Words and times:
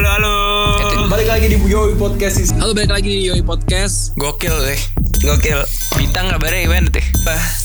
halo, 0.00 0.08
halo. 0.16 1.04
Balik 1.12 1.28
lagi 1.28 1.46
di 1.52 1.60
Yoi 1.60 1.92
Podcast 1.92 2.56
Halo, 2.56 2.72
balik 2.72 2.88
lagi 2.88 3.10
di 3.10 3.28
Yoi 3.28 3.44
Podcast. 3.44 4.16
Gokil 4.16 4.56
deh. 4.64 4.80
Gokil. 5.20 5.60
Bintang 5.92 6.32
kabarnya 6.32 6.64
gimana 6.64 6.88
teh? 6.88 7.04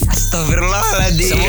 Astagfirullahaladzim. 0.04 1.40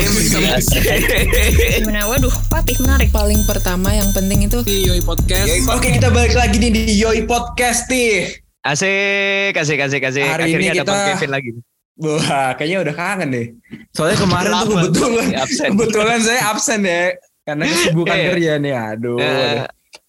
Gimana? 1.83 2.07
Waduh, 2.07 2.31
papih 2.47 2.79
menarik. 2.79 3.11
paling 3.11 3.43
pertama 3.43 3.91
yang 3.91 4.07
penting 4.15 4.47
itu 4.47 4.63
Di 4.63 4.87
Yoi 4.87 5.03
Podcast. 5.03 5.51
Oke 5.67 5.91
kita 5.91 6.07
balik 6.07 6.31
lagi 6.31 6.55
nih 6.55 6.71
di 6.71 6.95
Yoi 6.95 7.27
Podcast 7.27 7.91
nih. 7.91 8.31
Asik, 8.63 9.59
asik, 9.59 9.83
asik, 9.83 10.03
asik. 10.03 10.23
Hari 10.23 10.55
ini 10.55 10.71
Akhirnya 10.71 10.71
ada 10.71 10.79
kita- 10.79 10.87
Bang 10.87 11.07
Kevin 11.11 11.31
lagi. 11.35 11.49
Wah 11.97 12.49
kayaknya 12.55 12.77
udah 12.87 12.95
kangen 12.95 13.27
deh. 13.35 13.47
Soalnya 13.91 14.17
kemarin 14.21 14.51
tuh 14.55 14.69
kebetulan 14.71 15.27
Absen. 15.35 15.67
kebetulan 15.75 16.19
saya 16.23 16.41
absen 16.47 16.79
ya 16.85 17.11
karena 17.43 17.63
kesibukan 17.65 18.15
Iya. 18.15 18.25
kerja 18.31 18.51
nih. 18.61 18.73
Aduh. 18.95 19.17
Eh. 19.19 19.67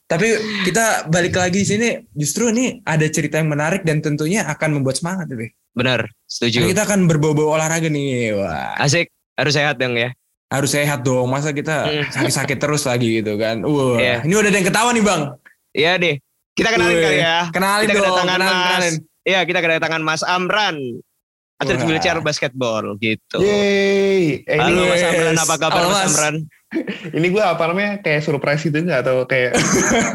Tapi 0.09 0.25
kita 0.65 1.05
balik 1.07 1.37
lagi 1.37 1.61
di 1.61 1.69
sini 1.69 1.89
justru 2.11 2.49
nih 2.49 2.81
ada 2.83 3.05
cerita 3.07 3.37
yang 3.37 3.53
menarik 3.53 3.85
dan 3.85 4.01
tentunya 4.01 4.41
akan 4.43 4.81
membuat 4.81 4.97
semangat. 4.97 5.29
Bener, 5.29 6.01
Karena 6.09 6.25
setuju. 6.25 6.65
kita 6.65 6.83
akan 6.83 7.05
berbau-bau 7.05 7.53
olahraga 7.53 7.87
nih. 7.87 8.33
Wah, 8.33 8.73
Asik, 8.75 9.13
harus 9.37 9.53
sehat 9.53 9.77
dong 9.77 9.95
ya. 9.95 10.17
harus 10.49 10.73
sehat 10.73 11.05
dong. 11.05 11.29
Masa 11.29 11.53
kita 11.53 11.85
Hmm. 11.85 12.09
sakit-sakit 12.09 12.57
terus 12.57 12.83
lagi 12.83 13.21
gitu 13.21 13.37
kan. 13.37 13.61
Wah, 13.61 14.01
Iya. 14.01 14.25
ini 14.25 14.33
udah 14.33 14.49
ada 14.49 14.57
yang 14.57 14.65
ketawa 14.65 14.91
nih, 14.91 15.05
Bang. 15.05 15.23
Iya 15.71 15.93
deh. 15.95 16.17
Kita 16.57 16.69
kenalin 16.73 16.97
Wih, 16.97 17.05
kali 17.05 17.19
ya. 17.21 17.39
Kenalin 17.53 17.85
Kita 17.85 17.93
dong, 17.93 18.03
kedatangan 18.03 18.33
kenalin, 18.33 18.49
Mas. 18.49 18.65
kenalin. 18.65 18.95
Iya, 19.23 19.41
kita 19.45 19.59
kedatangan 19.61 20.01
Mas 20.01 20.23
Amran. 20.25 20.77
Atlet 21.59 21.83
wheelchair 21.85 22.19
basketball 22.19 22.97
gitu. 22.97 23.39
Yeay. 23.39 24.41
Halo 24.49 24.73
ini, 24.73 24.83
Mas 24.89 25.03
Amran, 25.05 25.37
apa 25.37 25.55
kabar 25.55 25.79
Halo, 25.79 25.91
Mas 25.91 26.01
Mas. 26.01 26.09
Amran? 26.09 26.35
Ini 27.17 27.33
gue 27.33 27.41
apa 27.41 27.65
namanya 27.73 28.05
kayak 28.05 28.21
surprise 28.21 28.61
gitu 28.61 28.85
nggak 28.85 29.01
atau 29.01 29.25
kayak 29.25 29.57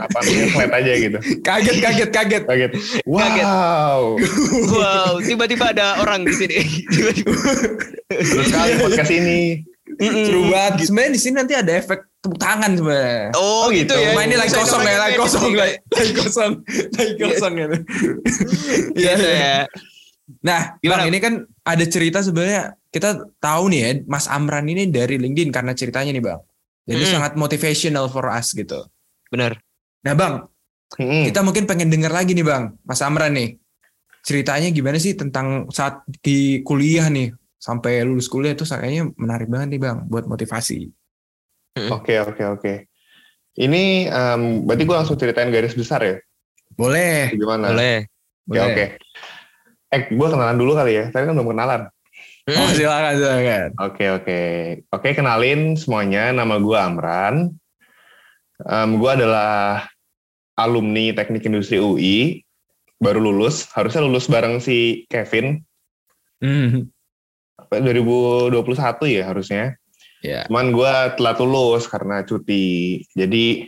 apa 0.05 0.17
namanya 0.21 0.47
flat 0.53 0.71
aja 0.77 0.93
gitu. 1.01 1.17
Kaget, 1.41 1.75
kaget, 1.81 2.09
kaget. 2.13 2.43
Kaget. 2.45 2.71
Kaget. 3.09 3.45
Wow. 3.49 4.21
Wow, 4.69 5.11
tiba-tiba 5.25 5.73
ada 5.73 5.97
orang 5.97 6.21
di 6.21 6.33
sini. 6.37 6.61
Tiba-tiba. 6.93 7.33
Terus 8.13 8.45
sekali 8.53 8.71
podcast 8.77 9.09
ini. 9.09 9.65
Seru 9.97 10.49
banget. 10.49 10.89
Sebenarnya 10.89 11.11
di 11.13 11.21
sini 11.21 11.35
nanti 11.37 11.53
ada 11.57 11.71
efek 11.73 11.99
tepuk 12.23 12.39
tangan 12.39 12.71
sebenarnya. 12.77 13.35
Oh, 13.35 13.67
gitu 13.73 13.93
ya. 13.93 14.15
Rumah 14.15 14.23
ini 14.25 14.35
lagi 14.39 14.53
kosong 14.55 14.81
ya, 14.85 14.95
lagi 14.95 15.17
kosong, 15.19 15.51
lagi, 15.53 15.75
lagi 15.91 16.13
kosong, 16.15 16.51
lagi 16.95 17.13
kosong 17.19 17.53
ya. 17.57 17.67
Iya, 18.95 19.13
Gitu 19.17 19.27
iya. 19.27 19.41
ya. 19.43 19.57
Nah, 20.41 20.79
Gimana? 20.81 21.05
Bang, 21.05 21.09
ini 21.13 21.19
kan 21.21 21.33
ada 21.61 21.85
cerita 21.85 22.23
sebenarnya 22.23 22.73
kita 22.89 23.29
tahu 23.37 23.69
nih 23.69 23.79
ya, 23.79 23.89
Mas 24.09 24.25
Amran 24.25 24.65
ini 24.65 24.89
dari 24.89 25.21
LinkedIn 25.21 25.53
karena 25.53 25.77
ceritanya 25.77 26.09
nih, 26.15 26.23
Bang. 26.23 26.41
Jadi 26.83 27.03
Mm. 27.05 27.11
sangat 27.13 27.31
motivational 27.37 28.09
for 28.09 28.27
us 28.27 28.51
gitu. 28.51 28.87
Bener. 29.29 29.61
Nah, 30.03 30.13
Bang, 30.17 30.49
Hmm. 30.93 31.25
kita 31.25 31.41
mungkin 31.41 31.65
pengen 31.65 31.89
denger 31.89 32.13
lagi 32.13 32.37
nih, 32.37 32.45
Bang. 32.45 32.77
Mas 32.85 33.01
Amran 33.01 33.33
nih. 33.33 33.57
Ceritanya 34.23 34.71
gimana 34.71 34.95
sih 35.01 35.17
tentang 35.19 35.67
saat 35.67 35.99
di 36.23 36.63
kuliah 36.63 37.11
nih 37.11 37.35
sampai 37.59 38.07
lulus 38.07 38.31
kuliah 38.31 38.55
itu 38.55 38.63
kayaknya 38.63 39.11
menarik 39.19 39.51
banget 39.51 39.75
nih, 39.75 39.81
Bang, 39.81 39.97
buat 40.07 40.23
motivasi. 40.29 40.87
Oke 41.89 42.21
oke 42.21 42.43
oke. 42.45 42.73
Ini 43.53 44.09
em, 44.09 44.65
berarti 44.65 44.83
gue 44.85 44.95
langsung 44.97 45.17
ceritain 45.17 45.49
garis 45.49 45.73
besar 45.73 46.01
ya. 46.05 46.17
Boleh. 46.73 47.33
Gimana? 47.33 47.69
Boleh. 47.73 47.97
Ya 48.49 48.65
oke. 48.69 48.85
Eh 49.93 50.09
gue 50.09 50.27
kenalan 50.27 50.57
dulu 50.57 50.73
kali 50.73 50.97
ya. 50.97 51.05
Tadi 51.13 51.29
kan 51.29 51.37
belum 51.37 51.53
kenalan. 51.53 51.81
Oh, 52.43 52.51
Hmm. 52.67 52.75
silakan, 52.75 53.13
silakan. 53.15 53.69
Oke 53.79 54.05
oke 54.11 54.39
oke 54.91 55.09
kenalin 55.15 55.79
semuanya 55.79 56.35
nama 56.35 56.59
gue 56.59 56.75
Amran. 56.75 57.55
Em, 58.67 58.89
gue 58.99 59.11
adalah 59.11 59.87
alumni 60.59 61.15
Teknik 61.15 61.47
Industri 61.47 61.79
UI 61.79 62.43
baru 62.99 63.19
lulus 63.19 63.67
harusnya 63.71 64.03
lulus 64.03 64.27
bareng 64.27 64.59
si 64.59 65.03
Kevin 65.07 65.59
Hmm. 66.43 66.91
apa, 67.55 67.79
2021 67.79 69.07
ya 69.07 69.23
harusnya. 69.31 69.79
Ya. 70.19 70.43
Cuman 70.51 70.75
gue 70.75 70.93
telat 71.15 71.39
lulus 71.39 71.87
karena 71.87 72.27
cuti. 72.27 72.99
Jadi 73.15 73.63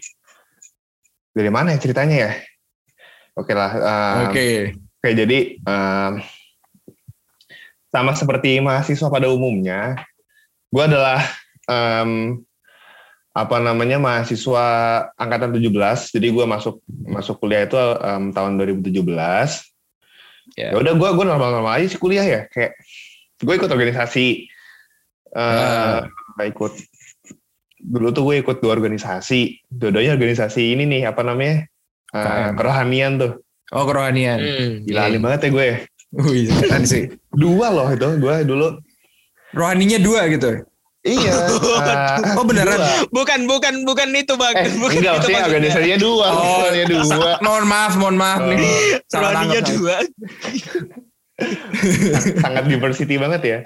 dari 1.31 1.51
mana 1.51 1.71
ya 1.71 1.79
ceritanya 1.79 2.15
ya? 2.27 2.31
Oke 3.39 3.55
lah. 3.55 3.71
em, 3.71 4.19
Oke. 4.27 4.47
Oke, 5.05 5.13
jadi 5.13 5.61
em, 5.61 6.17
sama 7.93 8.17
seperti 8.17 8.57
mahasiswa 8.57 9.05
pada 9.05 9.29
umumnya, 9.29 10.01
gue 10.73 10.81
adalah 10.81 11.21
em, 11.69 12.41
apa 13.29 13.61
namanya 13.61 14.01
mahasiswa 14.01 14.65
angkatan 15.13 15.53
17. 15.53 16.09
Jadi 16.09 16.25
gue 16.33 16.45
masuk 16.49 16.81
masuk 17.05 17.37
kuliah 17.37 17.69
itu 17.69 17.77
em, 17.77 18.33
tahun 18.33 18.57
2017. 18.57 19.05
Ya. 20.57 20.73
Ya 20.73 20.77
udah 20.81 20.97
gue 20.97 21.09
gue 21.21 21.25
normal-normal 21.29 21.77
aja 21.77 21.85
sih 21.85 22.01
kuliah 22.01 22.25
ya. 22.25 22.41
Kayak 22.49 22.73
gue 23.45 23.53
ikut 23.61 23.69
organisasi. 23.69 24.49
eh 25.37 26.01
ikut 26.49 26.73
dulu 27.77 28.09
tuh 28.09 28.25
gue 28.25 28.41
ikut 28.41 28.57
dua 28.57 28.73
organisasi. 28.73 29.69
Dua-duanya 29.69 30.17
organisasi 30.17 30.73
ini 30.73 30.89
nih 30.89 31.13
apa 31.13 31.21
namanya? 31.21 31.69
KM. 32.09 32.57
kerohanian 32.57 33.21
tuh. 33.21 33.44
Oh, 33.71 33.83
kerohanian. 33.83 34.37
Hmm, 34.37 34.71
Gila 34.85 35.01
alim 35.05 35.21
banget 35.21 35.39
ya 35.41 35.49
gue. 35.49 35.67
Wih, 36.15 36.45
keren 36.61 36.83
sih. 36.85 37.03
Dua 37.31 37.73
loh 37.73 37.89
itu 37.89 38.07
gue 38.17 38.35
dulu. 38.45 38.77
Rohaninya 39.51 39.97
dua 39.97 40.27
gitu. 40.27 40.61
Iya. 41.01 41.33
eh, 41.37 42.33
Oh, 42.37 42.43
beneran? 42.43 42.77
dua. 42.77 43.05
Bukan, 43.09 43.45
bukan, 43.45 43.85
bukan 43.85 44.09
itu 44.11 44.33
bang. 44.35 44.55
Eh, 44.57 44.69
bukan 44.75 44.93
enggak, 44.95 45.13
itu 45.13 45.17
maksudnya 45.21 45.41
organisasinya 45.45 45.97
dua. 45.97 46.25
Oh, 46.27 46.65
Organisasinya 46.65 46.87
dua. 47.13 47.31
Mohon 47.41 47.65
maaf, 47.65 47.93
mohon 47.95 48.17
maaf 48.17 48.41
nih. 48.43 48.59
Salah 49.05 49.29
Rohaninya 49.31 49.61
tangkap. 49.61 49.77
dua. 49.77 49.95
Sangat 52.43 52.63
diversity 52.65 53.15
banget 53.17 53.41
ya. 53.43 53.57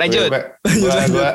Lanjut. 0.00 0.28
Gue, 0.32 0.40
gue, 0.80 0.96
gue, 1.12 1.30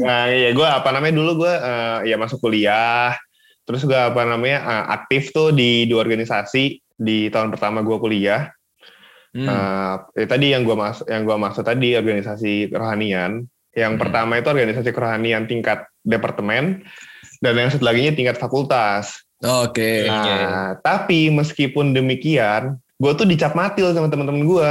nah, 0.00 0.24
iya 0.26 0.50
gue 0.50 0.64
apa 0.64 0.88
namanya 0.90 1.14
dulu 1.18 1.44
gue 1.44 1.52
eh, 1.52 1.98
ya 2.08 2.16
masuk 2.16 2.40
kuliah. 2.40 3.12
Terus 3.64 3.82
gue 3.88 3.96
apa 3.96 4.22
namanya 4.28 4.58
eh, 4.60 4.84
aktif 4.92 5.32
tuh 5.32 5.50
di 5.50 5.88
dua 5.88 6.04
organisasi 6.04 6.78
di 6.94 7.32
tahun 7.32 7.48
pertama 7.50 7.80
gue 7.80 7.96
kuliah. 7.96 8.52
Hmm. 9.34 9.48
Eh, 9.50 9.94
ya 10.22 10.26
tadi 10.30 10.54
yang 10.54 10.62
gue 10.62 10.76
masuk 10.78 11.10
yang 11.10 11.26
gua 11.26 11.34
maksud 11.40 11.66
tadi 11.66 11.98
organisasi 11.98 12.70
kerohanian. 12.70 13.48
Yang 13.74 13.92
Hmm. 13.98 14.02
pertama 14.06 14.32
itu 14.38 14.46
organisasi 14.46 14.90
kerohanian 14.94 15.50
tingkat 15.50 15.90
departemen 16.06 16.86
dan 17.42 17.58
yang 17.58 17.72
satu 17.74 17.82
laginya 17.82 18.14
tingkat 18.14 18.38
fakultas. 18.38 19.26
Oke. 19.42 20.06
Nah, 20.06 20.78
tapi 20.80 21.28
meskipun 21.28 21.90
demikian, 21.92 22.78
gue 22.96 23.12
tuh 23.18 23.26
dicap 23.26 23.52
matil 23.58 23.90
sama 23.90 24.06
teman-teman 24.06 24.46
gue. 24.46 24.70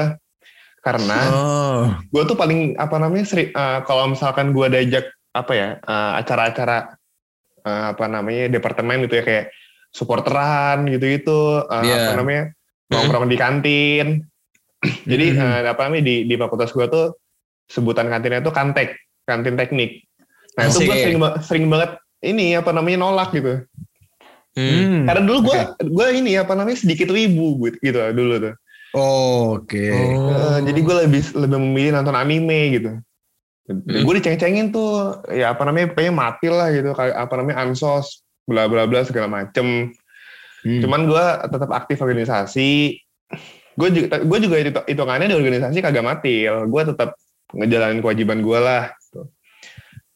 Karena 0.79 1.19
Oh. 1.29 1.83
gue 1.99 2.23
tuh 2.23 2.39
paling 2.39 2.79
apa 2.79 2.95
namanya 2.97 3.27
seri, 3.27 3.51
eh, 3.51 3.79
kalau 3.83 4.07
misalkan 4.15 4.55
gue 4.55 4.67
diajak 4.71 5.11
apa 5.35 5.51
ya 5.51 5.69
acara-acara 6.17 6.95
eh, 7.63 7.85
apa 7.95 8.05
namanya 8.11 8.51
departemen 8.51 9.07
gitu 9.07 9.19
ya 9.19 9.23
kayak 9.23 9.45
supporteran 9.93 10.85
gitu-gitu 10.89 11.63
eh, 11.69 11.83
Iya. 11.87 11.95
apa 11.95 12.11
namanya 12.19 12.43
nongkrong 12.91 13.25
di 13.31 13.37
kantin. 13.39 14.07
Jadi 15.11 15.25
eh, 15.39 15.59
apa 15.65 15.87
namanya 15.87 16.03
di 16.05 16.15
di 16.27 16.35
fakultas 16.35 16.75
gue 16.75 16.85
tuh 16.91 17.15
sebutan 17.71 18.11
kantinnya 18.11 18.43
tuh 18.43 18.51
kantek, 18.51 18.99
kantin 19.23 19.55
teknik. 19.55 20.03
Nah 20.59 20.69
itu 20.69 20.85
gue 20.85 20.93
Asik. 20.93 21.03
sering 21.07 21.19
sering 21.41 21.65
banget 21.71 21.97
ini 22.21 22.53
apa 22.59 22.69
namanya 22.75 22.97
nolak 23.07 23.31
gitu. 23.33 23.63
Hmm. 24.53 25.09
Karena 25.09 25.21
dulu 25.25 25.49
gue 25.49 25.59
gue 25.81 26.07
ini 26.13 26.37
apa 26.37 26.53
namanya 26.53 26.77
sedikit 26.77 27.09
wibu 27.09 27.57
gitu, 27.65 27.77
gitu 27.81 27.99
dulu 28.13 28.33
tuh. 28.37 28.55
Oke. 28.93 29.89
Eh, 29.89 30.57
jadi 30.61 30.79
gue 30.85 30.95
lebih 31.07 31.21
lebih 31.33 31.57
memilih 31.57 31.91
nonton 31.97 32.13
anime 32.13 32.77
gitu. 32.77 32.91
Hmm. 33.63 34.03
Gue 34.03 34.19
diceng-cengin 34.19 34.75
tuh 34.75 35.23
ya 35.31 35.55
apa 35.55 35.63
namanya 35.63 35.95
pengen 35.95 36.19
mati 36.19 36.51
lah 36.51 36.67
gitu 36.67 36.91
kayak 36.91 37.15
apa 37.15 37.33
namanya 37.39 37.63
ansos 37.63 38.19
bla 38.43 38.67
bla 38.67 38.83
bla 38.83 39.07
segala 39.07 39.31
macem. 39.31 39.95
Hmm. 40.67 40.81
Cuman 40.83 41.07
gue 41.07 41.25
tetap 41.47 41.69
aktif 41.71 42.03
organisasi. 42.03 42.99
Gue 43.79 43.89
juga 43.89 44.19
gue 44.19 44.39
juga 44.43 44.55
itu 44.59 44.69
hitungannya 44.83 45.31
di 45.31 45.37
organisasi 45.39 45.79
kagak 45.79 46.03
matil. 46.03 46.67
Gue 46.67 46.83
tetap 46.83 47.15
ngejalanin 47.55 48.03
kewajiban 48.03 48.43
gue 48.43 48.59
lah. 48.59 48.91
gitu. 49.07 49.31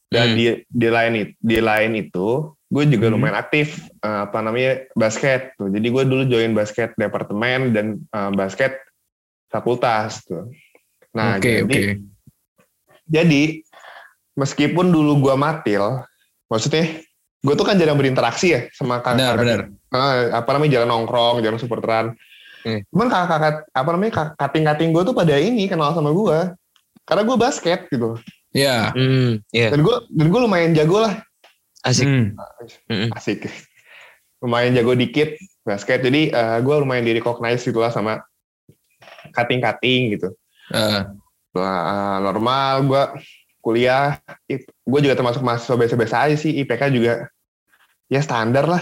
Dan 0.08 0.28
Hmm. 0.28 0.36
di 0.36 0.46
di 0.68 0.88
lain 0.92 1.14
itu 1.16 1.34
di 1.40 1.58
lain 1.64 1.92
itu 1.96 2.28
gue 2.68 2.84
juga 2.84 3.08
Hmm. 3.08 3.16
lumayan 3.16 3.40
aktif 3.40 3.88
eh, 4.04 4.20
apa 4.28 4.44
namanya 4.44 4.92
basket 4.92 5.56
tuh. 5.56 5.72
Jadi 5.72 5.88
gue 5.88 6.04
dulu 6.04 6.24
join 6.28 6.52
basket 6.52 7.00
departemen 7.00 7.72
dan 7.72 7.86
eh, 8.04 8.32
basket 8.36 8.76
fakultas 9.48 10.20
tuh. 10.28 10.52
Nah 11.16 11.40
Oke, 11.40 11.64
jadi 11.64 11.96
oke. 11.96 12.17
Jadi 13.08 13.64
meskipun 14.38 14.92
dulu 14.92 15.24
gue 15.24 15.36
matil, 15.36 16.04
maksudnya 16.48 17.02
gue 17.42 17.54
tuh 17.56 17.66
kan 17.66 17.80
jarang 17.80 17.98
berinteraksi 17.98 18.48
ya 18.54 18.62
sama 18.76 19.00
kakak. 19.02 19.18
Benar, 19.18 19.36
benar. 19.40 19.60
Ah, 19.90 20.44
apa 20.44 20.50
namanya 20.54 20.80
jarang 20.80 20.90
nongkrong, 20.92 21.40
jarang 21.42 21.58
supporteran. 21.58 22.14
Hmm. 22.68 22.84
Cuman 22.92 23.08
kakak-kakak 23.08 23.56
apa 23.72 23.90
namanya 23.96 24.12
kak- 24.14 24.36
kating-kating 24.36 24.92
gue 24.92 25.04
tuh 25.08 25.16
pada 25.16 25.40
ini 25.40 25.66
kenal 25.66 25.96
sama 25.96 26.12
gue. 26.12 26.40
Karena 27.08 27.24
gue 27.24 27.38
basket 27.40 27.88
gitu. 27.88 28.20
Ya. 28.52 28.92
Hmm, 28.92 29.40
iya. 29.56 29.72
Dan 29.72 29.82
gue 29.82 29.96
dan 30.12 30.28
gue 30.28 30.42
lumayan 30.44 30.76
jago 30.76 31.08
lah. 31.08 31.24
Asik. 31.88 32.04
Hmm. 32.04 32.36
Mm-mm. 32.92 33.16
asik 33.16 33.48
lumayan 34.38 34.76
jago 34.78 34.94
dikit 34.94 35.34
basket 35.66 36.06
jadi 36.06 36.30
gue 36.62 36.76
lumayan 36.78 37.02
di 37.02 37.18
recognize 37.18 37.66
gitu 37.66 37.82
lah 37.82 37.90
sama 37.90 38.22
cutting 39.34 40.14
gitu 40.14 40.30
Eh, 40.68 41.02
Nah, 41.60 42.18
normal 42.20 42.74
gue 42.84 43.04
kuliah 43.60 44.16
gue 44.64 45.00
juga 45.02 45.14
termasuk 45.14 45.42
mahasiswa 45.42 45.76
biasa-biasa 45.76 46.16
aja 46.24 46.36
sih 46.36 46.56
IPK 46.62 46.88
juga 46.90 47.28
ya 48.08 48.22
standar 48.22 48.64
lah 48.64 48.80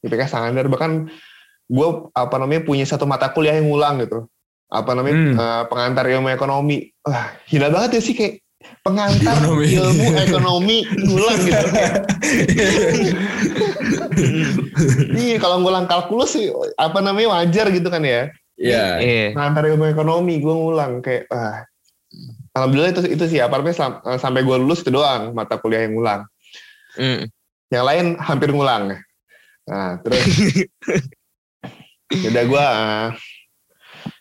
IPK 0.00 0.28
standar 0.28 0.68
bahkan 0.68 1.08
gue 1.66 1.88
apa 2.12 2.34
namanya 2.36 2.60
punya 2.60 2.84
satu 2.84 3.04
mata 3.04 3.30
kuliah 3.30 3.56
yang 3.56 3.70
ngulang 3.70 4.02
gitu 4.02 4.28
apa 4.68 4.90
namanya 4.92 5.16
Hmm. 5.16 5.34
eh, 5.34 5.62
pengantar 5.66 6.04
ilmu 6.06 6.28
ekonomi 6.28 6.92
wah 7.00 7.32
gila 7.46 7.70
banget 7.70 7.96
ya 7.96 8.02
sih 8.02 8.14
kayak 8.14 8.34
pengantar 8.84 9.34
Ekonomi. 9.40 9.66
ilmu 9.72 10.06
ekonomi 10.20 10.76
ngulang 11.00 11.38
gitu 11.40 11.66
Iya 15.16 15.36
kalau 15.38 15.60
ngulang 15.60 15.86
kalkulus 15.86 16.36
sih 16.36 16.48
apa 16.76 16.98
namanya 17.00 17.40
wajar 17.40 17.66
gitu 17.70 17.88
kan 17.88 18.04
ya 18.04 18.28
Iya. 18.60 19.00
Iya. 19.00 19.26
pengantar 19.32 19.64
ilmu 19.64 19.88
ekonomi 19.88 20.36
gue 20.36 20.52
ngulang 20.52 21.00
kayak 21.00 21.24
ah 21.32 21.64
alhamdulillah 22.60 22.92
itu 22.92 23.00
itu 23.08 23.24
sih 23.26 23.40
apartemen 23.40 23.72
selam- 23.72 24.02
eh, 24.02 24.14
sampai 24.14 24.40
gue 24.40 24.54
lulus 24.54 24.80
itu 24.80 24.90
doang 24.90 25.32
mata 25.32 25.56
kuliah 25.56 25.82
yang 25.82 25.96
ngulang 25.96 26.22
Mm. 26.92 27.30
yang 27.70 27.84
lain 27.86 28.06
hampir 28.18 28.50
ngulang 28.50 28.98
nah 29.64 29.96
terus 29.98 30.20
udah 32.28 32.44
gue 32.44 32.64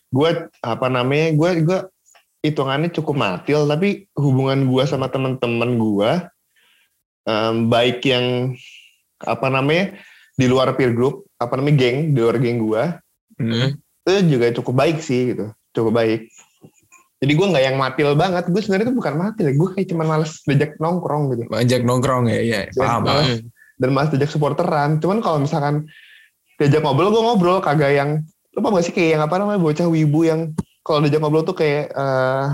gue 0.10 0.30
apa 0.62 0.86
namanya 0.88 1.34
gue 1.34 1.50
gue 1.66 1.80
hitungannya 2.40 2.90
cukup 2.90 3.16
matil 3.16 3.66
tapi 3.66 4.06
hubungan 4.14 4.64
gue 4.64 4.84
sama 4.86 5.08
teman-teman 5.08 5.76
gue 5.76 6.10
em, 7.26 7.56
baik 7.68 8.00
yang 8.06 8.54
apa 9.20 9.46
namanya 9.50 9.98
di 10.34 10.46
luar 10.46 10.72
peer 10.74 10.94
group 10.94 11.26
apa 11.36 11.58
namanya 11.58 11.76
geng 11.80 11.98
di 12.14 12.20
luar 12.20 12.38
geng 12.38 12.60
gue 12.60 12.84
Hmm. 13.40 13.72
itu 14.04 14.36
juga 14.36 14.52
cukup 14.52 14.74
baik 14.78 14.98
sih 15.00 15.32
gitu 15.32 15.48
cukup 15.72 15.96
baik 15.96 16.28
jadi 17.20 17.32
gue 17.36 17.48
nggak 17.52 17.64
yang 17.68 17.78
matil 17.78 18.10
banget 18.16 18.48
gue 18.48 18.62
sebenarnya 18.64 18.88
itu 18.92 18.96
bukan 18.96 19.14
matil 19.20 19.46
ya 19.52 19.54
gue 19.60 19.70
kayak 19.76 19.88
cuma 19.92 20.04
males 20.08 20.32
diajak 20.48 20.72
nongkrong 20.80 21.24
gitu 21.36 21.44
Banyak 21.52 21.82
nongkrong 21.84 22.26
ya, 22.32 22.40
iya. 22.40 22.60
Paham, 22.72 23.04
paham. 23.04 23.24
Males. 23.28 23.40
dan 23.80 23.90
malas 23.96 24.10
diajak 24.12 24.32
supporteran 24.32 25.00
cuman 25.04 25.20
kalau 25.20 25.38
misalkan 25.44 25.88
diajak 26.60 26.84
ngobrol 26.84 27.12
gue 27.12 27.24
ngobrol 27.24 27.60
kagak 27.64 27.96
yang 27.96 28.10
lupa 28.56 28.76
gak 28.76 28.86
sih 28.88 28.94
kayak 28.96 29.10
yang 29.20 29.22
apa 29.24 29.36
namanya 29.40 29.60
bocah 29.60 29.88
wibu 29.88 30.28
yang 30.28 30.52
kalau 30.84 31.00
diajak 31.04 31.20
ngobrol 31.24 31.44
tuh 31.44 31.56
kayak 31.56 31.92
eh 31.92 32.48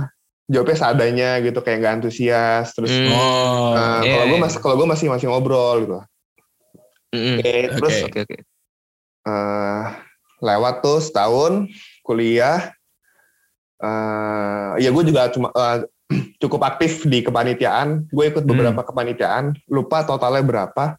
jawabnya 0.45 0.77
seadanya 0.77 1.29
gitu 1.41 1.57
kayak 1.65 1.77
nggak 1.81 1.94
antusias 2.01 2.69
terus 2.77 2.94
Mm. 2.94 3.09
Oh, 3.09 3.73
eh, 3.73 4.01
iya, 4.06 4.13
kalau 4.13 4.25
gue 4.29 4.38
iya. 4.38 4.45
masih 4.45 4.59
kalau 4.61 4.75
gue 4.77 4.88
masih 4.89 5.07
masih 5.09 5.27
ngobrol 5.29 5.75
gitu 5.81 5.97
Mm-mm. 7.15 7.38
Oke, 7.41 7.53
terus 7.79 7.95
Oke. 8.06 8.06
Oke 8.06 8.19
oke. 8.27 8.38
eh 9.25 9.83
lewat 10.45 10.75
tuh 10.85 11.00
setahun 11.01 11.65
kuliah 12.06 12.75
eh 13.81 14.72
ya 14.80 14.89
gue 14.92 15.04
juga 15.04 15.27
cuma 15.31 15.51
eh, 15.51 15.88
cukup 16.42 16.62
aktif 16.68 17.04
di 17.10 17.25
kepanitiaan. 17.25 18.06
Gue 18.13 18.30
ikut 18.30 18.45
beberapa 18.45 18.81
kepanitiaan. 18.86 19.57
Lupa 19.68 20.06
totalnya 20.06 20.44
berapa. 20.45 20.95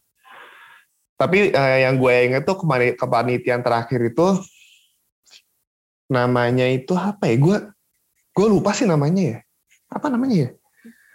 Tapi 1.16 1.54
eh, 1.54 1.78
yang 1.86 1.96
gue 1.96 2.12
inget 2.12 2.42
tuh 2.44 2.60
kepani- 2.60 2.96
kepanitiaan 2.96 3.64
terakhir 3.64 4.00
itu 4.12 4.26
namanya 6.10 6.66
itu 6.68 6.92
apa 6.92 7.26
ya? 7.30 7.36
Gue 7.40 7.56
gue 8.36 8.46
lupa 8.46 8.76
sih 8.76 8.84
namanya 8.84 9.22
ya. 9.22 9.38
Apa 9.88 10.12
namanya 10.12 10.36
ya? 10.36 10.50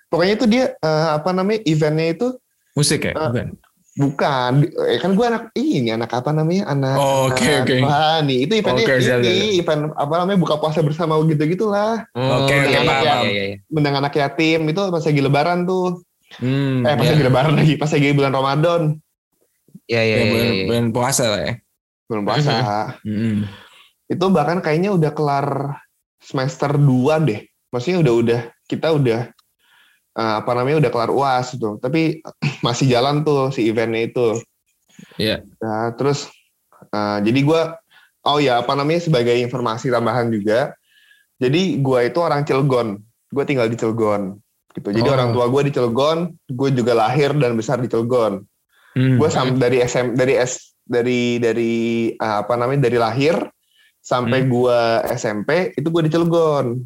Pokoknya 0.09 0.33
itu 0.35 0.45
dia 0.49 0.63
eh, 0.75 1.07
apa 1.13 1.29
namanya 1.31 1.61
eventnya 1.67 2.07
itu 2.11 2.27
musik 2.73 3.05
ya? 3.05 3.13
Bukan. 3.13 3.55
Bukan, 3.91 4.51
eh, 4.87 4.99
kan 5.03 5.11
gue 5.11 5.25
anak 5.27 5.51
ini 5.51 5.91
anak 5.91 6.15
apa 6.15 6.31
namanya 6.31 6.63
anak. 6.71 6.95
Oh, 6.95 7.27
oke, 7.27 7.43
anak- 7.43 7.67
oke. 7.67 7.75
Wah, 7.83 8.23
nih 8.23 8.37
itu 8.47 8.53
eventnya 8.55 8.85
Oke, 8.87 8.95
siap, 9.03 9.19
ini 9.19 9.59
event 9.59 9.91
apa 9.93 10.13
namanya 10.15 10.39
buka 10.39 10.55
puasa 10.57 10.79
bersama 10.79 11.19
gitu 11.27 11.43
gitulah. 11.43 12.07
Oh, 12.15 12.47
Oke, 12.47 12.55
iya, 12.55 12.79
oke, 12.79 12.87
paham, 12.87 13.23
iya, 13.27 13.43
iya. 13.51 13.55
Mendang 13.67 13.99
anak 13.99 14.15
yatim 14.15 14.63
itu 14.63 14.79
pas 14.79 15.03
lagi 15.03 15.19
lebaran 15.19 15.67
tuh. 15.67 15.99
Hmm, 16.39 16.87
eh 16.87 16.95
pas 16.95 17.03
iya. 17.03 17.11
lagi 17.11 17.23
lebaran 17.27 17.53
lagi, 17.53 17.73
pas 17.75 17.91
lagi 17.91 18.07
bulan 18.15 18.31
Ramadan, 18.31 18.81
Iya, 19.91 20.01
iya, 20.01 20.15
Ya, 20.15 20.15
iya, 20.15 20.31
bulan, 20.31 20.47
iya. 20.47 20.65
bulan 20.71 20.85
puasa 20.91 21.23
lah 21.27 21.41
ya. 21.43 21.53
bulan 22.07 22.23
puasa. 22.23 22.53
Hmm. 23.03 23.47
itu 24.07 24.25
bahkan 24.27 24.59
kayaknya 24.59 24.91
udah 24.91 25.11
kelar 25.11 25.47
semester 26.17 26.75
2 26.75 27.19
deh. 27.19 27.39
Maksudnya 27.71 27.99
udah 27.99 28.13
udah 28.13 28.41
kita 28.67 28.91
udah 28.91 29.31
eh, 30.15 30.33
apa 30.39 30.51
namanya 30.55 30.83
udah 30.83 30.91
kelar 30.91 31.11
UAS 31.11 31.55
tuh. 31.55 31.77
Tapi 31.79 32.19
masih 32.65 32.87
jalan 32.91 33.23
tuh 33.23 33.49
si 33.51 33.67
eventnya 33.67 34.07
itu. 34.07 34.39
Iya. 35.17 35.43
Nah, 35.59 35.93
terus 35.95 36.27
eh, 36.91 37.17
jadi 37.23 37.39
gue, 37.41 37.61
oh 38.25 38.37
ya 38.37 38.61
apa 38.61 38.73
namanya 38.75 39.01
sebagai 39.01 39.33
informasi 39.39 39.89
tambahan 39.89 40.29
juga. 40.29 40.73
Jadi 41.41 41.81
gue 41.81 41.99
itu 42.05 42.19
orang 42.21 42.45
Cilegon, 42.45 43.01
gue 43.33 43.43
tinggal 43.49 43.65
di 43.65 43.73
Cilegon. 43.73 44.37
Gitu. 44.71 44.87
Jadi 44.93 45.09
Oh. 45.09 45.15
orang 45.17 45.33
tua 45.33 45.49
gue 45.49 45.67
di 45.67 45.71
Cilegon, 45.73 46.29
gue 46.47 46.69
juga 46.71 46.93
lahir 46.93 47.33
dan 47.33 47.57
besar 47.57 47.81
di 47.81 47.89
Cilegon. 47.89 48.45
Hmm. 48.93 49.17
Gue 49.17 49.27
sam 49.31 49.57
dari 49.57 49.81
SM 49.81 50.13
dari 50.13 50.37
S 50.37 50.75
dari 50.85 51.39
dari 51.41 51.73
eh, 52.13 52.35
apa 52.43 52.53
namanya 52.59 52.85
dari 52.85 52.99
lahir 53.01 53.35
sampai 54.01 54.45
Hmm. 54.45 54.49
gue 54.51 54.79
SMP 55.17 55.49
itu 55.73 55.87
gue 55.89 56.01
di 56.05 56.11
Cilegon. 56.13 56.77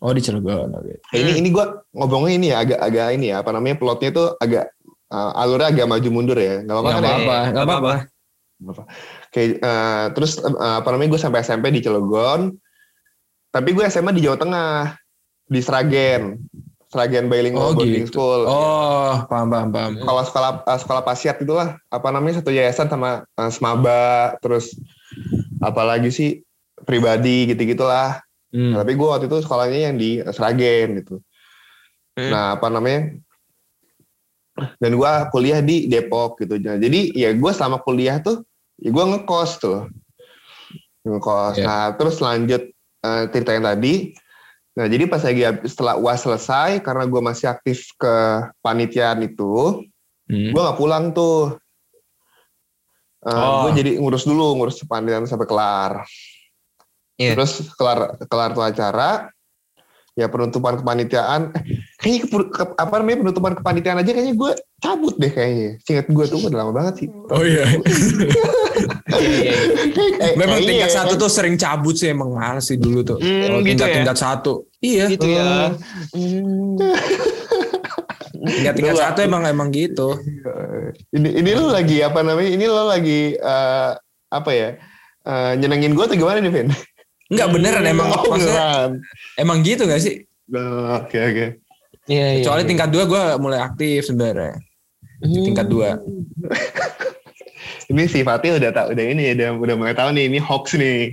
Oh 0.00 0.10
di 0.10 0.20
Cilegon. 0.20 0.72
Oke. 0.72 0.96
Nah, 0.96 1.16
Ini 1.16 1.30
Hmm. 1.30 1.40
ini 1.40 1.48
gue 1.52 1.64
ngomongnya 1.92 2.32
ini 2.34 2.46
ya 2.48 2.56
agak 2.64 2.80
agak 2.80 3.06
ini 3.12 3.26
ya 3.30 3.44
apa 3.44 3.50
namanya 3.52 3.76
plotnya 3.76 4.08
itu 4.10 4.24
agak 4.36 4.64
eh, 5.12 5.30
alurnya 5.36 5.68
agak 5.68 5.86
maju 5.86 6.08
mundur 6.08 6.38
ya. 6.40 6.64
Gak 6.64 6.72
apa-apa 6.72 6.88
Nggak 6.88 6.96
kan 6.96 7.04
ya? 7.04 7.10
apa-apa, 7.12 7.36
apa-apa. 7.60 7.92
Oke, 9.28 9.42
eh, 9.60 10.04
terus 10.16 10.32
eh, 10.40 10.52
apa 10.80 10.88
namanya 10.92 11.16
gue 11.16 11.20
sampai 11.20 11.40
SMP 11.40 11.68
di 11.68 11.80
Cilegon, 11.80 12.52
tapi 13.50 13.72
gue 13.72 13.84
SMA 13.86 14.12
di 14.12 14.24
Jawa 14.24 14.36
Tengah 14.36 14.96
di 15.50 15.60
Sragen, 15.60 16.38
Sragen 16.88 17.28
Bilingual 17.28 17.72
Oh, 17.72 17.76
Boarding 17.76 18.04
gitu. 18.06 18.16
School. 18.16 18.40
Oh, 18.46 19.26
paham, 19.26 19.48
paham, 19.50 19.68
paham. 19.68 19.92
Sekolah 20.00 20.24
sekolah 20.24 20.50
eh, 20.64 20.78
sekolah 20.80 21.02
pasiat 21.04 21.36
itulah, 21.40 21.76
apa 21.88 22.08
namanya 22.08 22.40
satu 22.40 22.48
yayasan 22.48 22.88
sama 22.88 23.26
eh, 23.26 23.50
semaba, 23.52 24.32
terus 24.40 24.72
apalagi 25.60 26.08
sih 26.08 26.30
pribadi 26.88 27.52
gitu 27.52 27.76
Hmm. 28.50 28.74
Tapi 28.74 28.92
gue 28.98 29.08
waktu 29.08 29.26
itu 29.30 29.38
sekolahnya 29.46 29.80
yang 29.90 29.96
di 29.96 30.18
Sragen 30.34 30.98
gitu. 31.02 31.16
Hmm. 32.18 32.30
Nah 32.30 32.44
apa 32.58 32.66
namanya? 32.66 33.14
Dan 34.82 34.98
gue 34.98 35.12
kuliah 35.32 35.62
di 35.64 35.88
Depok 35.88 36.42
gitu. 36.42 36.60
Nah, 36.60 36.76
Jadi 36.76 37.14
ya 37.16 37.32
gue 37.32 37.52
selama 37.54 37.80
kuliah 37.80 38.20
tuh, 38.20 38.44
ya 38.76 38.90
gue 38.92 39.04
ngekos 39.14 39.50
tuh, 39.62 39.88
ngekos. 41.06 41.56
Iya. 41.56 41.64
Nah 41.64 41.84
terus 41.96 42.18
lanjut 42.20 42.62
cerita 43.32 43.56
yang 43.56 43.64
tadi. 43.64 44.12
Nah 44.76 44.86
jadi 44.86 45.08
pas 45.08 45.22
lagi 45.24 45.42
setelah 45.64 45.96
uas 45.96 46.20
selesai, 46.20 46.84
karena 46.84 47.08
gue 47.08 47.20
masih 47.24 47.48
aktif 47.48 47.94
ke 47.96 48.14
panitiaan 48.60 49.24
itu, 49.24 49.80
Hmm. 50.30 50.54
gue 50.54 50.60
nggak 50.62 50.78
pulang 50.78 51.10
tuh. 51.10 51.58
Eh, 53.26 53.34
Oh. 53.34 53.66
Gue 53.66 53.82
jadi 53.82 53.98
ngurus 53.98 54.22
dulu, 54.22 54.54
ngurus 54.54 54.78
panitiaan 54.86 55.26
sampai 55.26 55.48
kelar. 55.50 56.06
Iya. 57.20 57.36
Terus 57.36 57.68
kelar 57.76 57.98
kelar 58.24 58.50
tuh 58.50 58.64
acara, 58.64 59.28
ya 60.16 60.26
penutupan 60.26 60.80
kepanitiaan. 60.80 61.52
Eh, 61.52 61.62
kayaknya 62.00 62.20
ke, 62.24 62.38
ke- 62.48 62.74
apa 62.74 62.94
namanya 62.96 63.18
penutupan 63.20 63.52
kepanitiaan 63.54 64.00
aja 64.00 64.10
kayaknya 64.10 64.34
gue 64.34 64.50
cabut 64.80 65.14
deh 65.14 65.28
kayaknya. 65.28 65.70
Singkat 65.84 66.06
gue 66.08 66.24
tuh 66.26 66.38
udah 66.40 66.58
lama 66.58 66.72
banget 66.72 66.94
sih. 67.04 67.08
Oh 67.28 67.44
iya. 67.44 67.68
Eh, 69.10 70.32
Memang 70.32 70.56
kayaknya 70.56 70.70
tingkat 70.86 70.90
ya, 70.90 70.96
satu 70.96 71.12
tuh 71.18 71.28
sering 71.28 71.56
cabut 71.56 71.92
sih 71.92 72.08
emang 72.08 72.32
males 72.32 72.64
sih 72.64 72.80
dulu 72.80 73.04
tuh. 73.04 73.18
Hmm, 73.20 73.42
Kalau 73.44 73.58
gitu 73.60 73.68
tingkat 73.68 73.88
ya? 73.88 73.96
tingkat 74.00 74.16
satu. 74.16 74.52
Iya. 74.80 75.04
Gitu 75.12 75.26
ya. 75.28 75.44
Tingkat 78.40 78.74
tingkat 78.78 78.94
Dulu 78.96 79.04
satu 79.04 79.18
emang 79.20 79.42
emang 79.44 79.68
gitu. 79.70 80.16
Ini 81.12 81.28
ini 81.36 81.50
lu 81.52 81.68
lagi 81.68 82.00
apa 82.00 82.24
namanya? 82.24 82.50
Ini 82.50 82.64
lo 82.64 82.88
lagi 82.88 83.36
eh, 83.36 83.90
apa 84.30 84.50
ya? 84.54 84.68
Eh, 85.20 85.52
nyenengin 85.58 85.92
gue 85.92 86.04
atau 86.04 86.16
gimana 86.16 86.40
nih, 86.40 86.48
Vin? 86.52 86.68
Enggak 87.30 87.48
beneran 87.48 87.84
emang 87.84 88.08
Oh, 88.10 88.26
maksudnya 88.26 88.54
beneran. 88.58 88.90
emang 89.38 89.58
gitu 89.62 89.82
gak 89.86 90.02
sih? 90.02 90.26
Nah, 90.50 90.98
Oke 91.00 91.16
oke. 91.16 91.46
Iya, 92.04 92.26
iya. 92.26 92.38
Kecuali 92.42 92.62
iya. 92.62 92.68
tingkat 92.68 92.88
dua 92.90 93.04
gue 93.06 93.22
mulai 93.38 93.60
aktif 93.60 94.02
sebenarnya. 94.04 94.58
Di 95.20 95.38
tingkat 95.46 95.66
dua. 95.66 95.94
Ini 97.90 98.06
si 98.06 98.22
Fatih 98.22 98.54
udah 98.54 98.70
tak 98.70 98.94
udah 98.94 99.04
ini 99.04 99.34
udah 99.34 99.58
udah 99.58 99.74
mulai 99.74 99.92
tahu 99.92 100.14
nih 100.14 100.30
ini 100.30 100.38
hoax 100.38 100.78
nih. 100.78 101.10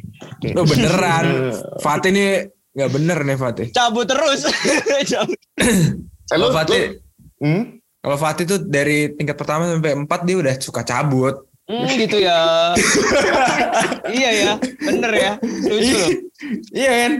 Lo 0.54 0.62
beneran. 0.62 1.26
Fatih 1.86 2.14
nih 2.14 2.30
nggak 2.72 2.92
bener 2.94 3.18
nih 3.26 3.34
Fatih. 3.36 3.66
cabut 3.74 4.06
terus. 4.06 4.46
cabut. 5.12 5.38
Eh, 5.58 5.98
Kalau 6.30 6.54
Fatih, 6.54 7.02
hmm? 7.42 7.82
kalau 7.98 8.18
Fatih 8.18 8.46
tuh 8.46 8.60
dari 8.62 9.10
tingkat 9.12 9.34
pertama 9.34 9.66
sampai 9.66 9.98
empat 9.98 10.22
dia 10.24 10.38
udah 10.38 10.54
suka 10.62 10.86
cabut. 10.86 11.50
Hmm, 11.68 11.84
gitu 12.00 12.24
ya. 12.24 12.72
iya 14.18 14.30
ya, 14.32 14.54
bener 14.88 15.12
ya. 15.12 15.32
Lucu 15.44 15.96
loh. 16.00 16.12
Iya 16.72 16.92
kan? 16.96 17.12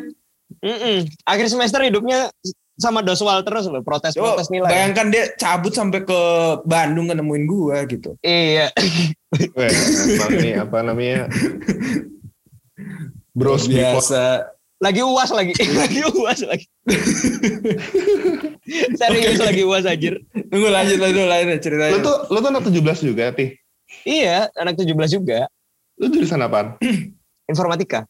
Mm-mm. 0.64 0.98
Akhir 1.28 1.52
semester 1.52 1.84
hidupnya 1.84 2.32
sama 2.78 3.02
Doswal 3.02 3.42
terus 3.42 3.66
loh, 3.68 3.82
protes-protes 3.82 4.54
nilai. 4.54 4.70
bayangkan 4.70 5.10
dia 5.10 5.34
cabut 5.36 5.74
sampai 5.74 6.06
ke 6.06 6.22
Bandung 6.64 7.10
nemuin 7.10 7.46
gua 7.50 7.84
gitu. 7.90 8.16
Iya. 8.22 8.70
Weh, 9.58 9.72
nih 10.38 10.62
apa 10.62 10.86
namanya? 10.86 11.26
Bros 13.34 13.66
biasa. 13.68 14.54
Lagi 14.78 15.02
uas 15.02 15.30
lagi. 15.34 15.54
lagi 15.82 16.02
uas 16.06 16.40
lagi. 16.46 16.66
Serius 19.02 19.42
lagi 19.42 19.62
uas 19.66 19.90
anjir. 19.90 20.22
Tunggu 20.54 20.70
lanjut 20.70 21.02
lanjut 21.02 21.26
lanjut 21.26 21.60
ceritanya. 21.62 21.98
Lu 21.98 22.00
tuh 22.06 22.18
lu 22.30 22.38
tuh 22.40 22.50
anak 22.54 22.64
17 22.70 23.10
juga, 23.10 23.34
Tih. 23.34 23.58
Iya, 24.08 24.48
anak 24.56 24.80
17 24.80 24.96
juga. 25.12 25.52
Lu 26.00 26.08
jurusan 26.08 26.40
apaan? 26.40 26.80
Informatika. 27.52 28.08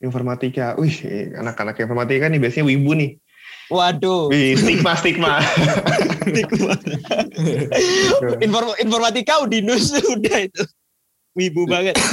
Informatika. 0.00 0.72
Wih, 0.80 0.96
anak-anak 1.36 1.76
informatika 1.84 2.32
nih 2.32 2.40
biasanya 2.40 2.64
wibu 2.72 2.96
nih. 2.96 3.20
Waduh. 3.68 4.32
Wih, 4.32 4.56
stigma 4.56 4.96
stigma. 4.96 5.44
Inform 8.40 8.72
informatika 8.80 9.44
Udinus 9.44 9.92
udah 10.16 10.48
itu. 10.48 10.64
Wibu 11.36 11.68
banget. 11.68 11.94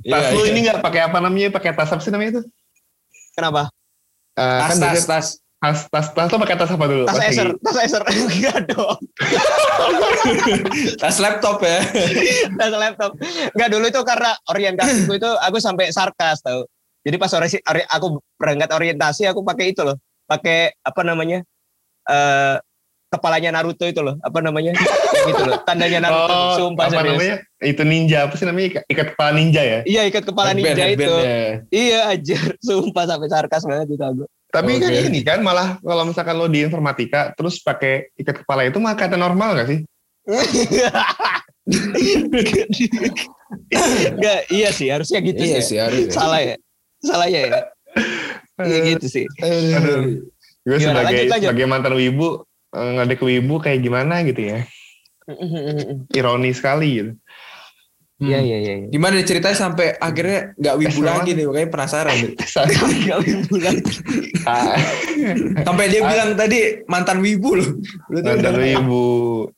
tas 0.00 0.32
Iya, 0.32 0.32
lu 0.32 0.48
iya. 0.48 0.50
ini 0.54 0.58
nggak 0.64 0.80
pakai 0.80 1.04
apa 1.04 1.20
namanya? 1.20 1.52
Pakai 1.52 1.76
tas 1.76 1.92
apa 1.92 2.00
sih 2.00 2.08
namanya 2.08 2.40
itu? 2.40 2.42
Kenapa? 3.36 3.68
Eh, 4.32 4.58
tas 4.64 4.68
kan 4.72 4.76
tas 4.80 5.04
tas. 5.04 5.26
Tas 5.60 5.84
tas 5.86 6.06
tas 6.10 6.26
tuh 6.26 6.36
pakai 6.36 6.56
tas 6.56 6.68
apa 6.68 6.84
dulu? 6.84 7.04
Tas 7.04 7.20
Acer, 7.20 7.52
tas 7.60 7.76
Acer. 7.76 8.00
Enggak 8.08 8.58
dong. 8.66 8.96
Tas 10.96 11.16
laptop 11.18 11.60
ya. 11.60 11.78
tas 12.56 12.72
laptop. 12.72 13.10
Enggak 13.52 13.68
dulu 13.68 13.84
itu 13.86 14.00
karena 14.02 14.30
orientasiku 14.46 15.12
itu 15.14 15.30
aku 15.30 15.56
sampai 15.58 15.90
sarkas 15.90 16.40
tau. 16.40 16.64
Jadi 17.00 17.16
pas 17.16 17.32
ori- 17.32 17.60
ori- 17.62 17.88
aku 17.88 18.06
berangkat 18.36 18.70
orientasi 18.70 19.24
aku 19.24 19.40
pakai 19.40 19.72
itu 19.72 19.80
loh. 19.80 19.96
Pakai 20.24 20.76
apa 20.78 21.00
namanya? 21.00 21.40
Eh 22.06 22.56
kepalanya 23.10 23.50
Naruto 23.52 23.84
itu 23.84 24.00
loh. 24.00 24.16
Apa 24.20 24.38
namanya? 24.40 24.70
gitu 25.26 25.42
loh. 25.42 25.60
Tandanya 25.64 25.98
Naruto. 26.00 26.30
Oh, 26.30 26.52
Sumpah 26.56 26.86
apa 26.86 26.94
serius. 26.96 27.16
namanya? 27.16 27.36
Itu 27.60 27.82
ninja 27.84 28.18
apa 28.24 28.34
sih 28.34 28.44
namanya? 28.44 28.66
Ikat- 28.70 28.86
Ikat 28.86 29.06
kepala 29.12 29.30
ninja 29.34 29.60
ya. 29.60 29.78
Iya 29.84 30.02
ikat 30.06 30.24
kepala 30.24 30.52
Headband, 30.52 30.66
ninja 30.70 30.84
headband 30.86 31.04
itu. 31.04 31.14
ya. 31.18 31.40
Iya 31.68 32.00
aja. 32.08 32.38
Sumpah 32.62 33.04
sampai 33.04 33.28
sarkas 33.28 33.62
banget 33.64 33.88
itu 33.90 34.00
aku. 34.00 34.24
Tapi 34.50 34.82
kan 34.82 34.90
Oke. 34.90 35.06
ini 35.06 35.20
kan 35.22 35.38
malah 35.46 35.78
kalau 35.78 36.02
misalkan 36.02 36.34
lo 36.34 36.50
di 36.50 36.66
informatika 36.66 37.30
terus 37.38 37.62
pakai 37.62 38.10
ikat 38.18 38.42
kepala 38.42 38.66
itu 38.66 38.82
mah 38.82 38.98
kata 38.98 39.14
normal 39.14 39.54
gak 39.54 39.68
sih? 39.70 39.80
Enggak, 44.10 44.40
iya 44.50 44.68
sih 44.74 44.88
harusnya 44.90 45.18
gitu 45.22 45.38
Iya 45.40 45.58
ya. 45.58 45.62
sih 45.62 45.78
harus. 45.78 46.02
Salah 46.10 46.40
ya. 46.42 46.56
Salah 47.02 47.28
ya. 47.30 47.40
ya? 47.46 47.60
Iya 48.60 48.78
gitu 48.96 49.06
sih. 49.06 49.24
Aduh. 49.40 50.26
Gue 50.60 50.76
Gimana? 50.76 51.00
sebagai 51.00 51.16
Lanjut, 51.16 51.32
lanjut. 51.32 51.48
sebagai 51.48 51.66
mantan 51.70 51.94
wibu 51.96 52.28
eh, 52.76 52.90
ngadek 52.98 53.20
wibu 53.24 53.54
kayak 53.58 53.80
gimana 53.80 54.14
gitu 54.26 54.42
ya. 54.44 54.58
Ironi 56.12 56.50
sekali 56.52 56.88
gitu. 57.00 57.12
Iya 58.20 58.38
iya 58.38 58.56
iya. 58.58 58.72
iya. 58.76 58.86
Gimana 58.86 59.16
nih 59.16 59.24
ceritanya 59.24 59.56
sampai 59.56 59.96
akhirnya 59.96 60.52
nggak 60.54 60.76
wibu 60.76 61.00
lagi 61.00 61.30
nih, 61.32 61.44
makanya 61.46 61.68
penasaran. 61.70 62.14
nih. 62.14 62.32
Gak 63.02 63.18
bulan. 63.48 63.74
Ah, 64.42 64.76
Sampai 65.62 65.88
dia 65.88 66.00
bilang 66.02 66.32
tadi 66.34 66.58
mantan 66.84 67.18
wibu 67.18 67.56
loh. 67.56 67.70
Mantan 68.10 68.36
udah- 68.36 68.60
wibu. 68.60 69.04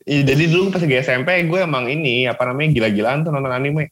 Iya, 0.04 0.23
jadi 0.25 0.45
dulu 0.47 0.71
pas 0.71 0.78
lagi 0.78 0.97
SMP 0.97 1.28
gue 1.42 1.61
emang 1.61 1.87
ini 1.87 2.25
apa 2.25 2.42
namanya 2.45 2.71
gila-gilaan 2.73 3.23
tuh 3.23 3.31
nonton 3.31 3.50
anime. 3.50 3.90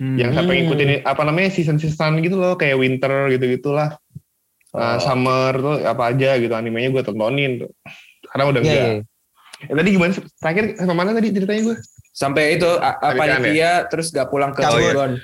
Hmm. 0.00 0.16
Yang 0.16 0.30
sampai 0.34 0.52
ngikutin 0.58 0.90
apa 1.04 1.22
namanya 1.22 1.48
season-season 1.50 2.16
gitu 2.20 2.34
loh 2.34 2.56
kayak 2.56 2.76
winter 2.76 3.28
gitu-gitulah. 3.28 4.00
Uh, 4.72 4.96
Oh. 4.96 4.98
summer 4.98 5.52
tuh 5.54 5.76
apa 5.82 6.10
aja 6.10 6.36
gitu 6.36 6.52
animenya 6.52 6.88
gue 6.90 7.00
tontonin 7.00 7.60
tuh. 7.60 7.70
Sekarang 8.22 8.46
udah 8.50 8.60
Iya 8.60 8.72
enggak. 8.72 8.80
iya. 8.80 9.00
Ya, 9.56 9.72
tadi 9.74 9.88
gimana? 9.90 10.12
Terakhir 10.36 10.64
sama 10.76 10.92
mana 10.94 11.10
tadi 11.12 11.28
ceritanya 11.30 11.60
gue? 11.64 11.76
Sampai 12.16 12.56
itu 12.56 12.64
apa 12.80 13.12
Pernikahan 13.12 13.44
ya? 13.44 13.52
dia 13.52 13.70
terus 13.92 14.08
gak 14.08 14.32
pulang 14.32 14.56
ke. 14.56 14.64
Cilegon. 14.64 15.20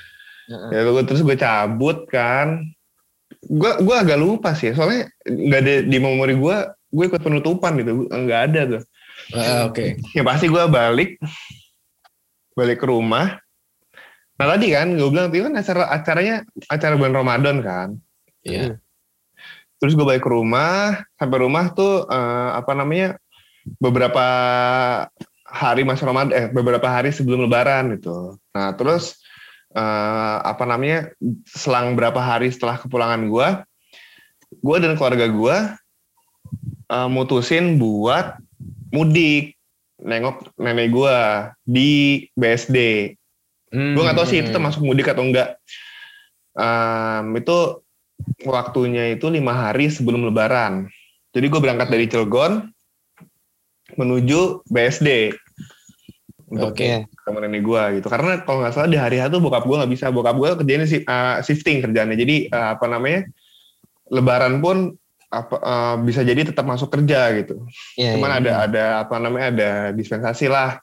Ya 0.69 0.85
gue 0.85 1.05
terus 1.09 1.25
gue 1.25 1.37
cabut 1.41 2.05
kan. 2.13 2.69
Gue 3.49 3.73
gue 3.81 3.97
agak 3.97 4.21
lupa 4.21 4.53
sih, 4.53 4.77
soalnya 4.77 5.09
nggak 5.25 5.61
ada 5.65 5.75
di 5.89 5.97
memori 5.97 6.37
gue. 6.37 6.57
Gue 6.93 7.05
ikut 7.09 7.25
penutupan 7.25 7.81
gitu, 7.81 8.05
nggak 8.13 8.41
ada 8.53 8.61
tuh. 8.77 8.83
Ah, 9.33 9.65
Oke. 9.65 9.97
Ya 10.13 10.21
pasti 10.21 10.53
gue 10.53 10.61
balik, 10.69 11.17
balik 12.53 12.85
ke 12.85 12.87
rumah. 12.87 13.41
Nah 14.37 14.47
tadi 14.53 14.77
kan 14.77 14.93
gue 14.93 15.09
bilang 15.09 15.33
itu 15.33 15.49
kan 15.49 15.57
acara 15.57 15.83
acaranya 15.89 16.37
acara 16.69 16.95
bulan 17.01 17.15
Ramadan 17.17 17.57
kan. 17.65 17.89
Iya. 18.45 18.77
Terus 19.81 19.97
gue 19.97 20.05
balik 20.05 20.29
ke 20.29 20.31
rumah, 20.31 21.01
sampai 21.17 21.39
rumah 21.41 21.73
tuh 21.73 22.05
eh, 22.05 22.51
apa 22.53 22.77
namanya 22.77 23.17
beberapa 23.81 24.27
hari 25.53 25.85
masa 25.85 26.09
Ramadan, 26.09 26.33
eh 26.33 26.47
beberapa 26.49 26.89
hari 26.89 27.13
sebelum 27.13 27.45
Lebaran 27.45 27.93
gitu. 28.01 28.41
Nah 28.57 28.73
terus 28.73 29.21
eh, 29.77 30.37
apa 30.41 30.65
namanya 30.65 31.13
selang 31.45 31.93
berapa 31.93 32.17
hari 32.17 32.49
setelah 32.49 32.81
kepulangan 32.81 33.29
gue, 33.29 33.49
gue 34.65 34.77
dan 34.81 34.97
keluarga 34.97 35.29
gue 35.29 35.57
eh, 36.89 37.09
mutusin 37.13 37.77
buat 37.77 38.41
mudik 38.89 39.61
nengok 40.01 40.57
nenek 40.57 40.89
gue 40.89 41.17
di 41.69 41.91
BSD. 42.35 43.13
Hmm. 43.73 43.93
Gue 43.93 44.03
nggak 44.03 44.17
tahu 44.19 44.27
sih 44.29 44.41
itu 44.41 44.51
termasuk 44.51 44.81
mudik 44.81 45.09
atau 45.09 45.25
enggak. 45.25 45.57
Em, 46.53 47.25
itu 47.41 47.81
waktunya 48.45 49.17
itu 49.17 49.33
lima 49.33 49.57
hari 49.57 49.89
sebelum 49.89 50.29
Lebaran. 50.29 50.91
Jadi 51.33 51.47
gue 51.49 51.61
berangkat 51.61 51.89
dari 51.89 52.05
Cilegon 52.11 52.69
menuju 53.97 54.67
BSD 54.69 55.33
untuk 56.53 56.77
Oke. 56.77 56.85
Iya. 56.85 56.99
ketemu 57.09 57.39
nenek 57.49 57.63
gue 57.65 57.83
gitu. 57.97 58.07
Karena 58.13 58.33
kalau 58.45 58.59
nggak 58.61 58.75
salah 58.77 58.91
di 58.93 58.99
hari 59.01 59.17
itu 59.17 59.39
bokap 59.41 59.65
gue 59.65 59.77
nggak 59.81 59.93
bisa. 59.93 60.13
Bokap 60.13 60.37
gue 60.37 60.49
kerjanya 60.61 60.85
si- 60.85 61.01
eh, 61.01 61.37
shifting 61.41 61.81
kerjanya. 61.81 62.13
Jadi 62.13 62.53
eh, 62.53 62.69
apa 62.77 62.85
namanya 62.85 63.25
Lebaran 64.13 64.61
pun 64.61 64.93
apa 65.33 65.57
eh, 65.57 65.97
bisa 66.05 66.21
jadi 66.21 66.45
tetap 66.45 66.69
masuk 66.69 66.93
kerja 66.93 67.33
gitu. 67.41 67.65
Iya, 67.97 68.21
Cuman 68.21 68.31
iya. 68.31 68.39
ada 68.39 68.53
ada 68.69 68.85
apa 69.03 69.15
namanya 69.17 69.47
ada 69.49 69.71
dispensasi 69.91 70.45
lah 70.47 70.77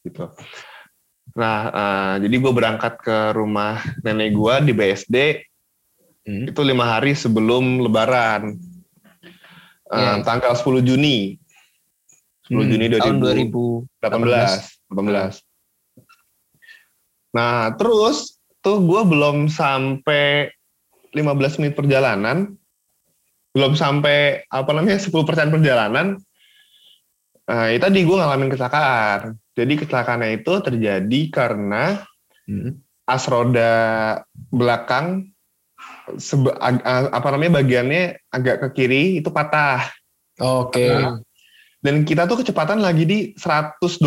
gitu. 0.00 0.32
Nah, 1.36 1.58
eh, 1.68 2.14
jadi 2.24 2.36
gue 2.40 2.52
berangkat 2.54 2.96
ke 2.98 3.18
rumah 3.30 3.84
nenek 4.00 4.32
gue 4.32 4.54
di 4.64 4.72
BSD 4.72 5.16
Hmm. 6.26 6.42
itu 6.42 6.58
lima 6.58 6.82
hari 6.90 7.14
sebelum 7.14 7.86
Lebaran, 7.86 8.58
Eh, 9.86 9.94
Iya. 9.94 10.26
tanggal 10.26 10.58
10 10.58 10.82
Juni, 10.82 11.38
10 12.42 12.66
Hmm, 12.66 12.70
Juni 12.74 12.86
tahun 12.90 13.22
2018. 13.22 14.75
18. 14.90 15.40
Nah, 17.34 17.74
terus 17.76 18.40
tuh 18.64 18.80
gue 18.80 19.02
belum 19.04 19.50
sampai 19.50 20.50
15 21.12 21.58
menit 21.60 21.74
perjalanan, 21.76 22.54
belum 23.52 23.72
sampai 23.76 24.44
apa 24.48 24.70
namanya 24.72 25.00
10% 25.00 25.52
perjalanan, 25.52 26.20
Nah, 27.46 27.70
itu 27.70 27.78
tadi 27.78 28.02
gue 28.02 28.16
ngalamin 28.18 28.50
kecelakaan. 28.50 29.38
Jadi 29.54 29.72
kecelakaannya 29.78 30.42
itu 30.42 30.52
terjadi 30.60 31.20
karena 31.30 32.02
Hmm. 32.46 32.78
as 33.06 33.26
roda 33.26 33.74
belakang 34.50 35.30
sebe- 36.18 36.54
ag- 36.58 36.82
a- 36.82 37.10
apa 37.10 37.28
namanya 37.34 37.62
bagiannya 37.62 38.18
agak 38.30 38.66
ke 38.66 38.68
kiri 38.82 39.22
itu 39.22 39.30
patah. 39.30 39.82
Oke. 40.42 40.90
Nah, 40.90 41.18
Dan 41.86 42.02
kita 42.02 42.26
tuh 42.26 42.42
kecepatan 42.42 42.82
lagi 42.82 43.06
di 43.06 43.18
120 43.38 44.02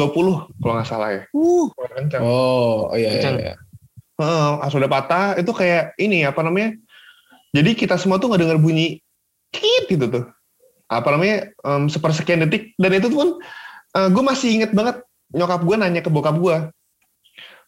kalau 0.59 0.73
nggak 0.75 0.89
salah 0.89 1.15
ya. 1.15 1.21
Uh, 1.31 1.71
kencang. 1.95 2.19
Oh, 2.19 2.91
oh 2.91 2.95
iya, 2.99 3.07
iya, 3.07 3.11
Kencang. 3.15 3.35
iya. 3.39 3.53
Heeh, 4.19 4.51
as 4.59 4.71
roda 4.75 4.91
patah 4.91 5.39
itu 5.39 5.51
kayak 5.55 5.95
ini 5.95 6.27
apa 6.27 6.43
namanya? 6.43 6.75
Jadi 7.55 7.71
kita 7.79 7.95
semua 7.95 8.19
tuh 8.19 8.27
nggak 8.27 8.41
dengar 8.43 8.59
bunyi 8.59 8.99
kit 9.55 9.87
gitu 9.87 10.11
tuh. 10.11 10.25
Apa 10.91 11.15
namanya? 11.15 11.47
em, 11.63 11.87
sepersekian 11.87 12.43
detik 12.43 12.75
dan 12.75 12.91
itu 12.99 13.07
pun 13.07 13.39
gue 13.89 14.23
masih 14.27 14.59
inget 14.59 14.75
banget 14.75 14.99
nyokap 15.33 15.61
gue 15.65 15.75
nanya 15.77 16.01
ke 16.01 16.09
bokap 16.13 16.37
gue, 16.37 16.55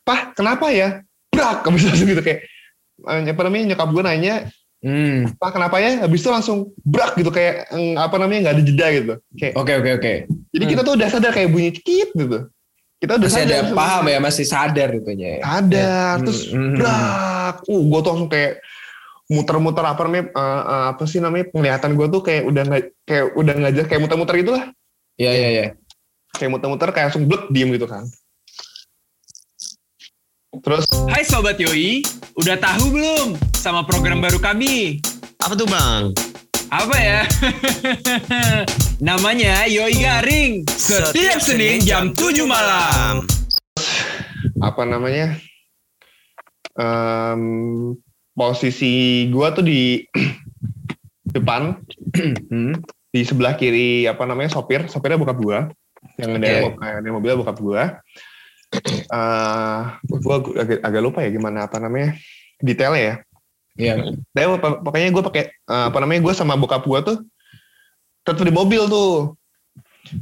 Pah, 0.02 0.34
kenapa 0.34 0.74
ya? 0.74 1.02
Brak, 1.30 1.62
habis 1.70 1.86
langsung 1.86 2.10
gitu 2.10 2.22
kayak 2.22 2.46
eh, 3.08 3.22
apa 3.32 3.42
namanya 3.48 3.74
nyokap 3.74 3.90
gue 3.94 4.04
nanya, 4.04 4.34
Hmm. 4.82 5.30
Pak 5.38 5.54
kenapa 5.54 5.78
ya? 5.78 6.02
Habis 6.02 6.26
itu 6.26 6.30
langsung 6.30 6.58
brak 6.82 7.14
gitu 7.14 7.30
kayak 7.30 7.70
em, 7.70 7.94
apa 7.96 8.18
namanya 8.18 8.50
nggak 8.50 8.56
ada 8.58 8.64
jeda 8.66 8.88
gitu. 8.90 9.14
Kayak 9.38 9.54
Oke, 9.54 9.74
oke, 9.78 9.90
oke. 10.02 10.14
jadi 10.50 10.66
kita 10.66 10.82
tuh 10.82 10.94
udah 10.98 11.08
sadar 11.08 11.32
kayak 11.32 11.50
bunyi 11.50 11.70
kit 11.72 12.10
gitu. 12.12 12.50
Kita 12.98 13.18
udah 13.18 13.30
Masih 13.30 13.46
ada 13.46 13.58
sadar. 13.66 13.74
paham 13.74 14.04
ya, 14.06 14.18
masih 14.18 14.46
sadar 14.46 14.90
itunya 14.94 15.30
ya. 15.38 15.42
Sadar, 15.42 16.14
Hmm, 16.18 16.26
terus 16.26 16.42
hmm. 16.50 16.74
brak. 16.78 17.56
Uh, 17.66 17.82
gue 17.86 18.00
tuh 18.02 18.10
langsung 18.10 18.30
kayak 18.30 18.54
muter-muter 19.26 19.86
apa 19.88 20.02
namanya 20.04 20.26
eh, 20.28 20.42
eh, 20.68 20.86
apa 20.92 21.04
sih 21.08 21.20
namanya 21.24 21.46
penglihatan 21.56 21.96
gue 21.96 22.08
tuh 22.12 22.20
kayak 22.20 22.44
udah 22.52 22.64
nggak 22.68 22.84
kayak 23.08 23.26
udah 23.32 23.54
nggak 23.56 23.74
jelas 23.80 23.88
kayak 23.88 24.02
muter-muter 24.04 24.36
gitu 24.44 24.52
lah 24.52 24.66
Iya, 25.16 25.32
iya, 25.32 25.50
iya. 25.56 25.66
kayak 26.36 26.52
muter-muter 26.52 26.90
kayak 26.92 27.06
langsung 27.12 27.32
blek 27.32 27.48
diem 27.48 27.72
gitu 27.72 27.88
kan 27.88 28.04
terus 30.60 30.84
Hai 31.08 31.24
Sobat 31.24 31.56
Yoi, 31.56 32.04
udah 32.36 32.60
tahu 32.60 32.92
belum 32.92 33.28
sama 33.56 33.88
program 33.88 34.20
baru 34.20 34.36
kami? 34.36 35.00
Apa 35.40 35.56
tuh 35.56 35.64
bang? 35.64 36.12
Apa 36.68 36.96
ya? 36.96 37.20
Namanya 39.08 39.64
Yoi 39.66 39.96
Garing. 39.96 40.68
Setiap 40.68 41.40
Senin 41.40 41.80
jam 41.80 42.12
7 42.12 42.44
malam. 42.44 43.24
apa 44.58 44.86
namanya 44.86 45.38
em, 46.76 47.42
posisi 48.32 49.26
gua 49.30 49.50
tuh 49.50 49.64
di 49.64 50.04
depan 51.36 51.80
Hmm. 52.52 52.76
di 53.10 53.24
sebelah 53.24 53.56
kiri 53.56 54.04
apa 54.06 54.28
namanya 54.28 54.52
sopir 54.52 54.86
sopirnya 54.86 55.16
bokap 55.18 55.40
gua 55.40 55.60
yang 56.20 56.36
ada 56.38 56.68
mobil 57.08 57.40
bokap 57.40 57.58
gua 57.58 57.84
eh 58.72 59.80
gua 60.24 60.36
agak, 60.40 60.80
agak 60.80 61.02
lupa 61.04 61.20
ya 61.24 61.30
gimana 61.32 61.68
apa 61.68 61.78
namanya 61.80 62.16
detailnya 62.62 63.02
ya 63.02 63.16
Iya. 63.72 64.04
Tapi 64.36 64.60
pok- 64.60 64.84
pokoknya 64.84 65.16
gue 65.16 65.24
pakai 65.32 65.44
eh, 65.48 65.86
apa 65.88 65.98
namanya 66.04 66.28
gue 66.28 66.34
sama 66.36 66.60
bokap 66.60 66.84
gue 66.84 67.00
tuh 67.08 67.18
tetap 68.28 68.44
di 68.44 68.52
mobil 68.52 68.84
tuh 68.92 69.32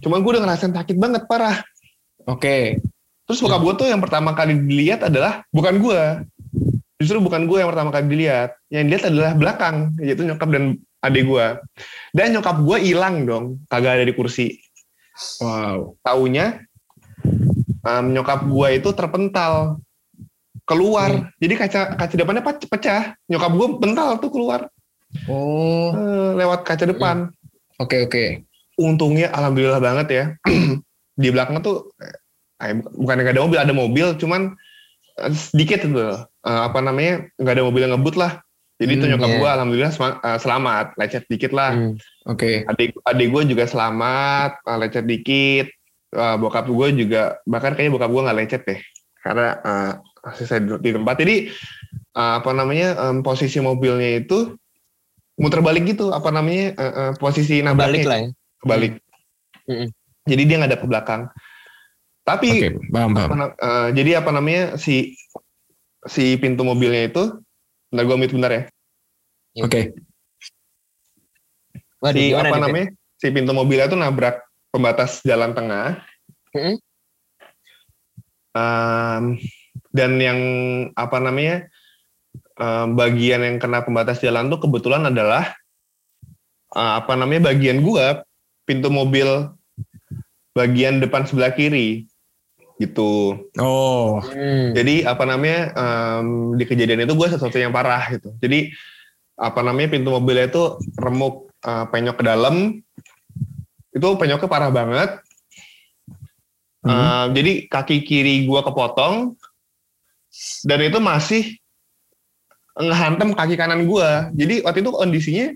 cuman 0.05 0.21
gue 0.21 0.31
udah 0.37 0.43
ngerasain 0.45 0.69
sakit 0.69 0.93
banget 1.01 1.25
parah 1.25 1.57
Oke. 2.29 2.77
Terus 3.25 3.41
bokap 3.41 3.61
gue 3.61 3.73
tuh 3.85 3.87
yang 3.89 4.01
pertama 4.01 4.37
kali 4.37 4.53
dilihat 4.57 5.09
adalah 5.09 5.41
bukan 5.49 5.81
gue. 5.81 6.01
Justru 7.01 7.17
bukan 7.23 7.49
gue 7.49 7.57
yang 7.57 7.69
pertama 7.73 7.89
kali 7.89 8.05
dilihat. 8.05 8.53
Yang 8.69 8.83
dilihat 8.85 9.03
adalah 9.09 9.31
belakang, 9.33 9.75
yaitu 9.97 10.25
nyokap 10.25 10.49
dan 10.53 10.77
adik 11.01 11.25
gue. 11.25 11.45
Dan 12.13 12.37
nyokap 12.37 12.57
gue 12.61 12.77
hilang 12.85 13.25
dong, 13.25 13.45
kagak 13.65 14.01
ada 14.01 14.05
di 14.05 14.13
kursi. 14.13 14.61
Wow. 15.41 15.97
Taunya 16.05 16.68
em, 17.79 18.05
nyokap 18.11 18.43
gue 18.43 18.67
itu 18.75 18.89
terpental 18.91 19.79
keluar. 20.63 21.33
Jadi 21.37 21.53
kaca 21.55 21.81
kaca 21.95 22.13
depannya 22.13 22.43
pec- 22.43 22.67
pecah. 22.67 23.15
Nyokap 23.25 23.51
gue 23.53 23.67
pental 23.79 24.17
tuh 24.17 24.29
keluar 24.29 24.69
Oh. 25.25 25.89
eh, 25.91 26.37
lewat 26.37 26.61
kaca 26.61 26.85
depan. 26.85 27.33
Oke 27.81 28.05
oke. 28.05 28.45
Untungnya 28.77 29.33
alhamdulillah 29.33 29.81
banget 29.81 30.07
ya. 30.09 30.23
di 31.21 31.27
belakang 31.33 31.59
tuh 31.59 31.89
eh, 32.61 32.77
bukan 32.77 33.15
nggak 33.17 33.33
ada 33.33 33.43
mobil, 33.43 33.59
ada 33.59 33.73
mobil, 33.73 34.07
cuman 34.15 34.53
eh, 35.17 35.31
sedikit 35.33 35.81
itu. 35.81 35.97
Eh, 36.45 36.61
apa 36.61 36.79
namanya 36.79 37.25
nggak 37.35 37.55
ada 37.57 37.65
mobil 37.65 37.81
yang 37.83 37.97
ngebut 37.97 38.15
lah. 38.15 38.39
Jadi 38.79 38.91
itu 38.95 39.03
Hmm, 39.03 39.11
nyokap 39.17 39.27
iya. 39.27 39.37
gue 39.41 39.49
alhamdulillah 39.49 39.91
eh, 39.97 40.39
selamat, 40.39 40.85
lecet 40.95 41.23
dikit 41.25 41.51
lah. 41.51 41.71
Hmm. 41.73 41.93
Oke. 42.29 42.63
Adik 42.63 42.95
adik 43.03 43.27
gue 43.27 43.41
juga 43.49 43.65
selamat, 43.65 44.61
eh, 44.61 44.77
lecet 44.77 45.05
dikit. 45.09 45.67
Eh, 46.09 46.35
bokap 46.41 46.65
gue 46.65 46.87
juga 47.05 47.37
bahkan 47.45 47.77
kayaknya 47.77 47.93
bokap 47.93 48.09
gue 48.09 48.25
nggak 48.25 48.37
lecet 48.41 48.61
deh, 48.65 48.79
karena 49.21 49.47
eh, 49.61 49.91
masih 50.25 50.45
saya 50.49 50.59
duduk 50.65 50.81
di 50.81 50.89
tempat. 50.97 51.15
Jadi 51.21 51.35
eh, 52.17 52.33
apa 52.41 52.49
namanya 52.49 52.97
em, 52.97 53.21
posisi 53.21 53.61
mobilnya 53.61 54.17
itu 54.17 54.57
muter 55.37 55.61
balik 55.61 55.85
gitu, 55.85 56.09
apa 56.09 56.33
namanya 56.33 56.73
eh, 56.73 56.93
eh, 56.97 57.11
posisi 57.21 57.61
Balik 57.61 57.77
nabraknya 57.77 58.09
lah 58.09 58.19
ya. 58.25 58.29
kebalik. 58.57 58.93
Mm-mm. 59.69 59.87
Jadi 60.25 60.41
dia 60.49 60.55
nggak 60.57 60.71
ada 60.73 60.79
ke 60.81 60.87
belakang. 60.89 61.21
Tapi 62.25 62.49
Oke. 62.57 62.69
Paham 62.89 63.09
apa 63.13 63.19
paham. 63.21 63.37
na- 63.37 63.53
eh, 63.61 63.87
jadi 63.93 64.11
apa 64.25 64.29
namanya 64.33 64.63
si 64.81 65.13
si 66.09 66.41
pintu 66.41 66.65
mobilnya 66.65 67.05
itu, 67.05 67.37
bentar 67.93 68.03
gue 68.09 68.17
mute 68.17 68.33
bentar 68.33 68.49
ya. 68.49 68.63
Oke. 69.61 69.93
Waduh, 72.01 72.17
Si 72.17 72.33
apa 72.33 72.57
namanya 72.57 72.89
si 73.21 73.29
pintu 73.29 73.53
mobilnya 73.53 73.85
itu 73.85 73.93
nabrak 73.93 74.48
pembatas 74.69 75.21
jalan 75.25 75.53
tengah. 75.53 76.01
Mm-mm. 76.53 76.77
Em, 78.49 79.23
dan 79.93 80.11
yang 80.17 80.39
apa 80.97 81.17
namanya 81.21 81.69
em, 82.57 82.87
bagian 82.97 83.45
yang 83.45 83.57
kena 83.61 83.85
pembatas 83.85 84.17
jalan 84.21 84.49
tuh 84.49 84.61
kebetulan 84.65 85.05
adalah 85.05 85.53
eh, 86.73 86.93
apa 86.97 87.13
namanya 87.13 87.53
bagian 87.53 87.85
gua 87.85 88.25
pintu 88.65 88.89
mobil 88.89 89.53
bagian 90.57 90.97
depan 90.97 91.29
sebelah 91.29 91.53
kiri 91.53 92.09
gitu. 92.79 93.35
Oh. 93.59 94.23
Hmm. 94.23 94.71
Jadi 94.71 95.03
apa 95.03 95.27
namanya 95.27 95.75
em, 95.75 96.55
di 96.55 96.63
kejadian 96.63 97.03
itu 97.03 97.13
gue 97.13 97.27
sesuatu 97.27 97.59
yang 97.59 97.75
parah 97.75 98.07
gitu. 98.15 98.31
Jadi 98.39 98.71
apa 99.39 99.59
namanya 99.63 99.93
pintu 99.93 100.15
mobilnya 100.15 100.47
itu 100.47 100.79
remuk 100.97 101.51
eh, 101.61 101.85
penyok 101.91 102.17
ke 102.17 102.23
dalam. 102.25 102.79
Itu 103.93 104.15
penyoknya 104.17 104.47
parah 104.49 104.71
banget. 104.73 105.21
Eh, 106.79 107.25
jadi 107.35 107.51
kaki 107.67 108.07
kiri 108.07 108.47
gue 108.47 108.59
kepotong 108.63 109.35
dan 110.63 110.79
itu 110.79 110.99
masih 111.03 111.43
ngehantem 112.79 113.35
kaki 113.35 113.59
kanan 113.59 113.83
gue. 113.83 114.09
Jadi 114.39 114.55
waktu 114.63 114.79
itu 114.79 114.91
kondisinya 114.95 115.47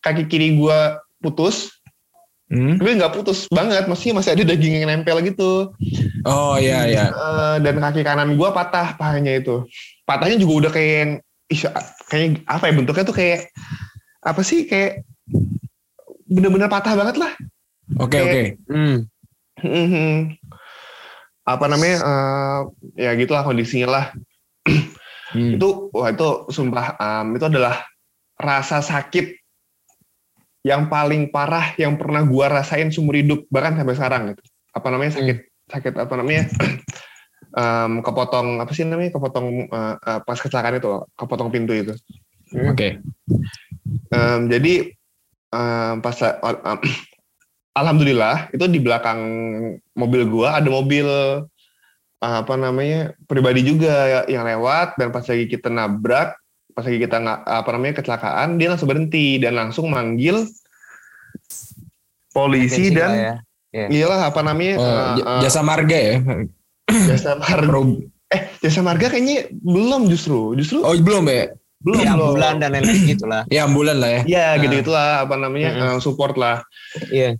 kaki 0.00 0.24
kiri 0.30 0.56
gue 0.56 0.78
putus, 1.20 1.68
Hmm. 2.50 2.82
tapi 2.82 2.98
nggak 2.98 3.14
putus 3.14 3.46
banget, 3.46 3.86
masih 3.86 4.10
masih 4.10 4.34
ada 4.34 4.42
daging 4.42 4.82
yang 4.82 4.90
nempel 4.90 5.22
gitu. 5.22 5.70
Oh 6.26 6.58
iya 6.58 6.82
iya. 6.90 7.06
Eh, 7.06 7.56
dan 7.62 7.78
kaki 7.78 8.02
kanan 8.02 8.34
gua 8.34 8.50
patah 8.50 8.98
pahanya 8.98 9.38
itu. 9.38 9.62
Patahnya 10.02 10.34
juga 10.34 10.66
udah 10.66 10.70
kayak 10.74 10.94
yang 10.98 11.12
ih, 11.46 11.60
kayak 12.10 12.42
apa 12.50 12.64
ya 12.66 12.72
bentuknya 12.74 13.04
tuh 13.06 13.14
kayak 13.14 13.54
apa 14.18 14.42
sih 14.42 14.66
kayak 14.66 15.06
bener-bener 16.26 16.66
patah 16.66 16.98
banget 16.98 17.22
lah. 17.22 17.30
Oke 17.98 18.18
oke. 18.22 18.42
Hmm. 18.70 18.96
Mhm. 19.60 20.38
apa 21.40 21.66
namanya 21.66 21.96
eh, 21.98 22.58
ya 23.00 23.10
gitulah 23.18 23.42
kondisinya 23.42 23.88
lah. 23.90 24.06
Hmm. 25.30 25.54
Itu 25.54 25.94
wah 25.94 26.10
itu 26.10 26.50
sumpah 26.50 26.98
em, 26.98 27.38
itu 27.38 27.46
adalah 27.46 27.86
rasa 28.34 28.82
sakit 28.82 29.38
yang 30.66 30.90
paling 30.90 31.30
parah 31.30 31.70
yang 31.78 31.94
pernah 31.94 32.26
gua 32.26 32.50
rasain 32.50 32.90
seumur 32.90 33.14
hidup 33.14 33.46
bahkan 33.46 33.78
sampai 33.78 33.94
sekarang 33.94 34.22
gitu. 34.34 34.42
Apa 34.74 34.90
namanya 34.90 35.14
sakit 35.14 35.38
sakit 35.70 35.94
apa 36.02 36.14
namanya 36.18 36.50
em, 37.54 37.92
kepotong 38.10 38.58
apa 38.58 38.74
sih 38.74 38.82
namanya 38.82 39.14
kepotong 39.14 39.70
eh, 39.70 39.94
eh, 40.02 40.20
pas 40.26 40.38
kecelakaan 40.42 40.82
itu 40.82 40.90
kepotong 41.14 41.54
pintu 41.54 41.78
itu. 41.78 41.94
Oke. 42.66 42.98
Em, 44.10 44.40
jadi 44.50 44.98
em, 45.54 45.94
pas 46.02 46.18
em, 46.26 46.78
alhamdulillah 47.72 48.50
itu 48.50 48.64
di 48.66 48.78
belakang 48.78 49.20
mobil 49.94 50.22
gua 50.26 50.58
ada 50.58 50.68
mobil 50.68 51.06
eh, 52.18 52.36
apa 52.42 52.54
namanya 52.54 53.14
pribadi 53.24 53.62
juga 53.62 54.24
yang 54.26 54.44
lewat 54.44 54.96
dan 54.96 55.10
pas 55.10 55.22
lagi 55.22 55.46
kita 55.46 55.68
nabrak 55.68 56.34
pas 56.70 56.82
lagi 56.82 56.98
kita 56.98 57.16
nggak 57.16 57.38
apa 57.44 57.68
namanya 57.70 57.94
kecelakaan 57.98 58.48
dia 58.56 58.70
langsung 58.70 58.88
berhenti 58.88 59.38
dan 59.38 59.54
langsung 59.54 59.86
manggil 59.88 60.46
polisi 62.30 62.90
Atensi 62.90 62.94
dan 62.94 63.10
ya. 63.74 63.86
iyalah 63.90 64.30
apa 64.30 64.40
namanya 64.42 64.74
Oh, 64.78 64.86
eh, 65.18 65.40
jasa 65.42 65.60
marga 65.60 65.98
ya. 65.98 66.14
jasa 67.06 67.34
marga 67.36 67.66
Pro- 67.66 68.02
eh 68.30 68.42
jasa 68.62 68.80
marga 68.80 69.10
kayaknya 69.10 69.50
belum 69.50 70.06
justru 70.06 70.54
justru 70.54 70.78
Oh 70.82 70.94
belum 70.94 71.26
ya? 71.26 71.50
belum 71.80 71.96
belum. 72.06 72.12
ambulan 72.12 72.54
dan 72.60 72.76
lain-lain 72.76 73.02
gitu 73.08 73.24
lah. 73.24 73.42
Ya 73.48 73.64
ambulan 73.64 73.96
lah 73.98 74.10
ya. 74.12 74.20
Iya 74.22 74.46
Nah. 74.46 74.60
gitu 74.62 74.74
gitulah 74.84 75.08
apa 75.24 75.34
namanya 75.34 75.68
Mm-mm. 75.74 75.90
eh, 75.96 75.98
support 75.98 76.34
lah 76.36 76.62
Iya. 77.10 77.34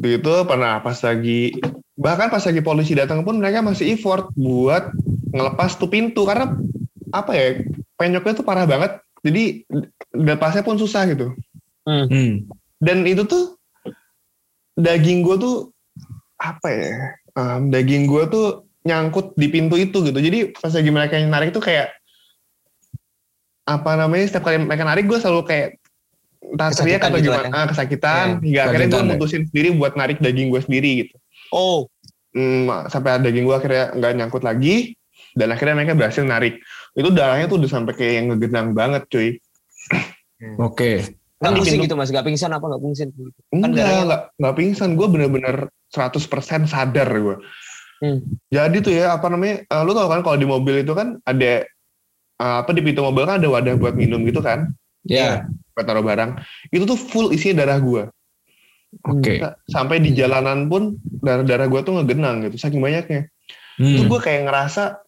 Gitu 0.00 0.44
pernah 0.48 0.80
pas 0.80 0.96
lagi 1.04 1.54
bahkan 2.00 2.32
pas 2.32 2.40
lagi 2.40 2.64
polisi 2.64 2.96
datang 2.96 3.20
pun 3.22 3.36
mereka 3.36 3.60
masih 3.60 3.92
effort 3.92 4.32
buat 4.34 4.88
ngelepas 5.30 5.76
tuh 5.76 5.92
pintu 5.92 6.24
karena 6.24 6.56
apa 7.12 7.32
ya 7.36 7.46
penyoknya 8.00 8.40
tuh 8.40 8.46
parah 8.46 8.64
banget. 8.64 8.96
Jadi 9.20 9.68
lepasnya 10.16 10.64
pun 10.64 10.80
susah 10.80 11.04
gitu. 11.12 11.36
Hmm. 11.80 12.44
dan 12.78 13.02
itu 13.08 13.24
tuh 13.24 13.56
daging 14.76 15.24
gue 15.24 15.36
tuh 15.40 15.56
apa 16.36 16.68
ya 16.70 16.92
em, 17.34 17.72
daging 17.72 18.04
gue 18.04 18.22
tuh 18.30 18.46
nyangkut 18.84 19.32
di 19.34 19.48
pintu 19.48 19.80
itu 19.80 20.00
gitu. 20.04 20.16
Jadi 20.16 20.52
pas 20.54 20.72
lagi 20.72 20.90
mereka 20.92 21.16
yang 21.16 21.32
narik 21.32 21.52
tuh 21.56 21.64
kayak 21.64 21.92
apa 23.64 23.90
namanya 23.96 24.28
setiap 24.28 24.48
kali 24.48 24.60
mereka 24.60 24.84
narik 24.86 25.08
gue 25.08 25.18
selalu 25.20 25.42
kayak 25.48 25.79
entah 26.50 26.68
teriak 26.68 26.98
Kesakitan 26.98 27.08
atau 27.08 27.18
gitu 27.18 27.30
gimana 27.30 27.48
ah, 27.52 27.66
kesakitan 27.66 28.26
hingga 28.40 28.60
akhirnya 28.64 28.88
gue 28.88 28.98
ya. 28.98 29.08
mutusin 29.08 29.42
sendiri 29.44 29.68
buat 29.72 29.92
narik 29.94 30.18
daging 30.18 30.48
gue 30.48 30.60
sendiri 30.60 30.90
gitu 31.00 31.16
Oh, 31.50 31.86
Hmm, 32.30 32.70
sampai 32.86 33.18
daging 33.18 33.42
gue 33.42 33.52
akhirnya 33.52 33.90
nggak 33.92 34.12
nyangkut 34.14 34.42
lagi 34.42 34.94
dan 35.32 35.50
akhirnya 35.50 35.74
mereka 35.74 35.94
berhasil 35.94 36.22
narik 36.22 36.62
itu 36.92 37.08
darahnya 37.08 37.44
tuh 37.44 37.58
udah 37.58 37.66
sampai 37.68 37.90
kayak 37.92 38.12
yang 38.14 38.26
ngegenang 38.28 38.70
banget 38.70 39.02
cuy 39.06 39.28
Oke. 40.58 41.10
nggak 41.36 41.50
Di 41.50 41.58
pusing 41.58 41.72
pintu- 41.74 41.86
gitu 41.86 41.94
mas? 41.96 42.08
Gak 42.08 42.22
pingsan 42.22 42.50
apa 42.50 42.64
nggak 42.64 42.82
pingsan? 42.82 43.08
Gitu. 43.10 43.30
enggak 43.50 43.70
darahnya- 43.72 44.04
nggak 44.04 44.20
nggak 44.36 44.54
pingsan 44.54 44.90
gue 44.92 45.06
bener-bener 45.08 45.56
100% 45.88 46.22
sadar 46.64 47.08
gue 47.10 47.36
Hmm. 47.98 48.16
jadi 48.46 48.76
tuh 48.78 48.92
ya 48.94 49.12
apa 49.12 49.26
namanya 49.26 49.60
eh, 49.62 49.82
lu 49.82 49.90
tau 49.90 50.06
kan 50.06 50.20
kalau 50.20 50.32
di 50.34 50.46
mobil 50.46 50.80
itu 50.80 50.92
kan 50.92 51.20
ada 51.20 51.66
eh, 52.36 52.56
apa 52.56 52.70
di 52.70 52.80
pintu 52.80 53.02
mobil 53.02 53.24
kan 53.24 53.36
ada 53.36 53.48
wadah 53.50 53.74
buat 53.74 53.92
minum 53.92 54.22
gitu 54.22 54.40
kan 54.40 54.72
Ya. 55.06 55.48
buat 55.72 55.86
taruh 55.88 56.04
barang. 56.04 56.36
Itu 56.68 56.84
tuh 56.84 56.98
full 57.00 57.32
isinya 57.32 57.64
darah 57.64 57.80
gue 57.80 58.02
Oke. 59.06 59.40
sampai 59.70 60.02
di 60.02 60.12
jalanan 60.12 60.66
pun 60.66 60.98
darah 61.22 61.46
darah 61.46 61.70
gue 61.70 61.80
tuh 61.80 61.96
ngegenang 61.96 62.44
gitu 62.50 62.60
saking 62.60 62.82
banyaknya. 62.82 63.30
Itu 63.80 64.04
Hmm. 64.04 64.10
gue 64.12 64.20
kayak 64.20 64.44
ngerasa 64.44 65.00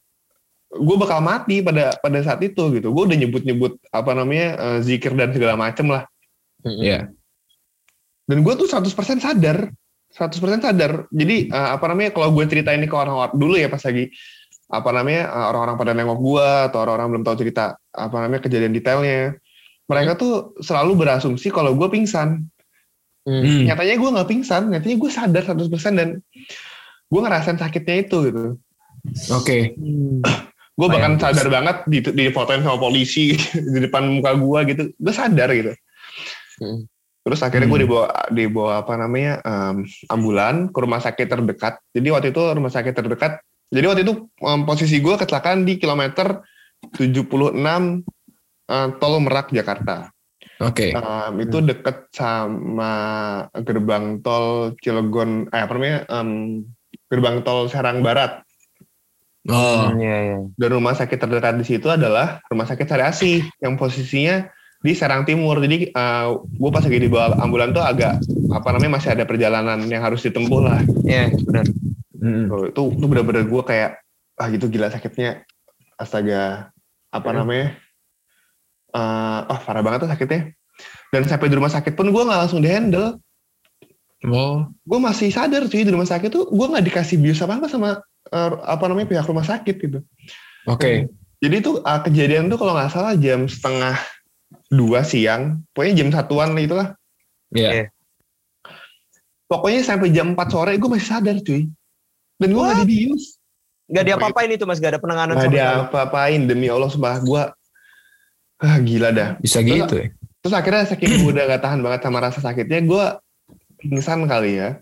gue 0.72 0.96
bakal 0.96 1.20
mati 1.20 1.60
pada 1.60 1.92
pada 2.00 2.18
saat 2.24 2.40
itu 2.40 2.72
gitu. 2.72 2.88
Gue 2.88 3.04
udah 3.04 3.18
nyebut 3.20 3.44
nyebut 3.44 3.76
apa 3.92 4.16
namanya 4.16 4.48
eh, 4.56 4.78
zikir 4.80 5.12
dan 5.12 5.34
segala 5.36 5.58
macem 5.60 5.90
lah. 5.92 6.08
Ya. 6.64 7.10
dan 8.30 8.38
gue 8.46 8.54
tuh 8.54 8.70
100% 8.70 9.18
sadar. 9.18 9.68
100% 10.14 10.62
sadar. 10.62 11.04
Jadi 11.12 11.50
eh, 11.52 11.68
apa 11.74 11.84
namanya 11.90 12.14
kalau 12.16 12.32
gue 12.32 12.46
cerita 12.48 12.72
ini 12.72 12.86
ke 12.88 12.96
orang-orang 12.96 13.34
dulu 13.36 13.58
ya 13.60 13.68
pas 13.68 13.82
lagi 13.82 14.08
apa 14.72 14.88
namanya 14.94 15.22
eh, 15.28 15.46
orang-orang 15.52 15.76
pada 15.76 15.92
nengok 15.92 16.18
gue 16.22 16.48
atau 16.70 16.78
orang-orang 16.86 17.08
belum 17.12 17.24
tahu 17.28 17.36
cerita 17.44 17.76
apa 17.92 18.16
namanya 18.24 18.40
kejadian 18.46 18.72
detailnya 18.72 19.36
mereka 19.92 20.12
tuh 20.16 20.32
selalu 20.58 21.04
berasumsi 21.04 21.52
kalau 21.52 21.76
gue 21.76 21.88
pingsan 21.88 22.48
Hmm. 23.22 23.70
nyatanya 23.70 24.02
gue 24.02 24.10
nggak 24.18 24.28
pingsan 24.34 24.62
nyatanya 24.66 24.96
gue 24.98 25.06
sadar 25.06 25.42
100% 25.46 25.94
dan 25.94 26.18
gue 27.06 27.20
ngerasain 27.22 27.54
sakitnya 27.54 28.02
itu 28.02 28.18
gitu 28.26 28.58
Oke. 29.30 29.78
gue 30.74 30.88
bahkan 30.90 31.14
Bayang, 31.14 31.30
sadar 31.30 31.46
banget 31.46 31.76
di, 31.86 31.98
di 32.02 32.24
fotoin 32.34 32.66
sama 32.66 32.82
polisi 32.82 33.38
di 33.72 33.78
depan 33.78 34.10
muka 34.10 34.34
gue 34.34 34.58
gitu 34.74 34.82
gue 34.98 35.14
sadar 35.14 35.54
gitu 35.54 35.70
Hmm. 36.58 36.82
terus 37.22 37.46
akhirnya 37.46 37.70
gue 37.70 37.78
Hmm. 37.78 37.86
dibawa 37.86 38.06
dibawa 38.34 38.72
apa 38.82 38.92
namanya 38.98 39.38
em, 39.38 39.86
ambulan 40.10 40.74
ke 40.74 40.78
rumah 40.82 40.98
sakit 40.98 41.26
terdekat 41.30 41.78
jadi 41.94 42.08
waktu 42.10 42.34
itu 42.34 42.42
rumah 42.42 42.74
sakit 42.74 42.90
terdekat 42.90 43.38
jadi 43.70 43.86
waktu 43.86 44.02
itu 44.02 44.26
em, 44.42 44.66
posisi 44.66 44.98
gue 44.98 45.14
kecelakaan 45.14 45.62
di 45.62 45.78
kilometer 45.78 46.42
76 46.90 47.54
eh, 48.72 48.88
tol 48.96 49.20
Merak 49.20 49.52
Jakarta 49.52 50.08
Oke. 50.58 50.94
Em, 50.94 51.34
itu 51.42 51.58
deket 51.58 52.06
sama 52.14 52.94
gerbang 53.62 54.22
tol 54.22 54.72
Cilegon 54.78 55.50
eh 55.50 55.60
apa 55.60 55.74
namanya 55.74 55.98
em, 56.08 56.62
gerbang 57.10 57.42
tol 57.42 57.68
Serang 57.68 58.00
Barat 58.00 58.40
Oh. 59.42 59.90
Iya, 59.98 60.16
iya. 60.22 60.38
dan 60.54 60.70
rumah 60.70 60.94
sakit 60.94 61.18
terdekat 61.18 61.58
di 61.58 61.66
situ 61.66 61.90
adalah 61.90 62.38
rumah 62.46 62.62
sakit 62.62 62.86
Sari 62.86 63.02
Asih 63.02 63.42
yang 63.58 63.74
posisinya 63.74 64.46
di 64.78 64.94
Serang 64.94 65.26
Timur. 65.26 65.58
Jadi 65.58 65.90
gue 66.30 66.70
pas 66.70 66.78
lagi 66.86 67.02
dibawa 67.02 67.34
ambulan 67.42 67.74
tuh 67.74 67.82
agak 67.82 68.22
apa 68.54 68.68
namanya 68.70 69.02
masih 69.02 69.18
ada 69.18 69.26
perjalanan 69.26 69.82
yang 69.90 69.98
harus 69.98 70.22
ditempuh 70.22 70.62
lah. 70.62 70.78
Iya, 71.02 71.34
benar. 71.42 71.66
Hmm. 72.22 72.46
Tuh, 72.46 72.70
itu 72.70 72.82
itu 73.02 73.04
bener-bener 73.10 73.42
gue 73.50 73.62
kayak 73.66 73.98
ah 74.38 74.46
gitu 74.46 74.70
gila 74.70 74.94
sakitnya 74.94 75.42
astaga 75.98 76.70
apa 77.10 77.28
Hmm. 77.34 77.42
namanya 77.42 77.81
eh 78.92 79.40
oh 79.48 79.58
parah 79.64 79.82
banget 79.84 80.06
tuh 80.06 80.10
sakitnya. 80.10 80.52
Dan 81.12 81.28
sampai 81.28 81.48
di 81.52 81.56
rumah 81.56 81.72
sakit 81.72 81.92
pun 81.92 82.08
gue 82.08 82.22
nggak 82.22 82.40
langsung 82.46 82.60
dihandle. 82.64 83.20
Oh. 84.28 84.64
Gue 84.86 84.98
masih 85.02 85.28
sadar 85.34 85.66
cuy 85.66 85.82
di 85.82 85.92
rumah 85.92 86.08
sakit 86.08 86.30
tuh 86.30 86.48
gue 86.48 86.66
nggak 86.66 86.84
dikasih 86.88 87.18
bius 87.18 87.42
apa 87.42 87.58
apa 87.58 87.66
sama 87.68 88.00
eh, 88.30 88.50
apa 88.64 88.84
namanya 88.88 89.08
pihak 89.12 89.26
rumah 89.28 89.44
sakit 89.44 89.76
gitu. 89.76 89.98
Oke. 90.70 91.10
Jadi 91.42 91.56
tuh 91.58 91.82
uh, 91.82 92.00
kejadian 92.06 92.46
tuh 92.46 92.54
kalau 92.54 92.78
nggak 92.78 92.94
salah 92.94 93.18
jam 93.18 93.50
setengah 93.50 93.98
dua 94.70 95.02
siang, 95.02 95.58
pokoknya 95.74 95.94
jam 95.98 96.08
satuan 96.14 96.54
lah 96.54 96.62
itulah. 96.62 96.88
Iya. 97.50 97.90
Pokoknya 99.50 99.84
sampai 99.84 100.08
jam 100.14 100.32
4 100.32 100.48
sore 100.48 100.72
gue 100.80 100.88
masih 100.88 101.08
sadar 101.12 101.36
cuy. 101.44 101.68
Dan 102.40 102.48
gue 102.56 102.62
nggak 102.62 102.88
dibius. 102.88 103.36
Gak 103.92 104.08
diapa-apain 104.08 104.48
itu 104.48 104.64
mas, 104.64 104.80
gak 104.80 104.96
ada 104.96 105.00
penanganan 105.02 105.36
Nggak 105.36 105.44
sama 105.44 105.52
ada 105.52 105.66
sekali. 105.68 105.82
apa-apain 105.84 106.40
demi 106.48 106.66
Allah 106.72 106.88
sumpah 106.88 107.20
gue. 107.20 107.42
Ah, 108.62 108.78
gila 108.78 109.10
dah. 109.10 109.36
Bisa 109.42 109.58
Terus- 109.58 109.74
gitu 109.84 109.94
ya. 109.98 110.06
Terus 110.42 110.54
akhirnya 110.58 110.82
saking 110.90 111.22
gue 111.22 111.30
udah 111.38 111.44
gak 111.54 111.62
tahan 111.62 111.80
banget 111.82 112.00
sama 112.02 112.18
rasa 112.18 112.38
sakitnya, 112.42 112.82
gue 112.82 113.04
pingsan 113.78 114.26
kali 114.26 114.58
ya. 114.58 114.78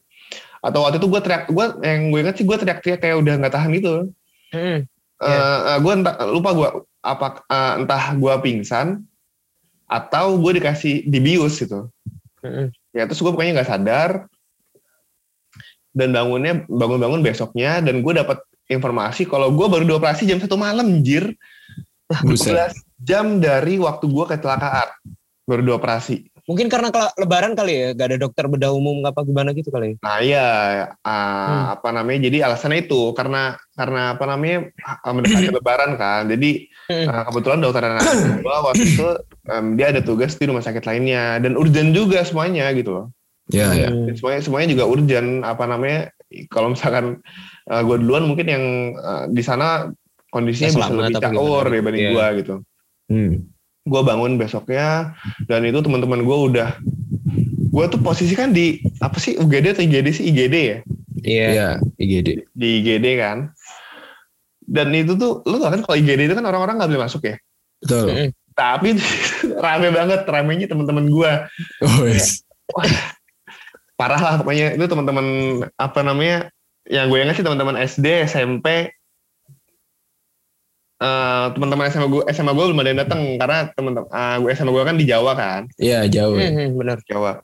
Atau 0.65 0.85
waktu 0.85 1.01
itu 1.01 1.09
gue 1.09 1.21
teriak, 1.21 1.53
gue 1.53 1.67
yang 1.85 2.13
gue 2.13 2.21
ingat 2.25 2.37
sih 2.41 2.45
gue 2.49 2.57
teriak-teriak 2.57 3.01
kayak 3.01 3.17
udah 3.21 3.35
gak 3.45 3.55
tahan 3.57 3.71
gitu. 3.77 4.09
Mm-mm. 4.57 4.89
Eh, 5.21 5.77
gue 5.85 5.93
entah 5.93 6.17
lupa 6.29 6.51
gue 6.57 6.69
apa 7.05 7.45
eh, 7.45 7.73
entah 7.85 8.05
gue 8.17 8.35
pingsan 8.41 9.05
atau 9.85 10.41
gue 10.41 10.61
dikasih 10.61 11.05
dibius 11.09 11.61
gitu. 11.61 11.93
Mm-mm. 12.41 12.73
ya 12.97 13.05
terus 13.05 13.21
gue 13.21 13.29
pokoknya 13.29 13.61
nggak 13.61 13.69
sadar 13.69 14.11
dan 15.93 16.09
bangunnya 16.09 16.65
bangun-bangun 16.73 17.21
besoknya 17.21 17.85
dan 17.85 18.01
gue 18.01 18.13
dapat 18.17 18.41
informasi 18.65 19.29
kalau 19.29 19.53
gue 19.53 19.67
baru 19.69 19.85
dioperasi 19.85 20.25
jam 20.25 20.41
satu 20.41 20.57
malam 20.57 21.05
jir 21.05 21.37
Buset. 22.25 22.73
12 23.01 23.07
jam 23.07 23.27
dari 23.39 23.75
waktu 23.77 24.05
gue 24.07 24.25
kecelakaan. 24.27 24.89
Baru 25.45 25.67
dioperasi 25.67 26.31
Mungkin 26.47 26.67
karena 26.67 26.91
lebaran 27.15 27.55
kali 27.55 27.71
ya, 27.71 27.89
gak 27.95 28.11
ada 28.11 28.19
dokter 28.19 28.51
bedah 28.51 28.75
umum 28.75 29.07
apa 29.07 29.23
gimana 29.23 29.55
gitu 29.55 29.71
kali 29.71 29.95
ya. 29.95 29.97
nah 30.03 30.19
iya. 30.19 30.47
Ah, 31.01 31.15
Hmm. 31.47 31.65
apa 31.79 31.89
namanya? 31.95 32.27
Jadi 32.27 32.43
alasannya 32.43 32.91
itu 32.91 33.15
karena 33.15 33.55
karena 33.71 34.19
apa 34.19 34.25
namanya? 34.27 34.67
Ah, 34.83 35.15
mendekati 35.15 35.47
lebaran 35.55 35.95
kan. 35.95 36.27
Jadi 36.27 36.67
ah, 37.07 37.31
kebetulan 37.31 37.63
dokter 37.63 37.87
anak 37.87 38.03
gue 38.43 38.57
waktu 38.67 38.83
itu 38.85 39.09
em, 39.47 39.67
dia 39.79 39.95
ada 39.95 40.03
tugas 40.03 40.35
di 40.35 40.45
rumah 40.51 40.59
sakit 40.59 40.83
lainnya. 40.83 41.39
Dan 41.39 41.55
urgent 41.55 41.95
juga 41.95 42.27
semuanya 42.27 42.67
gitu 42.75 42.91
loh. 42.91 43.07
Ya, 43.55 43.71
ya. 43.71 43.91
Hmm. 43.95 44.11
semuanya 44.15 44.41
semuanya 44.43 44.69
juga 44.75 44.85
urgent. 44.87 45.47
Apa 45.47 45.71
namanya? 45.71 46.11
Kalau 46.51 46.75
misalkan 46.75 47.23
uh, 47.71 47.83
gue 47.85 47.97
duluan 47.99 48.27
mungkin 48.27 48.47
yang 48.47 48.65
uh, 48.99 49.25
di 49.31 49.43
sana 49.43 49.87
kondisinya 50.35 50.71
Ya, 50.71 50.75
bisa 50.83 50.91
lebih 50.91 51.15
caur 51.21 51.65
dibanding 51.67 52.03
Iya. 52.07 52.11
gue 52.11 52.27
gitu 52.43 52.55
Hmm. 53.11 53.43
gue 53.83 54.01
bangun 54.01 54.39
besoknya 54.39 55.11
dan 55.45 55.67
itu 55.67 55.83
teman-teman 55.83 56.23
gue 56.23 56.39
udah 56.47 56.79
gue 57.71 57.85
tuh 57.87 57.99
posisi 57.99 58.33
kan 58.33 58.51
di 58.51 58.79
apa 58.99 59.19
sih 59.19 59.35
UGD 59.35 59.75
atau 59.75 59.83
IGD 59.83 60.07
sih 60.11 60.25
IGD 60.31 60.55
ya 60.57 60.79
Iya. 61.21 61.47
Ya, 61.53 61.69
IGD. 61.99 62.49
di 62.55 62.69
IGD 62.81 63.07
kan 63.19 63.51
dan 64.65 64.95
itu 64.95 65.13
tuh 65.15 65.43
lu 65.45 65.59
tau 65.59 65.69
kan 65.69 65.83
kalau 65.83 65.97
IGD 65.97 66.31
itu 66.31 66.35
kan 66.35 66.47
orang-orang 66.47 66.79
nggak 66.79 66.89
boleh 66.89 67.03
masuk 67.03 67.23
ya 67.25 67.37
Betul. 67.81 68.31
Tapi 68.53 68.89
rame 69.65 69.89
banget 69.91 70.21
ramenya 70.25 70.67
teman-teman 70.69 71.09
gue 71.09 71.33
Oh, 71.83 72.05
yes. 72.05 72.45
parah 73.97 74.21
lah 74.21 74.35
pokoknya 74.41 74.77
itu 74.77 74.87
teman-teman 74.87 75.27
apa 75.77 76.01
namanya 76.01 76.49
yang 76.89 77.09
gue 77.09 77.19
ingat 77.19 77.37
sih 77.37 77.45
teman-teman 77.45 77.77
SD 77.77 78.25
SMP 78.25 78.93
eh 81.01 81.47
teman-teman 81.51 81.89
SMA 81.89 82.07
gue 82.07 82.23
SMA 82.29 82.53
gue 82.53 82.65
belum 82.67 82.79
ada 82.79 82.89
yang 82.89 83.01
datang 83.01 83.21
karena 83.35 83.59
teman-teman 83.73 84.09
ah, 84.11 84.37
gue 84.37 84.51
SMA 84.53 84.69
gue 84.69 84.85
kan 84.85 84.97
di 84.97 85.05
Jawa 85.05 85.33
kan 85.33 85.63
Iya, 85.75 86.05
jauh. 86.07 86.37
ya. 86.37 86.53
Mhm, 86.53 86.77
benar. 86.77 87.01
Jawa 87.03 87.41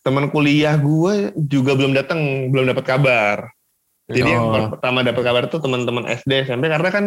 teman 0.00 0.30
kuliah 0.30 0.74
gue 0.74 1.14
juga 1.44 1.74
belum 1.74 1.90
datang 1.90 2.20
belum 2.48 2.70
dapat 2.70 2.84
kabar 2.86 3.36
jadi 4.06 4.26
yang 4.28 4.44
Oh. 4.46 4.70
pertama 4.70 5.02
dapat 5.02 5.22
kabar 5.22 5.42
tuh 5.46 5.58
teman-teman 5.58 6.06
SD 6.08 6.46
SMP 6.46 6.66
karena 6.66 6.88
kan 6.88 7.04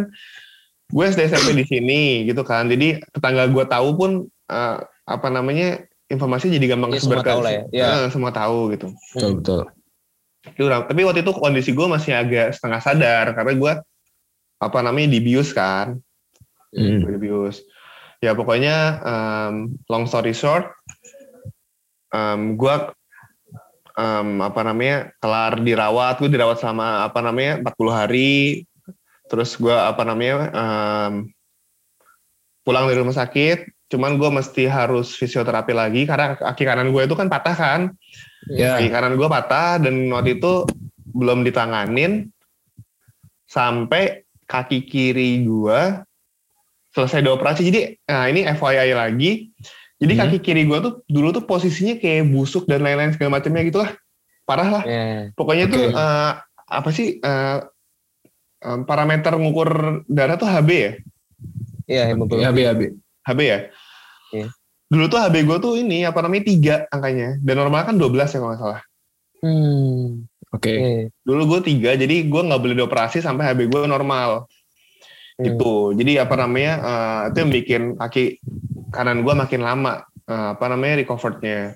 gue 0.86 1.04
SD 1.06 1.26
SMP 1.26 1.56
di 1.56 1.66
sini 1.66 2.02
gitu 2.24 2.44
kan 2.44 2.68
jadi 2.68 3.00
tetangga 3.10 3.48
gue 3.48 3.63
tahu 3.63 3.89
pun 3.96 4.12
eh, 4.46 4.78
apa 5.04 5.28
namanya 5.28 5.84
informasi 6.08 6.52
jadi 6.52 6.76
gampang 6.76 6.92
Ya, 6.92 7.00
semua 7.00 7.24
tahu 7.24 7.39
lah 7.42 7.52
ya. 7.52 7.63
Ya. 7.72 7.86
Eh, 7.98 8.08
semua 8.08 8.30
tahu 8.30 8.72
gitu 8.72 8.92
Betul, 9.16 9.39
betul. 9.39 9.62
Tapi 10.84 11.02
waktu 11.02 11.24
itu 11.24 11.32
kondisi 11.32 11.72
gue 11.72 11.88
masih 11.88 12.12
agak 12.13 12.52
setengah 12.52 12.80
sadar 12.80 13.32
karena 13.32 13.54
gue 13.56 13.74
apa 14.63 14.80
namanya 14.80 15.13
dibius 15.13 15.52
kan? 15.52 15.99
Hmm. 16.73 17.06
Dibius 17.06 17.62
ya 18.23 18.32
pokoknya 18.32 19.04
um, 19.04 19.76
long 19.91 20.08
story 20.08 20.32
short 20.32 20.71
um, 22.15 22.56
gue 22.56 22.76
um, 23.97 24.39
apa 24.39 24.62
namanya 24.63 25.12
kelar 25.19 25.60
dirawat 25.60 26.23
gue 26.23 26.30
dirawat 26.32 26.62
selama 26.62 27.04
apa 27.04 27.19
namanya 27.19 27.60
40 27.73 27.91
hari. 27.91 28.63
Terus 29.28 29.58
gue 29.58 29.73
apa 29.73 30.06
namanya 30.06 30.54
um, 30.54 31.13
pulang 32.62 32.86
dari 32.86 33.02
rumah 33.02 33.17
sakit. 33.17 33.89
Cuman 33.89 34.17
gue 34.17 34.30
mesti 34.30 34.65
harus 34.65 35.13
fisioterapi 35.13 35.73
lagi 35.73 36.06
karena 36.10 36.38
kaki 36.38 36.63
kanan 36.65 36.89
gue 36.89 37.02
itu 37.06 37.13
kan 37.17 37.30
patah 37.30 37.56
kan? 37.58 37.82
Ya. 38.49 38.78
kaki 38.78 38.89
kanan 38.89 39.13
gue 39.17 39.28
patah 39.30 39.82
dan 39.82 40.10
waktu 40.13 40.41
itu 40.41 40.65
belum 41.13 41.45
ditanganin 41.45 42.34
sampai 43.45 44.23
kaki 44.54 44.86
kiri 44.86 45.42
gue 45.42 45.80
selesai 46.94 47.20
dioperasi 47.20 47.66
jadi 47.66 47.80
nah 48.06 48.30
ini 48.30 48.46
FYI 48.46 48.94
lagi 48.94 49.50
jadi 49.98 50.13
Hmm. 50.13 50.22
kaki 50.30 50.38
kiri 50.39 50.63
gue 50.63 50.78
tuh 50.78 50.94
dulu 51.08 51.32
tuh 51.32 51.42
posisinya 51.42 51.98
kayak 51.98 52.30
busuk 52.30 52.70
dan 52.70 52.86
lain-lain 52.86 53.10
segala 53.10 53.42
macamnya 53.42 53.66
gitu 53.66 53.82
lah 53.82 53.89
parah 54.46 54.70
lah 54.70 54.84
Ya. 54.86 55.34
pokoknya 55.34 55.66
tuh 55.68 55.84
Oke. 55.84 55.96
eh, 55.96 56.32
apa 56.70 56.89
sih 56.89 57.18
eh, 57.18 57.58
em, 58.62 58.80
parameter 58.84 59.34
ngukur 59.34 59.70
darah 60.06 60.38
tuh 60.38 60.46
HB 60.46 60.70
ya 60.72 60.92
Iya, 61.84 62.04
hemoglobin. 62.08 62.39
Ya, 62.39 62.52
B, 62.52 62.60
ya, 62.62 62.72
B. 62.72 62.82
HB 63.26 63.39
ya 63.42 63.60
Iya. 64.32 64.48
dulu 64.86 65.06
tuh 65.08 65.20
HB 65.20 65.36
gue 65.42 65.58
tuh 65.60 65.74
ini 65.76 66.06
apa 66.06 66.22
namanya 66.22 66.44
tiga 66.46 66.76
angkanya 66.88 67.42
dan 67.42 67.56
normal 67.58 67.82
kan 67.84 67.98
12 67.98 68.13
ya 68.30 68.38
kalau 68.38 68.52
nggak 68.52 68.62
salah 68.62 68.82
Hmm. 69.39 70.24
Oke. 70.54 70.70
Iya. 70.70 71.04
dulu 71.26 71.58
gue 71.58 71.60
tiga 71.66 71.98
jadi 71.98 72.30
gue 72.30 72.42
nggak 72.46 72.62
boleh 72.62 72.76
dioperasi 72.78 73.26
sampai 73.26 73.52
HB 73.52 73.74
gue 73.74 73.82
normal 73.89 74.46
Hmm. 75.34 75.50
gitu 75.50 75.98
jadi 75.98 76.30
apa 76.30 76.38
namanya 76.38 76.74
eh, 76.78 77.22
itu 77.34 77.38
yang 77.42 77.50
bikin 77.52 77.82
kaki 77.98 78.38
kanan 78.94 79.26
gue 79.26 79.34
makin 79.34 79.66
lama 79.66 80.06
eh, 80.30 80.48
apa 80.54 80.66
namanya 80.70 81.02
recoverednya 81.02 81.74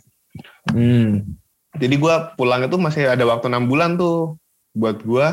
Hmm. 0.70 1.26
jadi 1.74 1.96
gue 1.98 2.16
pulang 2.38 2.62
itu 2.70 2.78
masih 2.78 3.10
ada 3.10 3.26
waktu 3.26 3.50
enam 3.50 3.66
bulan 3.66 3.98
tuh 3.98 4.38
buat 4.78 5.02
gue 5.02 5.28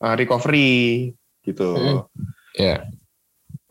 eh, 0.00 0.14
recovery 0.16 1.12
gitu 1.44 1.76
Hmm. 1.76 2.00
Ya. 2.56 2.84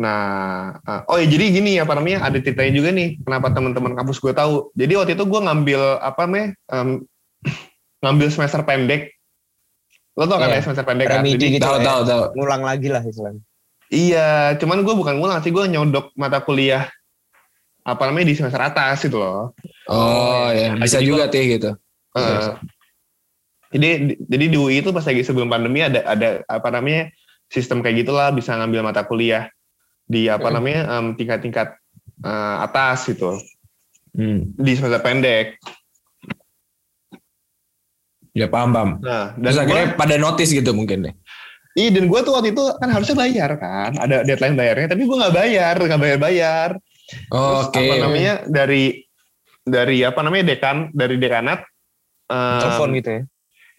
Nah, 0.02 0.82
uh, 0.82 1.02
oh 1.14 1.22
ya 1.22 1.30
jadi 1.30 1.54
gini 1.54 1.78
apa 1.78 1.94
namanya 1.94 2.26
ada 2.26 2.42
ceritanya 2.42 2.74
juga 2.74 2.90
nih 2.90 3.22
kenapa 3.22 3.54
teman-teman 3.54 3.94
kampus 3.94 4.18
gue 4.18 4.34
tahu. 4.34 4.74
Jadi 4.74 4.98
waktu 4.98 5.14
itu 5.14 5.26
gue 5.30 5.42
ngambil 5.46 5.82
apa 6.02 6.26
namanya 6.26 6.48
um, 6.74 7.06
ngambil 8.02 8.28
semester 8.30 8.62
pendek. 8.62 9.14
Lo 10.14 10.26
tau 10.26 10.38
kan 10.38 10.50
Iya. 10.50 10.58
ya 10.58 10.62
semester 10.62 10.84
pendek 10.84 11.08
kan? 11.08 11.24
Jadi- 11.24 11.56
gitu 11.56 11.64
Tahu 11.64 11.78
ya. 11.78 11.86
tahu 11.86 12.02
tahu. 12.04 12.24
Ngulang 12.36 12.62
lagi 12.62 12.88
lah 12.90 13.02
istilahnya. 13.02 13.42
Iya, 13.88 14.28
cuman 14.56 14.82
gue 14.82 14.94
bukan 14.94 15.16
ngulang 15.16 15.40
sih 15.40 15.52
gue 15.52 15.64
nyodok 15.68 16.16
mata 16.16 16.40
kuliah 16.40 16.88
apa 17.82 18.02
namanya 18.06 18.28
di 18.28 18.36
semester 18.36 18.60
atas 18.60 19.04
gitu 19.04 19.18
loh. 19.18 19.52
Oh 19.86 20.48
ya, 20.50 20.76
bisa 20.76 20.98
Jadi 20.98 21.08
juga 21.08 21.28
teh 21.28 21.44
gitu. 21.50 21.72
Uh, 22.12 22.56
jadi 23.72 24.20
jadi 24.20 24.46
di 24.48 24.58
UI 24.58 24.80
itu 24.80 24.92
pas 24.92 25.02
lagi 25.02 25.24
sebelum 25.24 25.48
pandemi 25.48 25.80
ada 25.80 26.04
ada 26.04 26.44
apa 26.46 26.68
namanya 26.70 27.08
sistem 27.48 27.80
kayak 27.80 28.04
gitulah 28.04 28.28
bisa 28.30 28.52
ngambil 28.54 28.84
mata 28.84 29.04
kuliah 29.04 29.48
di 30.04 30.28
apa 30.28 30.44
Hmm. 30.46 30.56
namanya 30.60 30.82
em, 30.94 31.16
tingkat-tingkat 31.16 31.76
eh, 32.22 32.56
atas 32.62 33.08
gitu 33.08 33.40
Hmm. 34.12 34.52
di 34.56 34.72
semester 34.76 35.00
pendek. 35.00 35.56
Ya 38.32 38.48
paham 38.48 38.72
paham. 38.72 38.90
Nah, 39.04 39.36
dan 39.36 39.44
Terus 39.44 39.56
gua, 39.56 39.64
akhirnya 39.68 39.88
pada 40.00 40.16
notice 40.16 40.52
gitu 40.56 40.72
mungkin 40.72 41.10
deh. 41.10 41.16
iya 41.72 41.88
dan 41.88 42.12
gue 42.12 42.20
tuh 42.20 42.36
waktu 42.36 42.52
itu 42.52 42.64
kan 42.84 42.90
harusnya 42.92 43.16
bayar 43.16 43.56
kan, 43.56 43.96
ada 43.96 44.28
deadline 44.28 44.60
bayarnya, 44.60 44.92
tapi 44.92 45.08
gue 45.08 45.16
nggak 45.16 45.36
bayar, 45.36 45.76
nggak 45.80 46.02
bayar 46.04 46.20
bayar. 46.20 46.70
Terus 47.32 47.68
Oke. 47.72 47.80
apa 47.80 47.96
namanya 47.96 48.34
dari 48.48 49.08
dari 49.64 49.98
apa 50.04 50.20
namanya 50.20 50.44
dekan 50.52 50.92
dari 50.92 51.16
dekanat 51.16 51.64
em, 52.28 52.60
Telepon 52.60 52.90
gitu 52.98 53.10
ya. 53.10 53.22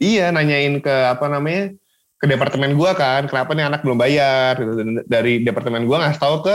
Iya, 0.02 0.24
nanyain 0.34 0.82
ke 0.82 0.90
apa 0.90 1.26
namanya 1.30 1.72
ke 2.18 2.26
departemen 2.30 2.74
gua 2.78 2.94
kan, 2.94 3.26
kenapa 3.26 3.50
nih 3.54 3.66
anak 3.66 3.80
belum 3.82 3.98
bayar? 3.98 4.58
Gitu. 4.58 4.72
Dan 4.78 4.88
dari 5.06 5.42
departemen 5.42 5.86
gua 5.86 6.06
ngasih 6.06 6.20
tahu 6.22 6.36
ke 6.46 6.54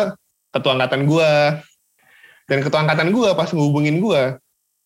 ketua 0.56 0.72
angkatan 0.80 1.02
gua. 1.08 1.60
Dan 2.48 2.64
ketua 2.64 2.80
angkatan 2.88 3.12
gua 3.12 3.36
pas 3.36 3.52
ngehubungin 3.52 4.00
gua 4.00 4.40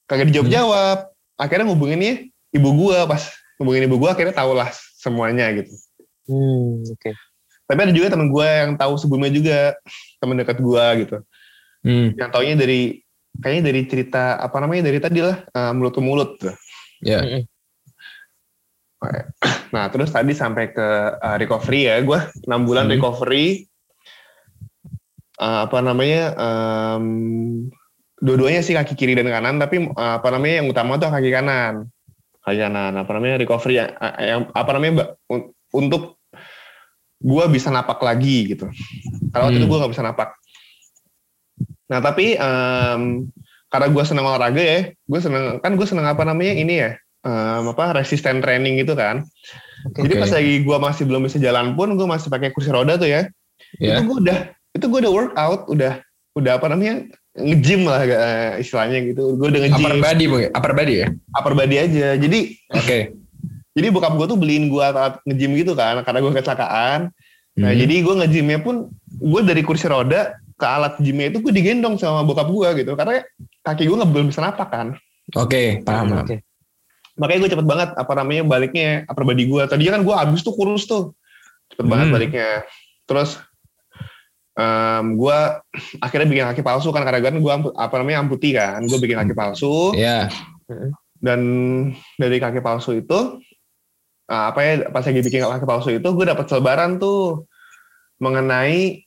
kagak 0.10 0.30
dijawab 0.34 0.50
jawab. 0.50 0.98
Akhirnya 1.38 1.70
ngehubunginnya 1.70 2.31
ibu 2.52 2.70
gua 2.76 3.08
pas 3.08 3.24
ngehubungin 3.58 3.88
ibu 3.88 3.98
gua 3.98 4.16
akhirnya 4.16 4.36
tahu 4.36 4.52
lah 4.56 4.70
semuanya 5.00 5.50
gitu. 5.56 5.74
Hmm, 6.28 6.86
oke. 6.86 7.12
Tapi 7.68 7.80
ada 7.80 7.94
juga 7.96 8.12
teman 8.12 8.28
gua 8.28 8.48
yang 8.68 8.76
tahu 8.76 8.94
sebelumnya 9.00 9.32
juga 9.32 9.58
teman 10.20 10.38
dekat 10.40 10.60
gua 10.60 10.96
gitu. 11.00 11.18
Hmm. 11.82 12.14
Yang 12.16 12.30
taunya 12.30 12.56
dari 12.60 13.02
kayaknya 13.40 13.64
dari 13.72 13.82
cerita 13.88 14.38
apa 14.38 14.60
namanya 14.60 14.92
dari 14.92 15.00
tadi 15.00 15.20
lah 15.24 15.42
eh, 15.48 15.72
mulut 15.74 15.94
ke 15.96 16.02
mulut. 16.04 16.30
tuh. 16.38 16.56
Ya. 17.02 17.24
Mm-mm. 17.26 17.44
Nah, 19.74 19.88
terus 19.90 20.12
tadi 20.12 20.36
sampai 20.36 20.76
ke 20.76 20.88
uh, 21.18 21.38
recovery 21.40 21.90
ya, 21.90 21.98
gue 22.04 22.20
6 22.46 22.68
bulan 22.68 22.86
Hmm. 22.86 22.94
recovery. 23.00 23.66
Uh, 25.42 25.66
apa 25.66 25.82
namanya? 25.82 26.38
Um, 26.38 27.06
dua-duanya 28.22 28.62
sih 28.62 28.78
kaki 28.78 28.94
kiri 28.94 29.18
dan 29.18 29.32
kanan, 29.32 29.58
tapi 29.58 29.90
uh, 29.90 30.22
apa 30.22 30.28
namanya 30.30 30.62
yang 30.62 30.68
utama 30.70 31.02
tuh 31.02 31.10
kaki 31.10 31.34
kanan. 31.34 31.90
Kaki 32.42 32.58
kanan. 32.58 32.94
Apa 32.98 33.12
namanya 33.18 33.38
recovery 33.38 33.82
yang, 33.82 33.90
yang 34.18 34.42
apa 34.52 34.70
namanya 34.74 34.92
Mbak, 34.98 35.10
un- 35.30 35.50
untuk 35.72 36.22
gue 37.22 37.46
bisa 37.54 37.70
napak 37.70 38.02
lagi 38.02 38.58
gitu. 38.58 38.66
Kalau 39.30 39.50
waktu 39.50 39.62
itu 39.62 39.66
Hmm. 39.70 39.72
gue 39.72 39.80
nggak 39.86 39.94
bisa 39.94 40.04
napak. 40.04 40.30
Nah 41.92 42.00
tapi 42.02 42.34
um, 42.40 43.30
karena 43.70 43.88
gue 43.94 44.04
seneng 44.04 44.26
olahraga 44.26 44.58
ya, 44.60 44.80
gue 44.90 45.20
seneng 45.22 45.62
kan 45.62 45.78
gue 45.78 45.88
seneng 45.88 46.10
apa 46.10 46.26
namanya 46.26 46.54
ini 46.58 46.74
ya, 46.82 46.92
um, 47.22 47.72
apa 47.78 47.94
resisten 47.94 48.42
training 48.42 48.82
gitu 48.82 48.98
kan. 48.98 49.22
Jadi 49.96 50.14
Oke. 50.18 50.22
pas 50.22 50.32
lagi 50.34 50.54
gue 50.66 50.78
masih 50.82 51.04
belum 51.06 51.22
bisa 51.30 51.38
jalan 51.38 51.78
pun, 51.78 51.94
gue 51.94 52.08
masih 52.10 52.28
pakai 52.34 52.50
kursi 52.50 52.74
roda 52.74 52.98
tuh 52.98 53.10
ya. 53.10 53.30
Ya. 53.78 54.02
Itu 54.02 54.10
gue 54.10 54.18
udah, 54.28 54.38
itu 54.74 54.86
gue 54.90 55.00
udah 55.06 55.14
workout, 55.14 55.62
udah, 55.70 56.02
udah 56.36 56.52
apa 56.58 56.68
namanya 56.74 57.06
nge-gym 57.32 57.88
lah 57.88 58.02
eh, 58.04 58.60
istilahnya 58.60 59.00
gitu. 59.08 59.40
Gue 59.40 59.48
udah 59.50 59.62
nge-gym 59.64 59.86
Upper 59.88 59.98
body 59.98 60.26
mungkin. 60.28 60.50
Upper 60.52 60.74
body 60.76 60.94
ya. 60.94 61.08
upper 61.32 61.54
body 61.56 61.76
aja. 61.80 62.08
Jadi 62.20 62.40
Oke. 62.76 63.00
jadi 63.76 63.88
bokap 63.88 64.20
gue 64.20 64.28
tuh 64.28 64.36
beliin 64.36 64.68
gue 64.68 64.84
alat 64.84 65.16
nge-gym 65.24 65.52
gitu 65.56 65.72
kan, 65.74 66.04
karena 66.04 66.20
gue 66.20 66.32
kecelakaan. 66.34 67.00
Nah 67.52 67.72
Hmm. 67.72 67.80
jadi 67.80 67.96
gue 68.04 68.14
nge-gymnya 68.24 68.60
pun, 68.60 68.92
gue 69.12 69.42
dari 69.44 69.60
kursi 69.62 69.88
roda 69.88 70.36
ke 70.56 70.66
alat 70.66 70.96
gymnya 71.00 71.32
itu 71.32 71.40
gue 71.40 71.52
digendong 71.52 71.96
sama 71.96 72.22
bokap 72.22 72.48
gue 72.48 72.84
gitu. 72.84 72.96
Karena 72.96 73.24
kaki 73.62 73.88
gue 73.88 73.96
nggak 73.96 74.12
belum 74.12 74.28
bisa 74.32 74.44
napak 74.44 74.68
kan. 74.68 74.88
Oke, 75.36 75.80
paham. 75.82 76.12
paham. 76.12 76.24
Oke. 76.24 76.36
Makanya 77.16 77.40
gue 77.44 77.52
cepet 77.52 77.68
banget 77.68 77.90
apa 77.96 78.12
namanya 78.16 78.44
baliknya 78.44 79.04
upper 79.08 79.24
body 79.24 79.44
gue. 79.48 79.64
Tadinya 79.68 80.00
kan 80.00 80.04
gue 80.04 80.16
abis 80.16 80.42
tuh 80.44 80.52
kurus 80.52 80.84
tuh. 80.84 81.12
Cepet 81.72 81.86
banget 81.88 82.08
Hmm. 82.08 82.16
baliknya. 82.16 82.50
Terus 83.04 83.40
em 84.52 85.06
gue 85.16 85.40
akhirnya 86.06 86.28
bikin 86.28 86.46
kaki 86.52 86.62
palsu 86.64 86.92
kan 86.92 87.08
karena 87.08 87.24
kan 87.24 87.36
gue 87.40 87.54
apa 87.76 87.96
namanya 88.00 88.20
amputi 88.24 88.52
kan. 88.56 88.84
Gue 88.86 89.00
bikin 89.00 89.18
kaki 89.22 89.36
palsu 89.36 89.96
Ya. 89.96 90.28
dan 91.22 91.42
dari 92.18 92.42
kaki 92.42 92.64
palsu 92.64 92.98
itu 92.98 93.38
eh, 94.32 94.44
apa 94.50 94.60
ya 94.64 94.74
pas 94.90 95.04
lagi 95.06 95.22
bikin 95.22 95.44
kaki 95.44 95.68
palsu 95.68 95.90
itu 95.94 96.08
gue 96.08 96.26
dapat 96.26 96.48
selebaran 96.48 96.98
tuh 96.98 97.46
mengenai 98.24 99.04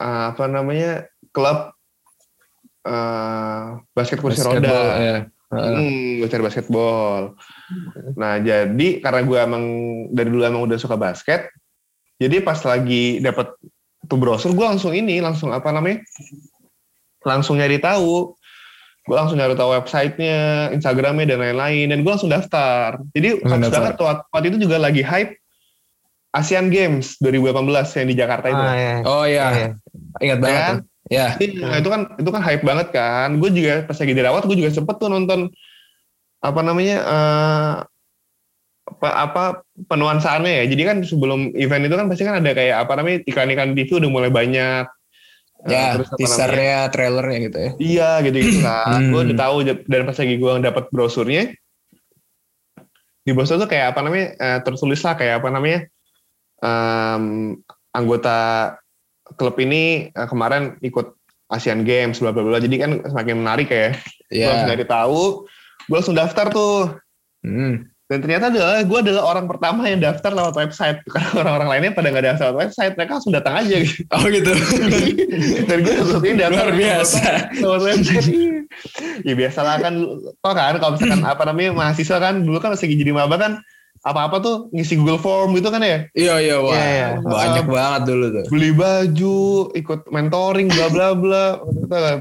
eh, 0.00 0.24
apa 0.30 0.44
namanya 0.48 1.04
klub 1.34 1.74
eh, 2.86 3.64
basket 3.92 4.18
kursi 4.22 4.40
roda. 4.40 4.62
Basketball, 4.62 4.88
ya. 4.96 5.18
Heeh. 5.50 5.74
Hmm, 5.74 6.08
gue 6.22 6.28
cari 6.30 6.42
basketball. 6.46 7.22
Nah, 8.14 8.38
jadi 8.38 8.88
karena 9.02 9.20
gue 9.26 9.38
emang 9.38 9.64
dari 10.14 10.30
dulu 10.30 10.46
emang 10.46 10.62
udah 10.62 10.78
suka 10.78 10.94
basket, 10.94 11.50
jadi 12.22 12.38
pas 12.38 12.62
lagi 12.62 13.18
dapat 13.18 13.50
tuh 14.10 14.18
brosur, 14.18 14.50
gue 14.50 14.66
langsung 14.66 14.90
ini, 14.90 15.22
langsung 15.22 15.54
apa 15.54 15.70
namanya, 15.70 16.02
langsung 17.22 17.56
nyari 17.56 17.78
tahu. 17.78 18.34
Gue 19.00 19.16
langsung 19.16 19.38
nyari 19.38 19.56
tahu 19.56 19.70
websitenya, 19.72 20.70
Instagramnya 20.70 21.30
dan 21.30 21.38
lain-lain, 21.40 21.86
dan 21.88 21.98
gue 22.02 22.10
langsung 22.10 22.28
daftar. 22.28 23.00
Jadi 23.14 23.40
Langsung 23.40 23.70
daftar. 23.70 23.96
banget 23.96 23.96
waktu 24.28 24.46
itu 24.50 24.58
juga 24.68 24.76
lagi 24.76 25.00
hype 25.00 25.38
Asian 26.30 26.70
Games 26.70 27.18
2018 27.18 27.66
yang 27.96 28.06
di 28.06 28.16
Jakarta 28.16 28.46
itu. 28.46 28.62
Ah, 28.62 28.76
ya. 28.76 28.94
Oh 29.02 29.22
Oh, 29.22 29.24
ya. 29.26 29.46
ya. 29.50 29.68
Ingat 30.20 30.38
banget. 30.38 30.62
kan? 30.62 30.76
Ya. 31.10 31.34
Iya, 31.42 31.82
itu 31.82 31.88
kan 31.90 32.00
itu 32.22 32.30
kan 32.30 32.42
hype 32.44 32.62
banget 32.62 32.88
kan. 32.94 33.28
Gue 33.42 33.50
juga 33.50 33.82
pas 33.82 33.98
lagi 33.98 34.14
dirawat, 34.14 34.42
gue 34.46 34.56
juga 34.58 34.70
sempet 34.70 34.94
tuh 34.98 35.10
nonton 35.10 35.50
apa 36.40 36.60
namanya 36.62 36.96
eh, 37.02 37.74
apa, 38.98 39.08
apa 39.14 39.44
penuansaannya 39.86 40.52
ya. 40.62 40.64
Jadi 40.66 40.82
kan 40.82 40.96
sebelum 41.06 41.54
event 41.54 41.86
itu 41.86 41.94
kan 41.94 42.06
pasti 42.10 42.22
kan 42.26 42.42
ada 42.42 42.50
kayak 42.50 42.76
apa 42.86 42.92
namanya 42.98 43.18
iklan-iklan 43.26 43.72
TV 43.78 43.90
udah 44.00 44.10
mulai 44.10 44.30
banyak. 44.32 44.84
Eh, 45.68 45.72
Ya, 45.72 45.92
terus 45.92 46.08
namanya, 46.08 46.18
teasernya, 46.24 46.78
trailernya 46.88 47.38
gitu 47.44 47.58
ya. 47.58 47.70
Iya 47.76 48.10
gitu 48.24 48.36
gitu 48.40 48.58
kan. 48.64 48.96
Hmm. 48.96 49.10
Gue 49.12 49.20
udah 49.28 49.36
tahu 49.36 49.56
dan 49.68 50.00
pas 50.08 50.16
lagi 50.16 50.34
gue 50.40 50.52
dapat 50.64 50.84
brosurnya 50.88 51.42
di 53.20 53.30
brosur 53.36 53.60
tuh 53.60 53.68
kayak 53.68 53.92
apa 53.92 54.00
namanya 54.00 54.26
eh, 54.40 54.58
tertulis 54.64 55.04
lah 55.04 55.14
kayak 55.14 55.44
apa 55.44 55.48
namanya 55.52 55.80
em, 56.64 57.54
anggota 57.92 58.38
klub 59.36 59.60
ini 59.60 60.08
eh, 60.08 60.26
kemarin 60.26 60.80
ikut 60.80 61.12
Asian 61.52 61.84
Games 61.84 62.22
bla 62.22 62.32
bla 62.32 62.46
bla. 62.46 62.56
Jadi 62.62 62.76
kan 62.80 62.90
semakin 63.04 63.36
menarik 63.44 63.68
ya. 63.68 63.92
Gue 64.30 64.46
langsung 64.46 64.70
dari 64.70 64.84
tahu, 64.86 65.22
gue 65.90 65.96
langsung 65.98 66.16
daftar 66.16 66.46
tuh. 66.54 66.96
Hmm. 67.42 67.89
Dan 68.10 68.26
ternyata 68.26 68.50
adalah 68.50 68.82
gue 68.82 68.98
adalah 69.06 69.22
orang 69.22 69.46
pertama 69.46 69.86
yang 69.86 70.02
daftar 70.02 70.34
lewat 70.34 70.58
website. 70.58 70.98
Karena 71.06 71.30
orang-orang 71.38 71.68
lainnya 71.70 71.92
pada 71.94 72.10
nggak 72.10 72.26
daftar 72.26 72.44
lewat 72.50 72.58
website, 72.66 72.92
mereka 72.98 73.10
langsung 73.14 73.30
datang 73.30 73.54
aja. 73.54 73.76
Gitu. 73.78 74.02
Oh 74.18 74.26
gitu. 74.26 74.50
Dan 75.70 75.78
gue 75.86 75.94
ini 76.26 76.42
daftar 76.42 76.66
Luar 76.66 76.74
biasa. 76.74 77.22
lewat 77.62 77.80
website. 77.86 78.26
ya 79.30 79.34
biasalah 79.38 79.74
kan, 79.78 79.94
tau 80.42 80.52
kan 80.58 80.74
kalau 80.82 80.98
misalkan 80.98 81.22
apa 81.22 81.42
namanya 81.46 81.70
mahasiswa 81.70 82.18
kan 82.18 82.42
dulu 82.42 82.58
kan 82.58 82.74
lagi 82.74 82.94
jadi 82.98 83.14
maba 83.14 83.38
kan 83.38 83.52
apa-apa 84.00 84.36
tuh 84.42 84.56
ngisi 84.74 84.98
Google 84.98 85.22
Form 85.22 85.54
gitu 85.54 85.70
kan 85.70 85.78
ya. 85.78 86.10
Iya 86.10 86.34
iya 86.42 86.56
wah. 86.58 86.74
Iya, 86.74 86.88
iya. 86.90 87.08
Banyak 87.22 87.66
banget 87.70 88.02
dulu 88.10 88.26
tuh. 88.34 88.44
Beli 88.50 88.70
baju, 88.74 89.38
ikut 89.78 90.00
mentoring, 90.10 90.66
bla 90.66 90.86
bla 90.90 91.08
bla. 91.14 91.44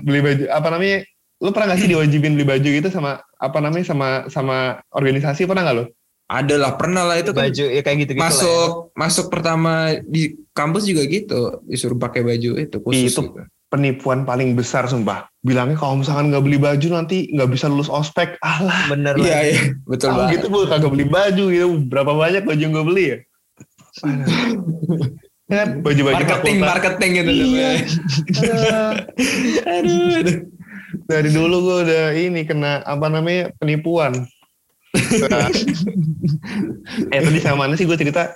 Beli 0.06 0.20
baju 0.22 0.44
apa 0.54 0.68
namanya? 0.70 1.02
Lu 1.40 1.50
pernah 1.50 1.72
gak 1.72 1.80
sih 1.80 1.88
diwajibin 1.88 2.34
beli 2.34 2.44
baju 2.44 2.68
gitu 2.70 2.88
sama 2.88 3.12
apa 3.34 3.58
namanya 3.58 3.84
sama 3.84 4.08
sama 4.28 4.58
organisasi 4.90 5.44
pernah 5.44 5.64
nggak 5.64 5.78
lo? 5.78 5.86
Ada 6.28 6.56
lah, 6.56 6.72
pernah 6.76 7.04
lah 7.04 7.18
itu 7.18 7.32
kan 7.32 7.50
Baju 7.50 7.66
ya 7.66 7.82
kayak 7.82 7.98
gitu-gitu 8.04 8.22
masuk 8.22 8.94
masuk 8.94 9.26
pertama 9.28 9.74
di 10.04 10.22
kampus 10.52 10.86
juga 10.86 11.02
gitu 11.04 11.58
disuruh 11.64 11.98
pakai 11.98 12.22
baju 12.22 12.52
itu 12.56 12.78
khusus 12.78 13.10
Itu 13.10 13.22
gitu. 13.26 13.42
penipuan 13.66 14.24
paling 14.24 14.54
besar 14.54 14.86
sumpah. 14.86 15.26
Bilangnya 15.40 15.74
kalau 15.74 15.98
misalkan 15.98 16.30
nggak 16.30 16.44
beli 16.44 16.58
baju 16.58 16.88
nanti 16.92 17.32
nggak 17.32 17.50
bisa 17.50 17.66
lulus 17.66 17.88
ospek. 17.88 18.38
Alah, 18.40 18.86
Bener 18.88 19.16
Iya 19.16 19.26
lah. 19.26 19.42
iya 19.44 19.60
betul 19.84 20.10
banget. 20.12 20.32
gitu 20.36 20.46
gue 20.50 20.64
kagak 20.68 20.92
beli 20.92 21.06
baju 21.08 21.44
gitu. 21.50 21.66
Berapa 21.84 22.12
banyak 22.14 22.44
baju 22.44 22.62
yang 22.62 22.74
gue 22.74 22.86
beli 22.86 23.06
ya? 23.08 23.18
kan 25.50 25.68
baju-baju 25.86 26.14
Marketing 26.16 26.58
fakultas. 26.58 26.70
marketing 26.70 27.10
gitu 27.16 27.30
Iya. 27.32 27.42
namanya. 27.42 27.74
aduh, 29.66 30.20
aduh. 30.20 30.38
Dari 31.10 31.34
dulu 31.34 31.56
gue 31.66 31.78
udah 31.90 32.06
ini 32.14 32.46
kena 32.46 32.86
apa 32.86 33.10
namanya 33.10 33.50
penipuan. 33.58 34.14
Eh 37.14 37.20
tadi 37.22 37.40
sama 37.42 37.66
mana 37.66 37.74
sih 37.78 37.86
gue 37.86 37.98
cerita? 37.98 38.34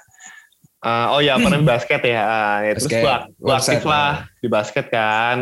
eh, 0.84 1.06
oh 1.10 1.24
ya 1.24 1.40
apa 1.40 1.48
namanya 1.48 1.80
basket 1.80 2.02
ya, 2.04 2.22
Ah, 2.22 2.58
ya 2.62 2.76
terus 2.76 2.92
Basket, 2.92 3.02
gue 3.02 3.16
gue 3.40 3.48
website, 3.48 3.80
aktif 3.80 3.84
lah 3.88 4.12
di 4.44 4.48
basket 4.52 4.86
kan. 4.92 5.38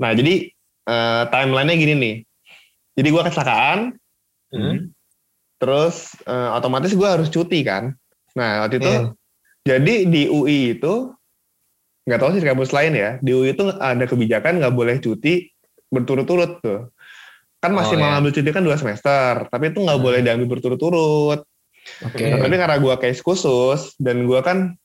Nah 0.00 0.10
jadi 0.16 0.48
eh, 0.88 1.22
timelinenya 1.28 1.76
gini 1.76 1.94
nih, 1.94 2.16
jadi 2.94 3.08
gue 3.10 3.22
kecelakaan, 3.28 3.78
Hmm. 4.48 4.88
terus 5.60 6.16
eh, 6.24 6.50
otomatis 6.56 6.96
gue 6.96 7.04
harus 7.04 7.28
cuti 7.28 7.60
kan. 7.60 7.92
Nah 8.32 8.64
waktu 8.64 8.80
itu 8.80 8.88
Iya. 8.88 9.02
jadi 9.68 9.94
di 10.08 10.22
UI 10.26 10.80
itu 10.80 11.12
nggak 12.08 12.18
tahu 12.18 12.30
sih 12.32 12.40
di 12.40 12.48
kampus 12.48 12.72
lain 12.72 12.96
ya, 12.96 13.10
di 13.20 13.36
UI 13.36 13.52
itu 13.52 13.68
ada 13.68 14.04
kebijakan 14.08 14.64
nggak 14.64 14.72
boleh 14.72 14.96
cuti 14.98 15.52
berturut-turut 15.92 16.60
tuh. 16.60 16.92
Kan 17.58 17.74
Oh, 17.74 17.82
masih 17.82 17.98
mau 17.98 18.14
ya. 18.14 18.22
ambil 18.22 18.30
cuti 18.30 18.50
kan 18.54 18.62
dua 18.62 18.78
semester, 18.78 19.50
tapi 19.50 19.74
itu 19.74 19.82
nggak 19.82 19.98
boleh 19.98 20.22
diambil 20.22 20.46
berturut-turut. 20.46 21.42
Oke. 22.06 22.22
Nah, 22.30 22.38
tapi 22.38 22.54
karena 22.54 22.76
gue 22.78 22.94
case 23.00 23.20
khusus 23.24 23.96
dan 23.98 24.28
gue 24.28 24.40
kan 24.44 24.76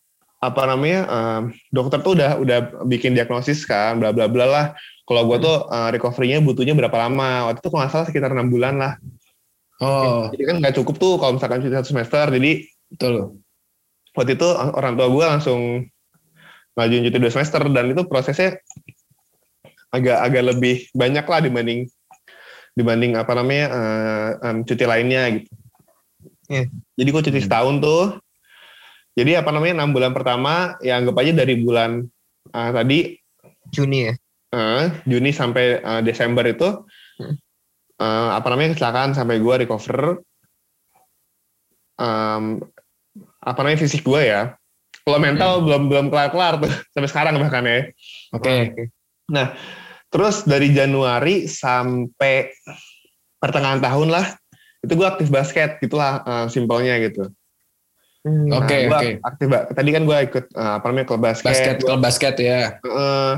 apa 0.43 0.61
namanya 0.67 0.99
em, 1.07 1.41
dokter 1.71 2.03
tuh 2.03 2.19
udah 2.19 2.35
udah 2.35 2.59
bikin 2.83 3.15
diagnosis 3.15 3.63
kan 3.63 4.01
bla 4.01 4.09
bla 4.11 4.25
bla 4.27 4.45
lah. 4.47 4.65
Kalau 5.03 5.27
gue 5.27 5.37
tuh 5.39 5.67
eh, 5.69 5.89
recovery-nya 5.93 6.39
butuhnya 6.41 6.73
berapa 6.75 6.97
lama? 6.97 7.51
Waktu 7.51 7.59
itu 7.59 7.69
kalau 7.69 7.81
nggak 7.85 7.91
salah 7.93 8.07
sekitar 8.07 8.31
enam 8.33 8.49
bulan 8.49 8.75
lah. 8.79 8.93
Oh, 9.83 10.31
Jadi 10.31 10.43
kan 10.47 10.55
nggak 10.63 10.75
cukup 10.79 10.95
tuh 10.95 11.13
kalau 11.19 11.35
misalkan 11.37 11.59
cuti 11.61 11.75
satu 11.75 11.89
semester. 11.91 12.25
Jadi 12.31 12.51
betul. 12.89 13.13
waktu 14.15 14.31
itu 14.39 14.47
eh, 14.49 14.71
orang 14.73 14.93
tua 14.97 15.07
gue 15.11 15.25
langsung 15.27 15.61
ngajuin 16.73 17.03
cuti 17.05 17.17
dua 17.21 17.31
semester 17.31 17.61
dan 17.69 17.85
itu 17.93 18.01
prosesnya 18.09 18.57
agak 19.93 20.17
agak 20.19 20.43
lebih 20.49 20.89
banyak 20.97 21.21
lah 21.21 21.39
dibanding 21.39 21.85
dibanding 22.73 23.13
apa 23.13 23.31
namanya 23.37 23.65
eh, 23.69 24.29
em, 24.49 24.57
cuti 24.65 24.83
lainnya 24.83 25.23
gitu. 25.37 25.51
Iya. 26.49 26.65
Jadi 26.97 27.09
gue 27.13 27.21
cuti 27.29 27.39
setahun 27.39 27.77
tuh. 27.79 28.03
Jadi 29.13 29.37
apa 29.37 29.53
namanya 29.53 29.77
enam 29.85 29.93
bulan 29.93 30.09
pertama 30.09 30.73
ya 30.81 30.97
anggap 30.97 31.21
aja 31.21 31.31
dari 31.37 31.61
bulan 31.61 32.01
eh, 32.49 32.71
tadi 32.73 32.99
Juni 33.69 34.09
ya. 34.09 34.13
eh, 34.51 34.85
Juni 35.05 35.29
sampai 35.29 35.65
eh, 35.79 36.01
Desember 36.01 36.43
itu 36.49 36.83
Hmm. 37.13 37.37
eh, 38.01 38.29
apa 38.33 38.49
namanya 38.49 38.73
kecelakaan 38.73 39.13
sampai 39.13 39.37
gue 39.37 39.53
recover. 39.61 40.17
Em, 41.93 42.57
apa 43.37 43.59
namanya 43.61 43.85
fisik 43.85 44.01
gue 44.01 44.17
ya. 44.25 44.57
Kalau 45.05 45.19
mental 45.21 45.61
belum 45.61 45.93
belum 45.93 46.05
kelar 46.09 46.33
kelar 46.33 46.53
tuh 46.57 46.73
sampai 46.97 47.09
sekarang 47.13 47.37
bahkan 47.37 47.61
ya. 47.61 47.79
Oke. 48.33 48.89
Terus 50.13 50.45
dari 50.45 50.69
Januari 50.69 51.49
sampai 51.49 52.53
pertengahan 53.41 53.81
tahun 53.81 54.13
lah, 54.13 54.37
itu 54.85 54.93
gue 54.93 55.07
aktif 55.09 55.33
basket, 55.33 55.81
gitulah 55.81 56.21
eh, 56.21 56.45
simpelnya 56.53 57.01
gitu. 57.01 57.33
Hmm. 58.23 58.47
Nah, 58.47 58.63
Oke, 58.63 58.87
gua 58.87 58.99
oke. 59.03 59.09
Aktif, 59.19 59.47
tadi 59.73 59.89
kan 59.91 60.03
gue 60.05 60.17
ikut 60.29 60.45
eh, 60.53 60.73
apa 60.79 60.85
namanya 60.87 61.07
klub 61.09 61.21
basket. 61.25 61.49
Basket, 61.49 61.75
Gua- 61.81 61.87
kalau 61.91 61.99
basket 61.99 62.35
ya. 62.39 62.77
eh, 62.79 63.33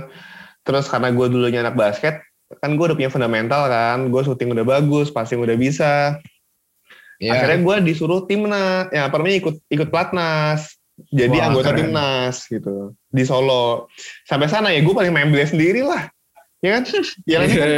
terus 0.67 0.85
karena 0.91 1.09
gue 1.15 1.25
dulunya 1.31 1.63
anak 1.63 1.79
basket, 1.79 2.21
kan 2.61 2.75
gue 2.77 2.85
udah 2.85 2.97
punya 2.97 3.09
fundamental 3.09 3.65
kan, 3.71 4.11
gue 4.11 4.21
syuting 4.21 4.51
udah 4.53 4.65
bagus, 4.67 5.09
passing 5.09 5.41
udah 5.41 5.57
bisa. 5.57 6.19
Iya. 7.17 7.31
Akhirnya 7.39 7.59
gue 7.63 7.75
disuruh 7.87 8.27
timnas, 8.27 8.91
ya 8.91 9.07
apa 9.07 9.15
namanya 9.15 9.37
ikut 9.41 9.55
ikut 9.71 9.87
platnas. 9.89 10.75
Jadi 11.11 11.37
Wah, 11.43 11.51
anggota 11.51 11.75
keren. 11.75 11.91
timnas 11.91 12.35
gitu 12.47 12.95
di 13.11 13.23
Solo. 13.27 13.91
Sampai 14.23 14.47
sana 14.47 14.71
ya 14.71 14.79
gue 14.79 14.95
paling 14.95 15.11
main 15.11 15.27
bela 15.31 15.47
sendiri 15.47 15.83
lah. 15.83 16.07
Ya 16.63 16.79
kan? 16.79 16.83
Yang 17.27 17.41
lainnya 17.41 17.59
kan 17.59 17.69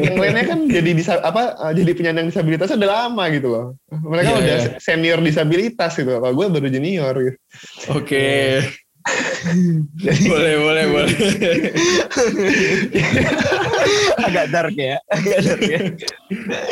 yang 0.00 0.16
lainnya 0.16 0.44
kan 0.46 0.58
jadi 0.64 0.90
disa, 0.96 1.20
apa 1.20 1.58
eh, 1.60 1.72
jadi 1.76 1.90
penyandang 1.92 2.30
disabilitas 2.30 2.72
udah 2.72 2.88
lama 2.88 3.24
gitu 3.34 3.48
loh. 3.50 3.66
Mereka 3.90 4.28
Iya, 4.30 4.38
udah 4.38 4.56
iya. 4.56 4.70
senior 4.80 5.18
disabilitas 5.20 5.92
gitu. 5.98 6.08
Kalau 6.08 6.32
gue 6.32 6.46
baru 6.48 6.68
junior 6.70 7.14
gitu. 7.20 7.36
Oke. 7.92 8.62
boleh, 10.28 10.54
boleh, 10.60 10.84
boleh. 10.92 11.08
Agak 14.28 14.46
dark 14.52 14.76
ya. 14.76 14.96
Agak 15.08 15.38
dark 15.40 15.62
ya. 15.64 15.80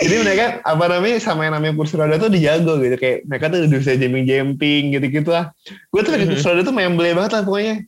Jadi 0.04 0.14
mereka 0.22 0.44
apa 0.62 0.84
namanya 0.88 1.18
sama 1.20 1.48
yang 1.48 1.56
namanya 1.56 1.74
kursi 1.76 1.96
roda 1.96 2.20
tuh 2.20 2.28
dijago 2.28 2.78
gitu 2.80 2.96
kayak 2.96 3.24
mereka 3.26 3.44
tuh 3.48 3.64
udah 3.64 3.78
bisa 3.80 3.96
jumping 3.96 4.24
jumping 4.28 4.82
gitu 4.92 5.06
gitu 5.08 5.30
lah. 5.32 5.50
Gue 5.88 6.00
tuh 6.04 6.12
kursi 6.16 6.46
roda 6.46 6.62
tuh 6.64 6.74
main 6.74 6.92
beli 6.94 7.16
banget 7.16 7.40
lah 7.40 7.42
pokoknya. 7.44 7.84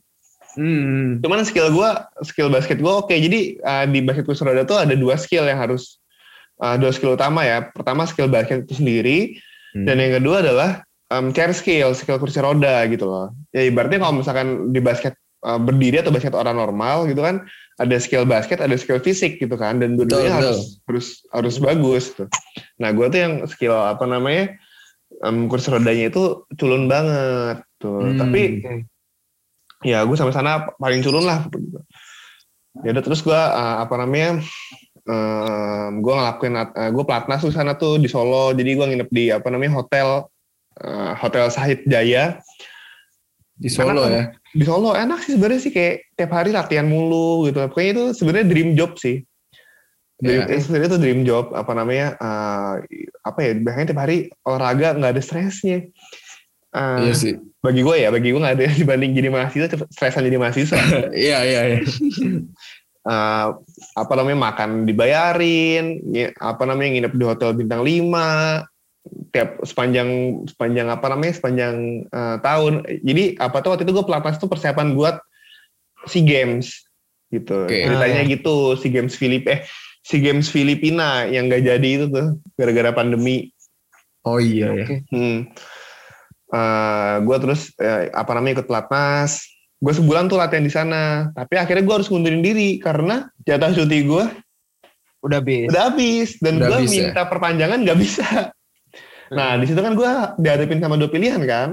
Hmm. 0.57 1.23
Cuman 1.23 1.45
skill 1.47 1.71
gue, 1.71 1.89
skill 2.27 2.49
basket 2.51 2.79
gue 2.79 2.93
oke. 2.93 3.13
Jadi 3.13 3.59
uh, 3.63 3.85
di 3.87 3.99
basket 4.03 4.25
kursi 4.27 4.43
roda 4.43 4.67
tuh 4.67 4.81
ada 4.81 4.95
dua 4.97 5.15
skill 5.15 5.47
yang 5.47 5.59
harus 5.59 5.99
uh, 6.59 6.75
dua 6.75 6.91
skill 6.91 7.15
utama 7.15 7.45
ya. 7.47 7.71
Pertama 7.71 8.03
skill 8.07 8.27
basket 8.27 8.67
itu 8.67 8.79
sendiri 8.79 9.39
Hmm. 9.71 9.87
dan 9.87 10.03
yang 10.03 10.19
kedua 10.19 10.43
adalah 10.43 10.83
um, 11.15 11.31
chair 11.31 11.55
skill, 11.55 11.95
skill 11.95 12.19
kursi 12.19 12.43
roda 12.43 12.83
gitu 12.91 13.07
loh. 13.07 13.31
Ya 13.55 13.67
ibaratnya 13.67 14.03
kalau 14.03 14.19
misalkan 14.19 14.75
di 14.75 14.83
basket 14.83 15.15
uh, 15.47 15.55
berdiri 15.55 16.03
atau 16.03 16.11
basket 16.11 16.35
orang 16.35 16.59
normal 16.59 17.07
gitu 17.07 17.23
kan 17.23 17.47
ada 17.79 17.95
skill 17.97 18.27
basket, 18.27 18.59
ada 18.59 18.75
skill 18.75 18.99
fisik 18.99 19.39
gitu 19.39 19.55
kan 19.55 19.79
dan 19.79 19.95
dua-duanya 19.95 20.27
betul. 20.27 20.37
harus 20.37 20.59
harus 20.85 21.07
harus 21.31 21.55
bagus 21.57 22.05
tuh. 22.13 22.27
Nah, 22.77 22.91
gue 22.91 23.07
tuh 23.07 23.19
yang 23.19 23.33
skill 23.47 23.73
apa 23.73 24.03
namanya 24.03 24.59
um, 25.23 25.47
kursi 25.47 25.71
rodanya 25.71 26.11
itu 26.11 26.43
culun 26.59 26.91
banget 26.91 27.63
tuh. 27.79 28.11
Hmm. 28.11 28.19
Tapi 28.19 28.41
ya 29.81 30.05
gue 30.05 30.17
sampai 30.17 30.33
sana 30.33 30.69
paling 30.77 31.01
culun 31.01 31.25
lah. 31.25 31.45
Ya 32.85 32.95
udah 32.95 33.03
terus 33.03 33.21
gue 33.21 33.35
uh, 33.35 33.83
apa 33.83 33.95
namanya 33.99 34.39
gue 35.97 36.13
ngelakuin 36.13 36.55
uh, 36.55 36.89
gue 36.93 37.03
platnas 37.03 37.41
tuh 37.43 37.51
sana 37.51 37.73
tuh 37.75 37.97
di 37.97 38.07
Solo. 38.07 38.53
Jadi 38.53 38.71
gue 38.77 38.85
nginep 38.85 39.09
di 39.11 39.25
apa 39.33 39.49
namanya 39.49 39.81
hotel 39.81 40.29
uh, 40.79 41.11
hotel 41.17 41.49
Sahid 41.51 41.83
Jaya 41.89 42.39
Di 43.61 43.69
Solo 43.69 44.01
Karena- 44.09 44.09
ya. 44.09 44.23
di 44.57 44.63
Solo 44.65 44.97
enak 44.97 45.21
sih 45.21 45.37
sebenarnya 45.37 45.61
sih 45.61 45.69
kayak 45.73 46.17
tiap 46.17 46.31
hari 46.33 46.49
latihan 46.49 46.89
mulu 46.89 47.45
gitu. 47.45 47.61
Pokoknya 47.69 47.89
itu 47.93 48.03
sebenarnya 48.17 48.45
dream 48.49 48.69
job 48.73 48.97
sih. 48.97 49.21
Dream, 50.21 50.45
Iya. 50.49 50.53
eh, 50.53 50.61
sebenarnya 50.61 50.89
itu 50.93 50.99
dream 51.01 51.21
job 51.25 51.45
apa 51.53 51.71
namanya 51.73 52.13
eh, 52.17 52.73
apa 53.21 53.39
ya 53.41 53.51
bahkan 53.61 53.85
tiap 53.89 54.01
hari 54.01 54.17
olahraga 54.45 54.97
nggak 54.97 55.11
ada 55.17 55.21
stresnya. 55.21 55.89
Eh, 56.73 56.97
Iya 57.05 57.13
sih. 57.13 57.33
Bagi 57.61 57.81
gue 57.85 57.95
ya, 58.01 58.09
bagi 58.09 58.33
gue 58.33 58.41
nggak 58.41 58.55
ada 58.57 58.65
dibanding 58.81 59.11
jadi 59.13 59.29
mahasiswa 59.29 59.67
stresan 59.93 60.25
jadi 60.25 60.37
mahasiswa. 60.41 60.77
Iya, 61.13 61.39
iya, 61.45 61.61
iya. 61.77 61.79
Eh, 63.01 63.47
apa 63.97 64.13
namanya 64.13 64.53
makan 64.53 64.85
dibayarin, 64.85 66.05
ya, 66.13 66.29
apa 66.37 66.69
namanya 66.69 66.93
nginep 66.93 67.13
di 67.17 67.25
hotel 67.25 67.57
bintang 67.57 67.81
5 67.81 69.33
tiap 69.33 69.57
sepanjang 69.65 70.09
sepanjang 70.45 70.85
apa 70.85 71.09
namanya 71.09 71.33
sepanjang 71.33 72.05
eh, 72.05 72.37
tahun. 72.45 72.85
Jadi 73.01 73.41
apa 73.41 73.57
tuh 73.65 73.73
waktu 73.73 73.89
itu 73.89 73.97
gue 73.97 74.05
pelatnas 74.05 74.37
tuh 74.37 74.45
persiapan 74.45 74.93
buat 74.93 75.17
SEA 76.05 76.21
Games 76.21 76.85
gitu. 77.33 77.65
Oke. 77.65 77.89
Ceritanya 77.89 78.21
gitu 78.29 78.77
SEA 78.77 78.93
Games 78.93 79.17
Filip 79.17 79.49
eh 79.49 79.65
SEA 80.05 80.21
Games 80.21 80.49
Filipina 80.49 81.25
yang 81.25 81.49
gak 81.49 81.65
jadi 81.65 81.89
itu 81.97 82.05
tuh 82.05 82.37
gara-gara 82.53 82.93
pandemi. 82.93 83.49
Oh 84.21 84.37
iya, 84.37 84.77
ya. 84.77 84.85
Hmm. 85.09 85.49
Gue 87.23 87.37
terus 87.39 87.71
eh, 87.79 88.11
apa 88.11 88.31
namanya 88.35 88.61
ikut 88.61 88.67
pelatnas. 88.67 89.39
Gue 89.81 89.93
sebulan 89.97 90.29
tuh 90.29 90.37
latihan 90.37 90.61
di 90.61 90.69
sana. 90.69 91.31
Tapi 91.33 91.57
akhirnya 91.57 91.81
gue 91.81 91.95
harus 91.97 92.09
ngundurin 92.11 92.43
diri 92.43 92.77
karena 92.77 93.25
jatah 93.47 93.73
cuti 93.73 94.05
gue 94.05 94.25
Udah 95.21 95.37
bis. 95.37 95.69
udah 95.69 95.93
habis 95.93 96.29
dan 96.41 96.57
gue 96.57 96.65
habis 96.81 96.89
ya? 96.97 97.13
minta 97.13 97.29
perpanjangan 97.29 97.85
nggak 97.85 97.99
bisa. 98.01 98.25
Nah 99.31 99.53
di 99.61 99.69
situ 99.69 99.77
kan 99.79 99.93
gue 99.93 100.09
dihadapin 100.41 100.81
sama 100.81 100.97
dua 100.97 101.07
pilihan 101.13 101.41
kan. 101.45 101.69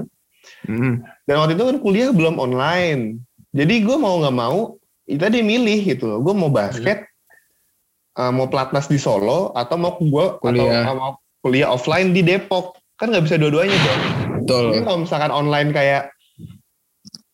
Hmm. 0.69 1.01
Dan 1.25 1.35
waktu 1.41 1.57
itu 1.57 1.65
kan 1.65 1.77
kuliah 1.81 2.09
belum 2.13 2.37
online. 2.37 3.19
Jadi 3.49 3.81
gue 3.81 3.97
mau 3.97 4.21
nggak 4.21 4.37
mau, 4.37 4.77
itu 5.09 5.17
tadi 5.17 5.41
milih 5.41 5.97
gitu. 5.97 6.21
Gue 6.21 6.33
mau 6.37 6.53
basket, 6.53 7.09
eh, 8.15 8.31
mau 8.31 8.45
pelatnas 8.45 8.85
di 8.85 9.01
Solo 9.01 9.49
atau 9.57 9.75
mau 9.81 9.97
gue 9.97 10.25
Kuliah. 10.37 10.85
atau 10.85 10.93
mau 10.93 11.11
kuliah 11.41 11.73
offline 11.73 12.13
di 12.13 12.21
Depok. 12.21 12.77
Kan 13.01 13.09
nggak 13.09 13.25
bisa 13.25 13.41
dua-duanya 13.41 13.73
dong. 13.73 14.28
Betul. 14.43 14.63
Jadi 14.73 14.81
kalau 14.85 14.99
misalkan 15.03 15.31
online 15.31 15.69
kayak 15.75 16.03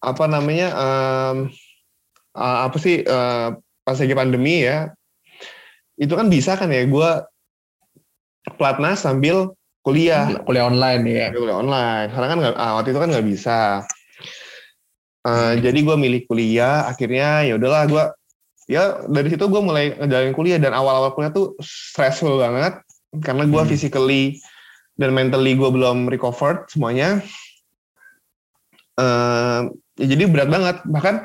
apa 0.06 0.24
namanya 0.30 0.68
em, 0.76 1.38
eh, 2.38 2.60
apa 2.70 2.78
sih 2.78 3.02
eh, 3.02 3.48
pas 3.86 3.98
lagi 3.98 4.16
pandemi 4.18 4.66
ya, 4.66 4.90
itu 5.98 6.14
kan 6.14 6.28
bisa 6.30 6.58
kan 6.58 6.70
ya 6.74 6.86
gue 6.86 7.10
pelatnas 8.58 9.02
sambil 9.06 9.54
kuliah 9.86 10.30
Kuliah 10.46 10.66
online 10.66 11.04
ya. 11.06 11.28
Kuliah 11.34 11.58
online. 11.62 12.10
Karena 12.10 12.28
kan 12.30 12.38
nggak, 12.42 12.56
ah, 12.58 12.72
waktu 12.82 12.90
itu 12.94 13.00
kan 13.02 13.10
nggak 13.14 13.28
bisa. 13.30 13.60
Eh, 15.26 15.54
jadi 15.62 15.80
gue 15.82 15.96
milih 15.98 16.22
kuliah. 16.30 16.86
Akhirnya 16.90 17.46
ya 17.46 17.58
udahlah 17.58 17.84
gue 17.90 18.04
ya 18.66 19.06
dari 19.06 19.30
situ 19.30 19.46
gue 19.46 19.62
mulai 19.62 19.94
ngejalanin 19.94 20.34
kuliah 20.34 20.58
dan 20.58 20.74
awal-awal 20.74 21.14
kuliah 21.14 21.30
tuh 21.30 21.54
stressful 21.62 22.42
banget 22.42 22.82
karena 23.22 23.46
gue 23.46 23.62
Hmm. 23.62 23.70
physically 23.70 24.42
dan 24.96 25.10
mentally 25.12 25.56
gue 25.56 25.70
belum 25.70 26.08
recovered 26.08 26.68
semuanya. 26.72 27.20
Eh, 28.96 29.62
ya 30.00 30.06
jadi 30.08 30.24
berat 30.32 30.50
banget. 30.50 30.78
Bahkan 30.88 31.16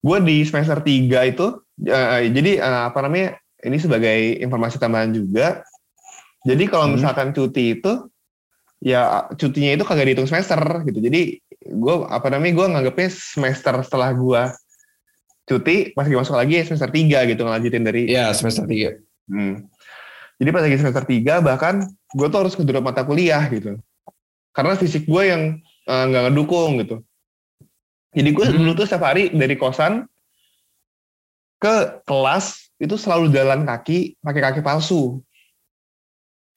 gue 0.00 0.18
di 0.24 0.36
semester 0.48 0.80
3 0.80 1.28
itu 1.28 1.46
eh, 1.84 2.28
jadi 2.32 2.52
eh, 2.60 2.82
apa 2.88 3.04
namanya 3.04 3.36
ini 3.60 3.76
sebagai 3.76 4.40
informasi 4.40 4.80
tambahan 4.80 5.12
juga. 5.12 5.60
Jadi 6.48 6.64
kalau 6.72 6.88
Hmm. 6.88 6.96
misalkan 6.96 7.36
cuti 7.36 7.76
itu 7.76 8.08
ya 8.80 9.28
cutinya 9.36 9.76
itu 9.76 9.84
kagak 9.84 10.08
dihitung 10.08 10.24
semester 10.24 10.56
gitu. 10.88 11.04
Jadi 11.04 11.36
gue 11.60 11.94
apa 12.08 12.32
namanya 12.32 12.52
gue 12.56 12.66
nganggepnya 12.72 13.08
semester 13.12 13.76
setelah 13.84 14.16
gue 14.16 14.42
cuti 15.44 15.92
pas 15.92 16.08
lagi 16.08 16.16
masuk 16.16 16.36
lagi 16.38 16.54
ya 16.56 16.64
semester 16.64 16.88
3 16.88 17.28
gitu 17.28 17.40
ngelanjutin 17.44 17.84
dari 17.84 18.08
Iya 18.08 18.32
semester 18.32 18.64
3. 18.64 18.96
Hmm. 19.28 19.68
Jadi 20.40 20.48
pas 20.50 20.62
lagi 20.62 20.74
semester 20.74 21.04
3 21.04 21.38
bahkan 21.38 21.74
gue 22.08 22.26
tuh 22.26 22.38
harus 22.38 22.54
ngedrop 22.54 22.80
mata 22.82 23.04
kuliah 23.04 23.44
gitu. 23.46 23.76
Karena 24.50 24.72
fisik 24.74 25.04
gue 25.04 25.22
yang 25.22 25.42
eh, 25.82 26.04
nggak 26.06 26.22
ngedukung 26.26 26.80
gitu. 26.80 27.04
Jadi 28.10 28.30
gue 28.30 28.44
Hmm. 28.44 28.56
dulu 28.58 28.70
tuh 28.74 28.84
setiap 28.84 29.04
hari 29.06 29.30
dari 29.30 29.54
kosan 29.54 30.08
ke 31.56 31.74
kelas 32.02 32.46
itu 32.76 32.96
selalu 32.96 33.28
jalan 33.28 33.62
kaki 33.62 34.16
pakai 34.18 34.40
kaki 34.42 34.60
palsu. 34.60 35.20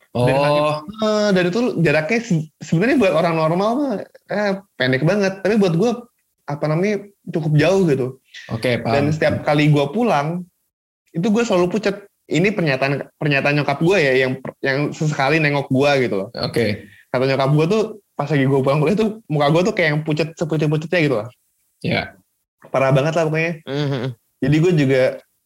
Dan 0.10 0.32
kaki- 0.32 0.62
Oh, 0.62 0.78
Eh, 1.04 1.30
dan 1.32 1.44
itu 1.44 1.60
jaraknya 1.80 2.20
se- 2.22 2.50
sebenarnya 2.60 2.98
buat 2.98 3.14
orang 3.14 3.36
normal 3.36 3.70
mah 3.74 3.94
eh, 4.28 4.52
pendek 4.74 5.02
banget. 5.02 5.42
Tapi 5.42 5.58
buat 5.58 5.74
gue 5.74 5.92
apa 6.44 6.66
namanya 6.66 7.04
cukup 7.26 7.52
jauh 7.54 7.82
gitu. 7.86 8.08
oke 8.48 8.70
Dan 8.80 8.84
paham. 8.84 9.10
setiap 9.10 9.36
kali 9.42 9.68
gue 9.68 9.86
pulang, 9.90 10.46
itu 11.10 11.26
gue 11.26 11.44
selalu 11.44 11.68
pucet. 11.68 12.06
Ini 12.24 12.56
pernyataan 12.56 13.12
pernyataan 13.20 13.56
nyokap 13.60 13.80
gue 13.84 13.98
ya, 14.00 14.14
yang 14.16 14.32
yang 14.64 14.78
sesekali 14.96 15.44
nengok 15.44 15.68
gue 15.68 15.92
gitu 16.08 16.16
loh. 16.16 16.30
Oke, 16.40 16.88
Kata 17.12 17.28
nyokap 17.28 17.50
gue 17.52 17.66
tuh 17.68 17.84
pas 18.16 18.30
lagi 18.30 18.46
gue 18.46 18.60
pulang 18.64 18.80
kuliah 18.80 18.98
tuh 18.98 19.20
muka 19.28 19.48
gue 19.52 19.62
tuh 19.68 19.74
kayak 19.76 19.90
yang 19.92 20.00
pucet 20.08 20.30
sepucet-pucetnya 20.38 21.00
gitu 21.04 21.16
lah. 21.20 21.28
ya. 21.84 22.16
Parah 22.72 22.96
banget 22.96 23.14
lah 23.20 23.28
pokoknya. 23.28 23.60
Mhm. 23.68 24.16
Jadi 24.40 24.56
gue 24.60 24.72
juga 24.88 25.02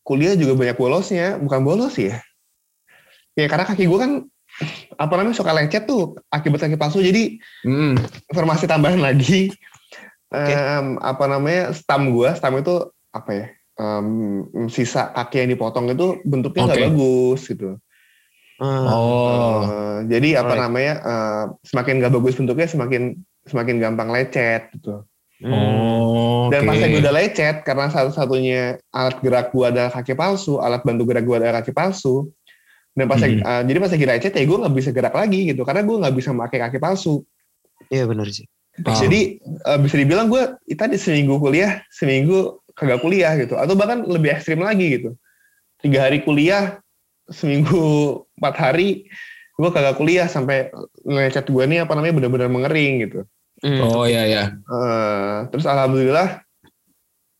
kuliah 0.05 0.37
juga 0.37 0.53
banyak 0.53 0.77
bolosnya, 0.77 1.41
bukan 1.41 1.59
bolos 1.65 1.97
sih 1.97 2.13
ya. 2.13 2.21
Ya 3.33 3.49
karena 3.49 3.65
kaki 3.65 3.89
gue 3.89 3.99
kan 3.99 4.11
apa 4.97 5.13
namanya 5.17 5.37
suka 5.37 5.53
lecet 5.53 5.85
tuh 5.85 6.17
akibat 6.29 6.61
kaki 6.61 6.77
palsu. 6.77 7.01
Jadi 7.01 7.41
Hmm. 7.65 7.97
informasi 8.29 8.69
tambahan 8.69 9.01
lagi 9.01 9.49
em, 10.29 10.97
apa 10.99 11.23
namanya 11.25 11.71
stam 11.73 12.11
gua 12.11 12.35
stam 12.35 12.57
itu 12.59 12.89
apa 13.15 13.31
ya 13.33 13.47
em, 13.77 14.07
sisa 14.67 15.09
kaki 15.09 15.41
yang 15.41 15.51
dipotong 15.53 15.85
itu 15.87 16.17
bentuknya 16.23 16.65
nggak 16.65 16.77
Oke. 16.77 16.87
bagus 16.89 17.41
gitu 17.45 17.69
Ah. 18.57 18.89
Oh, 18.89 19.61
Eh, 19.61 19.97
jadi 20.09 20.41
apa 20.41 20.49
Alright. 20.49 20.63
namanya 20.65 20.93
eh, 20.99 21.43
semakin 21.61 21.93
nggak 22.01 22.09
bagus 22.11 22.33
bentuknya 22.33 22.65
semakin 22.65 23.13
semakin 23.45 23.75
gampang 23.77 24.09
lecet 24.09 24.73
gitu 24.73 25.05
oh, 25.45 26.49
dan 26.49 26.65
oke. 26.65 26.67
pas 26.67 26.77
lagi 26.79 26.95
udah 26.97 27.13
lecet 27.13 27.55
karena 27.61 27.85
satu-satunya 27.87 28.61
alat 28.89 29.21
gerak 29.21 29.53
gua 29.53 29.69
adalah 29.69 29.93
kaki 29.93 30.13
palsu 30.13 30.57
alat 30.57 30.81
bantu 30.81 31.05
gerak 31.05 31.21
gua 31.21 31.37
adalah 31.37 31.61
kaki 31.61 31.69
palsu 31.69 32.33
dan 32.91 33.05
pas 33.05 33.21
lagi- 33.21 33.37
Hmm. 33.37 33.45
eh, 33.45 33.61
jadi 33.63 33.77
pas 33.77 33.91
lagi 33.93 34.05
lecet 34.09 34.33
ya 34.33 34.43
gue 34.43 34.57
nggak 34.57 34.73
bisa 34.73 34.89
gerak 34.89 35.13
lagi 35.13 35.39
gitu 35.45 35.61
karena 35.61 35.81
gue 35.85 35.95
nggak 36.01 36.15
bisa 36.17 36.29
pakai 36.33 36.59
kaki 36.59 36.79
palsu 36.81 37.21
Iya 37.87 38.09
benar 38.09 38.25
sih. 38.27 38.49
Paham. 38.81 38.97
Jadi 39.05 39.37
eh, 39.37 39.79
bisa 39.79 39.95
dibilang 39.95 40.27
gue 40.27 40.41
tadi 40.73 40.97
seminggu 40.97 41.37
kuliah, 41.37 41.77
seminggu 41.93 42.57
kagak 42.77 43.01
kuliah 43.01 43.33
gitu. 43.35 43.57
Atau 43.57 43.73
bahkan 43.73 44.05
lebih 44.05 44.37
ekstrim 44.37 44.61
lagi 44.61 45.01
gitu. 45.01 45.17
Tiga 45.81 46.05
hari 46.05 46.21
kuliah, 46.21 46.77
seminggu 47.27 47.81
empat 48.37 48.55
hari, 48.61 49.09
gue 49.57 49.69
kagak 49.73 49.97
kuliah 49.97 50.29
sampai 50.29 50.69
lecet 51.01 51.49
gue 51.49 51.63
nih 51.65 51.83
apa 51.83 51.97
namanya 51.97 52.13
benar-benar 52.21 52.49
mengering 52.53 52.93
gitu. 53.09 53.19
Hmm. 53.65 53.81
Oh 53.81 54.05
ya 54.05 54.21
ya. 54.29 54.53
Eh, 54.53 55.37
terus 55.49 55.65
alhamdulillah, 55.65 56.45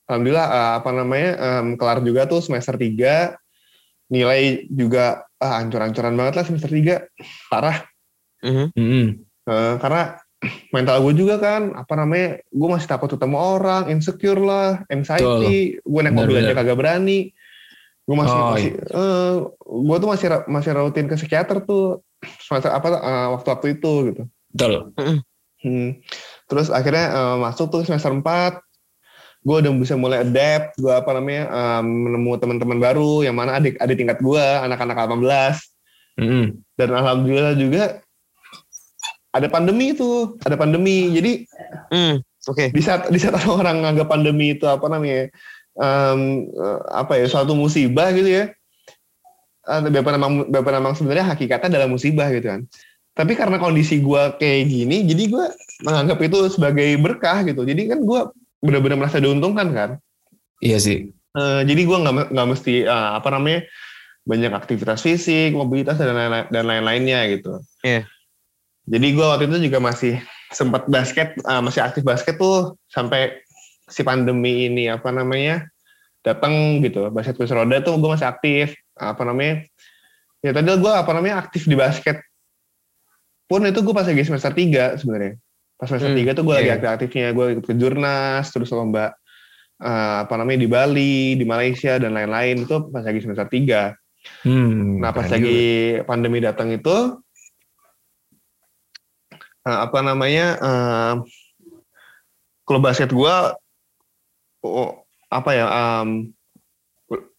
alhamdulillah 0.09 0.47
eh, 0.49 0.71
apa 0.81 0.89
namanya 0.89 1.31
em, 1.37 1.67
kelar 1.77 2.01
juga 2.01 2.25
tuh 2.25 2.41
semester 2.41 2.73
3 2.73 3.37
nilai 4.09 4.65
juga 4.71 5.29
ah, 5.37 5.61
ancur-ancuran 5.61 6.17
banget 6.17 6.33
lah 6.41 6.45
semester 6.47 6.71
3 6.73 7.05
parah 7.53 7.85
Mhm. 8.45 8.67
Hmm. 8.77 9.07
Eh, 9.49 9.73
karena 9.81 10.21
mental 10.69 11.01
gue 11.01 11.13
juga 11.17 11.41
kan 11.41 11.73
apa 11.73 11.93
namanya 11.97 12.37
gue 12.45 12.69
masih 12.69 12.85
takut 12.85 13.09
ketemu 13.09 13.37
orang 13.37 13.89
insecure 13.89 14.37
lah 14.37 14.85
anxiety. 14.93 15.81
Gue 15.81 16.01
naik 16.05 16.13
mobil 16.13 16.37
aja 16.39 16.53
kagak 16.53 16.77
berani. 16.77 17.33
Gue 18.07 18.15
masih 18.15 18.37
Oh, 18.37 18.49
masih 18.53 18.71
gue 19.57 19.97
tuh 19.97 20.09
masih 20.09 20.27
masih 20.47 20.71
rutin 20.77 21.09
ke 21.09 21.15
psikiater 21.17 21.65
tuh 21.65 22.05
semester 22.41 22.69
apa 22.69 22.87
eh, 22.97 23.27
waktu-waktu 23.33 23.67
itu 23.81 23.91
gitu. 24.13 24.23
Betul. 24.53 24.93
Hmm. 25.57 25.97
terus 26.45 26.69
akhirnya 26.69 27.05
eh, 27.11 27.37
masuk 27.41 27.73
tuh 27.73 27.81
semester 27.81 28.13
4 28.13 28.23
gue 29.41 29.55
udah 29.57 29.71
bisa 29.73 29.97
mulai 29.97 30.21
adapt 30.21 30.77
gue 30.77 30.93
apa 30.93 31.17
namanya 31.17 31.43
eh, 31.49 31.81
menemu 31.81 32.31
teman-teman 32.37 32.77
baru 32.77 33.25
yang 33.25 33.33
mana 33.33 33.57
adik 33.57 33.73
adik 33.81 33.97
tingkat 33.97 34.21
gue 34.21 34.43
anak-anak 34.63 35.17
18 35.17 35.57
Hmm. 36.17 36.65
dan 36.73 36.89
alhamdulillah 36.97 37.53
juga 37.53 38.01
ada 39.37 39.47
pandemi 39.47 39.93
itu 39.93 40.35
ada 40.41 40.55
pandemi 40.57 41.13
jadi 41.13 41.31
Hmm. 41.87 42.19
Oke. 42.47 42.71
di 42.71 42.81
saat 42.83 43.07
di 43.07 43.19
saat 43.19 43.37
orang 43.47 43.83
nganggap 43.83 44.07
pandemi 44.07 44.55
itu 44.55 44.65
apa 44.67 44.87
namanya 44.87 45.29
em, 45.77 46.19
eh, 46.51 46.79
apa 46.91 47.15
ya 47.15 47.25
suatu 47.27 47.53
musibah 47.53 48.09
gitu 48.11 48.27
ya 48.27 48.45
Eh, 49.67 49.83
Bapak 49.91 50.15
memang 50.15 50.47
Bapak 50.47 50.79
memang 50.79 50.95
sebenarnya 50.95 51.27
hakikatnya 51.35 51.67
adalah 51.75 51.91
musibah 51.91 52.31
gitu 52.31 52.47
kan 52.47 52.63
tapi 53.11 53.35
karena 53.35 53.59
kondisi 53.59 53.99
gua 53.99 54.31
kayak 54.39 54.63
gini 54.69 55.03
jadi 55.03 55.23
gua 55.27 55.51
menganggap 55.83 56.23
itu 56.23 56.39
sebagai 56.47 56.95
berkah 57.03 57.43
gitu 57.43 57.67
jadi 57.67 57.91
kan 57.91 57.99
gua 58.07 58.31
benar-benar 58.63 58.95
merasa 58.95 59.19
diuntungkan 59.19 59.67
kan 59.75 59.89
Iya 60.63 60.79
sih. 60.79 61.11
Eh, 61.11 61.61
jadi 61.67 61.81
gua 61.83 61.99
nggak 61.99 62.31
nggak 62.31 62.47
mesti 62.47 62.87
eh, 62.87 63.09
apa 63.19 63.27
namanya 63.27 63.67
banyak 64.23 64.55
aktivitas 64.55 65.03
fisik 65.03 65.51
mobilitas 65.51 65.99
dan 65.99 66.15
lain 66.15 66.47
dan 66.47 66.63
lain-lainnya 66.63 67.27
gitu 67.35 67.59
Iya. 67.83 68.07
Jadi 68.87 69.07
gua 69.13 69.35
waktu 69.35 69.51
itu 69.51 69.67
juga 69.67 69.83
masih 69.83 70.23
sempat 70.51 70.87
basket 70.87 71.35
eh, 71.35 71.61
masih 71.61 71.83
aktif 71.83 72.07
basket 72.07 72.39
tuh 72.39 72.79
sampai 72.87 73.43
si 73.87 74.03
pandemi 74.03 74.67
ini 74.67 74.91
apa 74.91 75.11
namanya 75.11 75.67
datang 76.23 76.83
gitu. 76.83 77.07
Basket 77.11 77.35
kursi 77.39 77.55
roda 77.55 77.79
tuh 77.79 77.95
gue 77.99 78.09
masih 78.11 78.27
aktif. 78.27 78.75
Apa 78.99 79.23
namanya 79.23 79.63
ya 80.43 80.51
tadi 80.51 80.67
gue 80.67 80.93
apa 80.93 81.11
namanya 81.15 81.43
aktif 81.43 81.67
di 81.67 81.75
basket. 81.75 82.19
Pun 83.47 83.63
itu 83.63 83.79
gue 83.79 83.95
pas 83.95 84.03
lagi 84.03 84.23
semester 84.27 84.51
3 84.51 84.99
sebenarnya. 84.99 85.39
Pas 85.79 85.87
semester 85.87 86.11
Hmm, 86.11 86.19
3 86.19 86.35
tuh 86.35 86.43
gue 86.43 86.55
lagi 86.55 86.67
iya. 86.67 86.75
aktif-aktifnya 86.75 87.27
gue 87.31 87.45
ikut 87.55 87.65
ke 87.69 87.73
jurnas 87.79 88.45
terus 88.51 88.71
lomba 88.75 89.15
eh, 89.79 90.15
apa 90.27 90.33
namanya 90.35 90.59
di 90.63 90.67
Bali 90.67 91.39
di 91.39 91.45
Malaysia 91.47 91.95
dan 91.95 92.11
lain-lain. 92.11 92.67
Itu 92.67 92.91
pas 92.91 93.07
lagi 93.07 93.23
semester 93.23 93.47
3 93.47 93.95
Hmm. 94.43 94.99
Nah 94.99 95.15
pas 95.15 95.23
lagi 95.31 95.95
pandemi 96.03 96.43
datang 96.43 96.67
itu 96.67 97.15
eh, 99.67 99.77
apa 99.81 99.99
namanya 99.99 100.45
eh, 100.57 101.13
klub 102.63 102.79
basket 102.81 103.11
gua 103.11 103.51
oh, 104.61 105.03
apa 105.27 105.49
ya 105.51 105.65
em, 105.67 106.31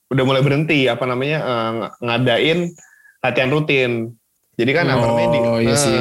udah 0.08 0.24
mulai 0.24 0.40
berhenti 0.40 0.84
apa 0.84 1.04
namanya 1.04 1.38
ng- 1.70 1.92
ngadain 2.00 2.58
latihan 3.18 3.50
rutin. 3.50 3.92
Jadi 4.54 4.70
kan 4.72 4.86
apa 4.86 5.04
namanya 5.04 5.28
di 5.30 5.40
Oh, 5.40 5.58
iya 5.58 5.74
sih. 5.74 5.98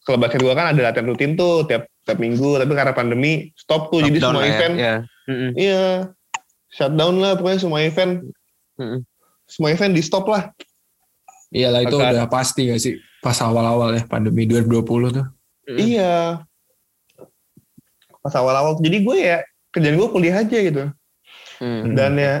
klub 0.00 0.18
basket 0.18 0.38
gua 0.38 0.52
kan 0.52 0.70
ada 0.70 0.80
latihan 0.84 1.06
rutin 1.06 1.34
tuh 1.34 1.64
tiap 1.64 1.86
tiap 2.00 2.18
minggu 2.18 2.56
tapi 2.56 2.70
karena 2.70 2.92
pandemi 2.92 3.32
stop 3.54 3.88
tuh 3.88 3.98
jadi 4.00 4.18
semua 4.20 4.42
ya. 4.42 4.50
event 4.50 4.74
Iya. 4.76 4.94
Mhm. 5.24 5.48
iya 5.56 5.84
shutdown 6.68 7.16
lah 7.16 7.32
pokoknya 7.32 7.58
semua 7.58 7.80
event 7.80 8.28
Mm-mm. 8.76 9.00
semua 9.46 9.72
event 9.72 9.88
di 9.90 10.02
stop 10.02 10.26
lah 10.26 10.52
Iyalah 11.48 11.80
itu 11.80 11.96
Akan- 11.96 12.12
udah 12.12 12.26
pasti 12.26 12.66
gak 12.66 12.76
sih 12.78 12.94
pas 13.18 13.38
awal-awal 13.38 13.94
ya 13.94 14.04
pandemi 14.04 14.44
2020 14.44 14.84
tuh. 15.14 15.24
Mm. 15.64 15.78
Iya. 15.78 16.14
Pas 18.20 18.34
awal-awal. 18.34 18.76
Jadi 18.78 18.96
gue 19.00 19.16
ya 19.18 19.38
kerjaan 19.68 19.96
gue 19.96 20.08
kuliah 20.08 20.36
aja 20.38 20.58
gitu. 20.58 20.84
Hmm. 21.58 21.80
Hmm. 21.82 21.92
Dan 21.94 22.12
ya 22.16 22.34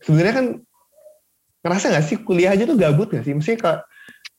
sebenarnya 0.00 0.34
kan 0.34 0.46
ngerasa 1.62 1.84
gak 1.90 2.04
sih 2.04 2.16
kuliah 2.18 2.52
aja 2.52 2.64
tuh 2.64 2.74
gabut 2.74 3.08
gak 3.08 3.22
sih? 3.22 3.32
Mesti 3.32 3.56
kalau 3.56 3.80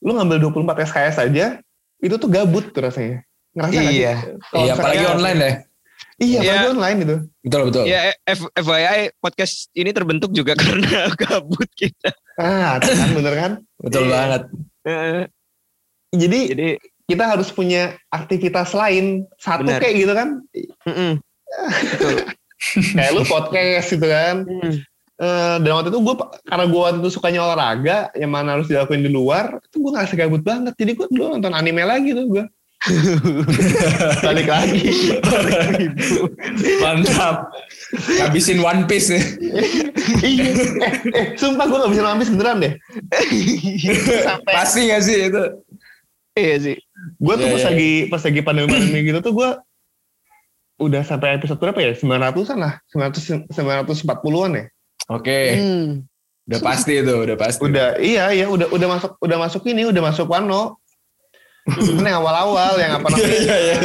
lu 0.03 0.11
ngambil 0.13 0.51
24 0.51 0.84
SKS 0.86 1.17
aja 1.23 1.45
itu 1.97 2.15
tuh 2.17 2.27
gabut 2.27 2.67
tuh 2.69 2.84
rasanya. 2.84 3.23
Ngerasa 3.53 3.71
gak 3.71 3.86
sih? 3.86 3.97
Iya. 3.97 4.13
Kalau 4.17 4.27
Iya 4.27 4.39
misalnya- 4.43 4.73
apalagi 4.75 5.05
online 5.07 5.39
ya. 5.39 5.53
Iya, 6.13 6.38
apalagi 6.39 6.59
Iya. 6.61 6.71
online 6.73 6.97
itu. 6.99 7.15
Betul 7.41 7.61
betul. 7.69 7.84
Ya 7.86 7.99
F- 8.27 8.53
FYI 8.53 8.99
podcast 9.17 9.55
ini 9.73 9.89
terbentuk 9.89 10.29
juga 10.31 10.53
karena 10.61 11.09
gabut 11.15 11.69
kita. 11.73 12.11
Ah, 12.36 12.77
kan 12.77 13.09
bener 13.13 13.34
kan? 13.34 13.51
Betul 13.77 14.03
Iya. 14.03 14.11
banget. 14.11 14.41
Jadi 16.13 16.39
Jadi 16.53 16.67
kita 17.08 17.24
harus 17.36 17.51
punya 17.51 17.99
aktivitas 18.10 18.72
lain 18.72 19.28
satu 19.38 19.68
Benar. 19.68 19.80
kayak 19.84 19.95
gitu 19.99 20.14
kan? 20.16 20.30
mm-mm. 20.88 21.12
Kayak 22.95 23.12
lu 23.12 23.28
podcast 23.28 23.91
gitu 23.91 24.08
kan? 24.08 24.47
Hmm. 24.47 24.82
Eh, 25.24 25.56
dan 25.62 25.72
waktu 25.78 25.93
itu 25.93 26.01
gue 26.01 26.16
karena 26.41 26.66
gue 26.66 26.80
waktu 26.82 26.99
itu 27.06 27.12
sukanya 27.14 27.45
olahraga 27.45 28.10
yang 28.18 28.34
mana 28.34 28.58
harus 28.58 28.66
dilakuin 28.66 29.06
di 29.06 29.14
luar 29.14 29.62
itu 29.62 29.78
gue 29.80 29.91
ngerasa 29.93 30.18
gabut 30.18 30.41
banget 30.41 30.74
jadi 30.74 30.97
gue 30.97 31.06
dulu 31.06 31.38
nonton 31.38 31.54
anime 31.54 31.86
lagi 31.86 32.18
tuh 32.18 32.26
gue 32.28 32.43
balik 34.28 34.49
lagi 34.49 35.14
Mantap. 36.84 37.56
Habisin 38.20 38.60
One 38.60 38.89
Piece 38.89 39.14
ya. 39.14 39.22
iya 40.26 40.49
eh, 40.49 40.91
eh 41.14 41.26
sumpah 41.39 41.72
gue 41.72 41.78
gak 41.78 41.91
bisa 41.93 42.04
ngamis 42.04 42.34
beneran 42.34 42.58
deh 42.60 42.74
sampai 44.28 44.51
Pasti 44.51 44.91
gak 44.91 45.04
sih 45.06 45.30
itu? 45.30 45.43
Iya 46.34 46.56
sih. 46.58 46.78
Gue 47.20 47.34
tuh 47.36 47.45
Iya, 47.45 47.54
pas 47.54 47.62
iya. 47.62 47.70
lagi 47.70 47.91
pas 48.08 48.22
lagi 48.24 48.39
pandemi 48.41 48.68
pandemi 48.70 48.99
gitu 49.04 49.20
tuh 49.20 49.34
gue 49.34 49.49
udah 50.82 51.01
sampai 51.01 51.38
episode 51.38 51.62
berapa 51.62 51.80
ya? 51.80 51.91
900-an 51.95 52.58
lah. 52.60 52.74
900 52.91 53.47
940-an 53.47 54.51
ya. 54.58 54.66
Oke, 55.08 55.39
Hmm. 55.56 55.89
udah 56.43 56.60
pasti 56.60 56.99
itu, 56.99 57.14
udah 57.14 57.36
pasti. 57.36 57.60
Udah 57.62 57.99
iya 57.99 58.32
iya 58.32 58.45
udah 58.47 58.68
udah 58.68 58.88
masuk 58.89 59.12
udah 59.20 59.38
masuk 59.38 59.62
ini 59.68 59.86
udah 59.86 60.01
masuk 60.01 60.28
Wano. 60.28 60.80
Ini 61.64 62.04
yang 62.04 62.20
awal-awal 62.20 62.76
yang 62.76 62.99
apa 62.99 63.08
namanya? 63.08 63.32
Iya, 63.39 63.56
iya. 63.56 63.78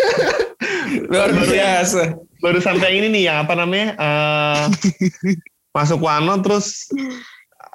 Luar 1.12 1.30
biasa. 1.32 2.16
baru 2.38 2.62
sampai 2.62 2.96
ini 2.96 3.10
nih 3.10 3.22
yang 3.28 3.42
apa 3.42 3.52
namanya? 3.52 3.98
eh, 3.98 4.62
masuk 5.74 6.00
Wano 6.00 6.38
terus 6.40 6.86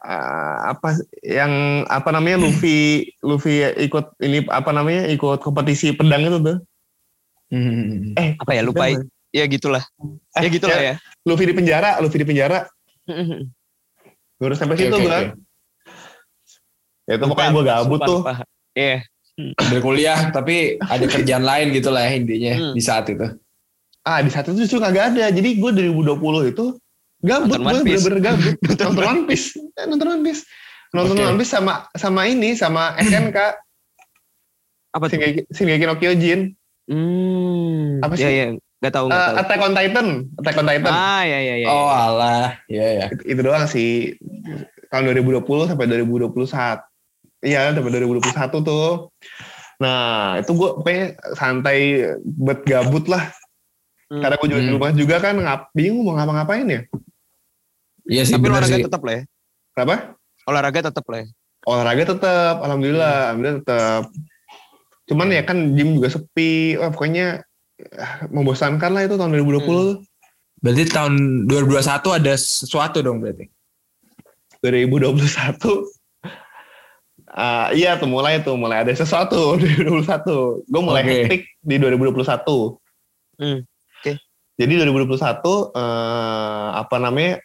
eh, 0.03 0.55
apa 0.67 0.99
yang 1.23 1.51
apa 1.87 2.09
namanya 2.11 2.37
Luffy 2.39 3.03
Luffy 3.27 3.59
ikut 3.79 4.19
ini 4.19 4.43
apa 4.47 4.69
namanya 4.69 5.07
ikut 5.07 5.39
kompetisi 5.39 5.91
pedang 5.91 6.23
itu 6.23 6.39
tuh. 6.39 6.57
Hmm. 7.49 8.17
Eh 8.17 8.33
Apa 8.35 8.51
ya 8.51 8.61
lupa 8.61 8.87
pedang, 8.87 9.05
ya 9.29 9.45
gitulah. 9.45 9.83
Eh, 10.35 10.41
Ya 10.41 10.49
gitulah 10.49 10.79
ya. 10.79 10.93
Luffy 11.23 11.45
di 11.45 11.53
penjara, 11.53 11.97
Luffy 11.97 12.17
di 12.17 12.25
penjara. 12.25 12.65
Baru 14.35 14.53
sampai 14.53 14.75
Oke, 14.75 14.83
situ 14.83 14.95
oke, 14.95 15.03
gua. 15.03 15.13
oke. 15.13 15.27
Ya 17.03 17.13
itu 17.15 17.25
pokoknya 17.27 17.51
gue 17.51 17.63
gabut 17.63 17.99
Lupa, 17.99 18.07
tuh. 18.07 18.19
Iya. 18.73 18.97
Sambil 19.33 19.79
kuliah, 19.81 20.19
tapi 20.29 20.77
ada 20.79 21.03
kerjaan 21.03 21.43
lain 21.43 21.73
gitu 21.73 21.89
lah 21.89 22.05
ya 22.05 22.11
intinya 22.15 22.53
Hmm. 22.53 22.73
di 22.73 22.81
saat 22.81 23.05
itu. 23.07 23.27
Ah 24.01 24.19
di 24.19 24.29
saat 24.29 24.45
itu 24.45 24.55
justru 24.57 24.77
kagak 24.77 25.11
ada. 25.11 25.29
Jadi 25.29 25.57
gue 25.57 25.71
2020 25.73 26.47
itu 26.47 26.65
gabut, 27.23 27.55
gue 27.55 27.81
bener-bener 27.81 28.19
gabut. 28.21 28.55
nonton 28.83 29.01
One 29.01 29.23
Piece, 29.25 29.47
Eh, 29.55 29.85
nonton 29.85 30.07
One 30.09 30.21
Piece, 30.21 30.41
nonton 30.91 31.15
Oke. 31.15 31.23
One 31.25 31.37
Piece 31.37 31.51
sama 31.51 31.73
sama 31.93 32.21
ini 32.25 32.53
sama 32.53 32.93
SNK 32.97 33.37
Apa 34.93 35.09
tuh? 35.09 35.17
Shingeki, 35.17 35.41
Shingeki 35.49 35.83
no 35.83 35.95
Kyojin. 35.95 36.53
Hmm. 36.85 37.97
Apa 37.99 38.13
Ya 38.13 38.21
sih? 38.21 38.35
ya. 38.35 38.45
Gak 38.79 38.93
tahu 38.93 39.07
Eh, 39.07 39.09
gak 39.09 39.25
tahu. 39.25 39.35
Attack 39.39 39.59
on 39.61 39.73
Titan, 39.73 40.07
Attack 40.37 40.55
on 40.55 40.67
Titan. 40.67 40.91
Ah 40.91 41.23
ya 41.23 41.39
ya 41.41 41.55
ya. 41.57 41.67
Oh 41.67 41.87
alah, 41.87 42.59
iya 42.67 42.85
ya. 42.93 43.05
Itu, 43.09 43.23
itu 43.25 43.39
doang 43.41 43.65
sih. 43.65 44.13
Tahun 44.87 45.07
2020 45.07 45.41
sampai 45.65 45.87
2021. 45.89 46.83
Iya, 47.41 47.71
sampai 47.71 47.89
2021 47.89 48.29
tuh. 48.61 49.09
Nah, 49.79 50.37
itu 50.37 50.51
gue 50.53 50.69
pokoknya 50.77 51.05
santai 51.33 51.79
buat 52.21 52.61
gabut 52.61 53.07
lah. 53.07 53.33
Hmm. 54.07 54.21
Karena 54.21 54.35
gue 54.37 54.47
juga 54.47 54.61
di 54.61 54.67
Hmm. 54.67 54.75
rumah 54.77 54.91
juga 54.93 55.15
kan, 55.17 55.35
ngap, 55.35 55.61
bingung 55.73 56.05
mau 56.05 56.13
ngapa-ngapain 56.13 56.67
ya. 56.67 56.81
Iya 58.05 58.23
sih 58.23 58.33
Tapi 58.33 58.45
olahraga 58.45 58.75
sih. 58.75 58.83
tetap 58.83 59.01
lah 59.01 59.13
ya. 59.13 59.23
Kenapa? 59.71 59.95
Olahraga 60.43 60.79
tetap 60.83 61.05
lah 61.07 61.19
ya. 61.19 61.27
olahraga 61.63 62.03
tetap 62.05 62.55
alhamdulillah 62.59 63.31
alhamdulillah 63.31 63.63
tetap 63.63 64.03
cuman 65.03 65.31
ya 65.31 65.41
kan 65.41 65.71
gym 65.71 65.95
juga 65.95 66.11
sepi 66.11 66.75
wah 66.75 66.91
pokoknya 66.91 67.39
ah, 67.93 68.27
membosankan 68.27 68.91
lah 68.91 69.01
itu 69.01 69.15
tahun 69.15 69.31
2020 69.33 69.63
tuh. 69.63 70.03
Berarti 70.59 70.83
tahun 70.85 71.13
2021 71.47 72.19
ada 72.19 72.33
sesuatu 72.35 72.99
dong 72.99 73.23
berarti. 73.23 73.47
2021 74.59 75.23
ah 77.29 77.71
iya 77.71 77.95
tuh 77.95 78.05
mulai 78.05 78.37
tuh 78.39 78.53
mulai 78.53 78.83
ada 78.83 78.91
sesuatu 78.91 79.55
2021 79.61 80.03
gue 80.63 80.81
mulai 80.81 81.01
Oke. 81.01 81.11
hektik 81.25 81.41
di 81.59 81.75
2021 81.79 82.77
Hmm, 83.33 83.65
oke. 83.65 84.11
jadi 84.55 84.73
2021 84.85 85.17
eh, 85.73 86.69
apa 86.75 86.95
namanya 86.97 87.41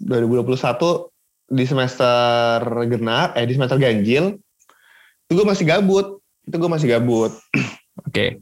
2021 0.00 1.10
di 1.46 1.64
semester 1.64 2.58
genap 2.86 3.34
eh 3.34 3.44
di 3.44 3.52
semester 3.52 3.76
ganjil 3.76 4.36
itu 5.22 5.32
gue 5.32 5.44
masih 5.44 5.64
gabut 5.64 6.18
itu 6.42 6.54
gue 6.54 6.70
masih 6.70 6.88
gabut 6.90 7.32
Oke. 8.02 8.40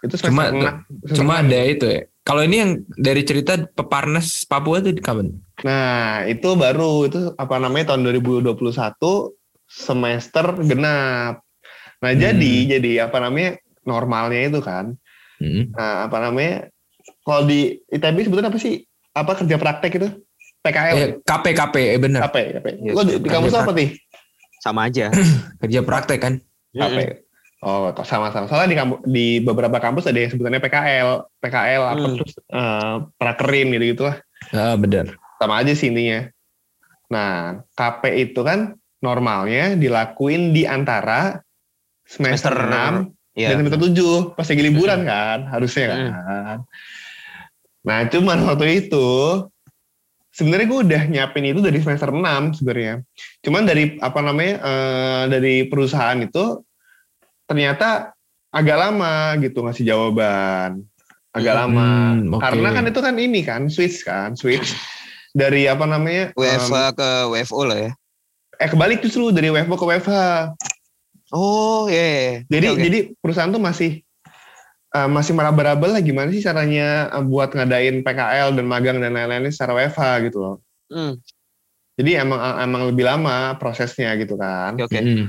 itu 0.00 0.14
Cuma- 0.18 0.48
semester 0.48 0.54
enam- 0.54 0.80
semester 0.80 1.14
Cuma 1.14 1.34
enam. 1.34 1.44
ada 1.46 1.58
itu 1.62 1.86
ya. 1.86 2.00
Kalau 2.20 2.42
ini 2.42 2.56
yang 2.58 2.70
dari 2.90 3.22
cerita 3.22 3.52
Peparnas 3.66 4.44
Papua 4.44 4.78
itu 4.78 4.92
di 4.92 5.00
kapan? 5.00 5.32
Nah, 5.60 6.24
itu 6.24 6.48
baru 6.54 7.04
itu 7.04 7.32
apa 7.34 7.56
namanya 7.56 7.92
tahun 7.92 8.04
2021 8.06 9.32
semester 9.66 10.44
genap. 10.62 11.40
Nah, 11.98 12.10
Hmm. 12.10 12.18
jadi 12.18 12.52
jadi 12.70 12.92
apa 13.06 13.18
namanya 13.18 13.56
normalnya 13.82 14.40
itu 14.46 14.60
kan. 14.60 14.96
Hmm. 15.36 15.72
Nah, 15.72 16.06
apa 16.06 16.16
namanya 16.18 16.68
kalau 17.30 17.46
di 17.46 17.60
ITB 17.86 18.26
sebetulnya 18.26 18.50
apa 18.50 18.58
sih? 18.58 18.82
Apa 19.14 19.38
kerja 19.38 19.54
praktek 19.54 19.92
itu? 19.94 20.08
PKL. 20.60 20.94
Eh, 20.94 21.10
KP 21.22 21.44
KP 21.54 21.74
eh 21.78 21.98
benar. 21.98 22.26
KP, 22.28 22.36
KP. 22.58 22.66
Iya, 22.82 22.92
Lo 22.92 23.00
di, 23.00 23.12
di 23.16 23.28
kampus 23.30 23.54
apa 23.54 23.70
nih? 23.70 23.94
Sama 24.60 24.90
aja. 24.90 25.08
Kerja 25.64 25.80
praktek 25.80 26.18
kan? 26.20 26.34
KP. 26.70 27.24
Oh, 27.60 27.92
sama-sama. 28.04 28.44
Soalnya 28.44 28.68
di 28.68 28.76
kampus, 28.76 28.98
di 29.04 29.26
beberapa 29.40 29.76
kampus 29.76 30.08
ada 30.08 30.16
yang 30.16 30.28
sebutannya 30.28 30.60
PKL, 30.60 31.08
PKL 31.38 31.82
apa 31.86 31.96
Hmm. 32.02 32.16
terus 32.16 32.32
eh, 32.36 32.94
prakerin 33.16 33.68
gitu-gitu 33.72 34.02
lah. 34.04 34.16
Ah, 34.52 34.74
benar. 34.74 35.16
sama 35.36 35.64
aja 35.64 35.72
sih 35.72 35.88
intinya. 35.88 36.28
Nah, 37.08 37.64
KP 37.72 38.02
itu 38.28 38.40
kan 38.44 38.76
normalnya 39.00 39.72
dilakuin 39.72 40.52
di 40.52 40.68
antara 40.68 41.40
semester, 42.04 42.52
Semester 42.52 43.08
6 43.08 43.16
Iya. 43.32 43.48
dan 43.56 43.64
semester 43.64 43.80
7 43.80 44.36
pas 44.36 44.44
lagi 44.44 44.60
liburan 44.60 45.00
kan, 45.04 45.38
harusnya 45.48 45.84
kan. 45.88 46.00
Nah, 47.80 48.04
cuman 48.06 48.38
waktu 48.44 48.86
itu 48.86 49.06
sebenarnya 50.30 50.66
gue 50.68 50.80
udah 50.86 51.02
nyiapin 51.08 51.44
itu 51.48 51.60
dari 51.60 51.80
semester 51.80 52.12
6 52.12 52.60
sebenarnya. 52.60 53.02
Cuman 53.40 53.64
dari 53.64 53.96
apa 53.98 54.20
namanya 54.20 54.54
eh, 54.60 55.22
dari 55.28 55.54
perusahaan 55.64 56.18
itu 56.18 56.60
ternyata 57.44 58.12
agak 58.50 58.76
lama 58.78 59.14
gitu 59.40 59.64
ngasih 59.64 59.86
jawaban. 59.86 60.84
Agak 61.30 61.54
Hmm, 61.54 61.62
lama. 61.62 61.90
oke. 62.36 62.42
Karena 62.42 62.68
kan 62.70 62.84
itu 62.84 63.00
kan 63.00 63.14
ini 63.16 63.40
kan 63.40 63.62
switch 63.70 64.02
kan, 64.02 64.34
switch 64.34 64.74
dari 65.30 65.70
apa 65.70 65.86
namanya? 65.86 66.34
WFH 66.34 66.74
em, 66.74 66.90
ke 66.94 67.08
WFO 67.30 67.62
lah 67.64 67.78
ya. 67.80 67.92
eh 68.60 68.68
kebalik 68.68 69.00
justru 69.00 69.30
dari 69.32 69.48
WFH 69.48 69.72
ke 69.72 69.86
WFH. 69.86 70.12
Oh 71.30 71.86
iya. 71.86 72.02
iya. 72.02 72.30
Jadi 72.50 72.66
Oke, 72.66 72.74
oke. 72.76 72.82
jadi 72.84 72.98
perusahaan 73.16 73.48
tuh 73.48 73.62
masih 73.62 74.02
eh, 74.96 75.08
masih 75.08 75.32
meraba-raba 75.34 75.86
lah 75.98 76.00
gimana 76.02 76.30
sih 76.34 76.42
caranya 76.42 77.10
eh, 77.10 77.24
buat 77.24 77.54
ngadain 77.54 78.02
PKL 78.02 78.56
dan 78.56 78.66
magang 78.66 78.98
dan 78.98 79.14
lain-lainnya 79.14 79.52
secara 79.52 79.76
WFH 79.76 80.30
gitu 80.30 80.38
loh. 80.42 80.56
Hmm, 80.90 81.22
Jadi 81.94 82.16
emang 82.16 82.40
emang 82.58 82.82
lebih 82.90 83.04
lama 83.06 83.54
prosesnya 83.60 84.16
gitu 84.18 84.34
kan. 84.34 84.74
Oke 84.74 84.90
oke. 84.90 85.00
Hmm. 85.00 85.28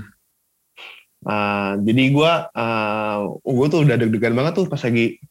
Uh, 1.21 1.77
jadi 1.85 2.03
gue 2.17 2.33
uh, 2.57 3.17
gue 3.45 3.67
tuh 3.69 3.85
udah 3.85 3.93
deg-degan 3.93 4.33
banget 4.33 4.57
tuh 4.57 4.65
pas 4.65 4.81
lagi 4.81 5.21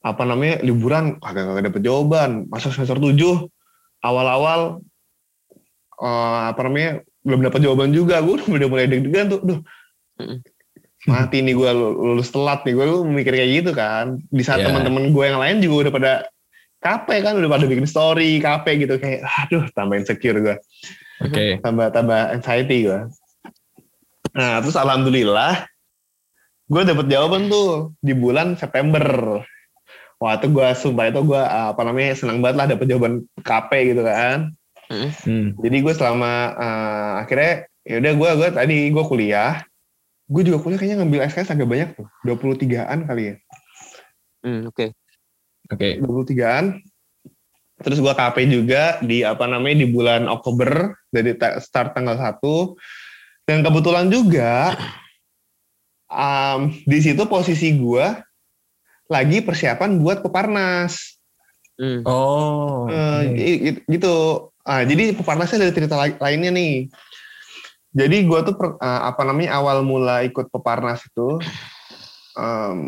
apa 0.00 0.24
namanya 0.24 0.64
liburan 0.64 1.20
kagak 1.20 1.44
kagak 1.44 1.64
dapet 1.68 1.82
jawaban 1.84 2.48
masuk 2.48 2.72
semester 2.72 2.96
7 2.96 3.44
awal-awal 4.00 4.80
uh, 6.00 6.48
apa 6.48 6.60
namanya 6.64 7.04
belum 7.28 7.44
dapat 7.44 7.60
jawaban 7.60 7.92
juga 7.92 8.24
gue 8.24 8.40
udah 8.40 8.68
mulai 8.72 8.88
deg-degan 8.88 9.28
tuh 9.28 9.40
duh 9.44 9.60
Mm. 10.18 10.42
Mati 11.08 11.40
nih 11.40 11.56
gue 11.56 11.70
lulus 11.72 12.28
telat 12.28 12.60
nih 12.68 12.76
gue 12.76 12.86
mikir 13.08 13.32
kayak 13.32 13.50
gitu 13.64 13.70
kan 13.72 14.20
di 14.28 14.44
saat 14.44 14.60
Yeah. 14.60 14.68
teman-teman 14.68 15.10
gue 15.10 15.24
yang 15.24 15.40
lain 15.40 15.56
juga 15.64 15.88
udah 15.88 15.92
pada 15.96 16.12
KP 16.78 17.08
kan 17.24 17.34
udah 17.40 17.50
pada 17.50 17.64
bikin 17.66 17.88
story 17.88 18.38
KP 18.38 18.86
gitu 18.86 19.00
kayak 19.00 19.24
aduh 19.24 19.64
tambah 19.72 19.96
insecure 19.98 20.38
gue 20.38 20.56
Oke. 21.24 21.58
tambah 21.64 21.90
tambah 21.90 22.38
anxiety 22.38 22.86
gue. 22.86 23.00
Nah 24.38 24.62
terus 24.62 24.78
alhamdulillah 24.78 25.66
gue 26.68 26.82
dapet 26.84 27.06
jawaban 27.10 27.48
tuh 27.48 27.96
di 28.04 28.12
bulan 28.14 28.54
September. 28.54 29.02
Wah 30.18 30.34
itu 30.34 30.50
gue 30.50 30.68
sumpah 30.74 31.10
itu 31.10 31.20
gue 31.26 31.42
apa 31.42 31.80
namanya 31.82 32.14
senang 32.14 32.42
banget 32.42 32.56
lah 32.58 32.66
dapet 32.70 32.86
jawaban 32.90 33.26
KP 33.42 33.70
gitu 33.94 34.02
kan. 34.06 34.52
Hmm. 34.88 35.58
Jadi 35.58 35.76
gue 35.82 35.94
selama 35.94 36.32
eh, 36.54 37.12
akhirnya 37.26 37.52
ya 37.82 37.96
udah 37.98 38.12
gue 38.14 38.30
gue 38.38 38.48
tadi 38.54 38.76
gue 38.92 39.04
kuliah. 39.06 39.62
Gue 40.28 40.44
juga 40.44 40.60
kuliah 40.60 40.76
kayaknya 40.76 41.00
ngambil 41.00 41.24
SKS 41.24 41.56
agak 41.56 41.68
banyak 41.68 41.88
tuh, 41.96 42.06
23-an 42.28 43.08
kali 43.08 43.22
ya. 43.32 43.34
Hmm, 44.44 44.68
Oke. 44.68 44.92
Oke. 45.72 46.00
23-an. 46.00 46.80
Terus 47.78 48.02
gua 48.02 48.10
KP 48.18 48.50
juga 48.50 48.98
di 48.98 49.22
apa 49.22 49.46
namanya 49.46 49.86
di 49.86 49.88
bulan 49.88 50.26
Oktober 50.26 50.98
dari 51.14 51.38
ta- 51.38 51.62
start 51.62 51.94
tanggal 51.94 52.18
1. 52.18 52.74
Dan 53.46 53.62
kebetulan 53.62 54.10
juga 54.10 54.74
um, 56.10 56.74
di 56.74 56.98
situ 56.98 57.22
posisi 57.30 57.70
gua 57.78 58.18
lagi 59.06 59.40
persiapan 59.40 60.02
buat 60.02 60.20
peparnas. 60.26 61.22
Hmm. 61.78 62.02
Oh. 62.02 62.90
I- 63.30 63.60
i- 63.72 63.82
gitu. 63.86 64.50
Ah, 64.66 64.82
jadi 64.84 65.14
peparnasnya 65.14 65.64
dari 65.64 65.72
cerita 65.72 65.94
lai- 65.96 66.18
lainnya 66.18 66.50
nih. 66.52 66.90
Jadi 67.92 68.16
gua 68.28 68.44
tuh 68.44 68.54
per- 68.54 68.76
eh, 68.78 69.00
apa 69.08 69.22
namanya 69.24 69.56
awal 69.56 69.80
mula 69.80 70.20
ikut 70.24 70.52
peparnas 70.52 71.00
itu 71.08 71.40
em, 72.36 72.80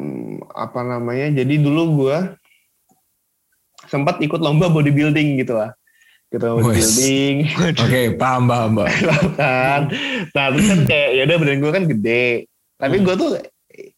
apa 0.52 0.80
namanya? 0.84 1.32
Jadi 1.40 1.56
dulu 1.60 2.04
gua 2.04 2.36
sempat 3.88 4.20
ikut 4.20 4.38
lomba 4.38 4.68
bodybuilding 4.68 5.40
gitu 5.40 5.56
lah. 5.56 5.72
Gitu 6.30 6.46
bodybuilding 6.46 7.34
Oke, 7.82 8.14
paham, 8.14 8.46
paham, 8.46 8.70
paham. 8.76 9.26
kan. 9.40 9.80
Nah, 10.36 10.46
terus 10.54 10.66
kan 10.68 10.80
kayak 10.86 11.08
ya 11.16 11.22
udah 11.26 11.36
badan 11.40 11.58
gua 11.58 11.72
kan 11.74 11.84
gede. 11.88 12.46
Tapi 12.78 12.96
gua 13.02 13.14
tuh 13.16 13.30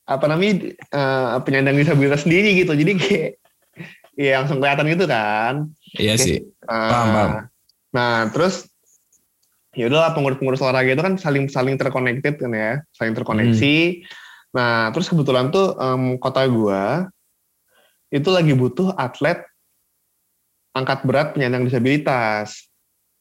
apa 0.07 0.25
namanya 0.31 0.53
eh, 0.71 1.39
penyandang 1.43 1.77
disabilitas 1.77 2.25
sendiri 2.25 2.57
gitu. 2.57 2.73
Jadi 2.73 2.93
kayak 2.97 3.31
ya 4.17 4.41
langsung 4.41 4.63
kelihatan 4.63 4.87
gitu 4.87 5.05
kan. 5.11 5.55
Iya 5.99 6.15
sih. 6.17 6.47
Ah, 6.65 6.89
Paham, 6.89 7.07
paham. 7.11 7.31
Nah, 7.93 8.15
terus 8.33 8.72
ya 9.73 9.89
udahlah 9.89 10.13
pengurus-pengurus 10.13 10.61
olahraga 10.61 10.93
itu 10.93 11.03
kan 11.03 11.15
saling 11.17 11.49
saling 11.49 11.77
terconnected 11.81 12.37
kan 12.37 12.53
ya, 12.53 12.73
saling 12.93 13.17
terkoneksi. 13.17 14.05
Nah, 14.53 14.93
terus 14.93 15.09
kebetulan 15.09 15.49
tuh 15.49 15.77
em, 15.81 16.21
kota 16.21 16.45
gua 16.45 17.09
itu 18.13 18.29
lagi 18.29 18.53
butuh 18.53 18.93
atlet 19.01 19.41
angkat 20.77 21.05
berat 21.09 21.29
penyandang 21.33 21.65
disabilitas. 21.65 22.69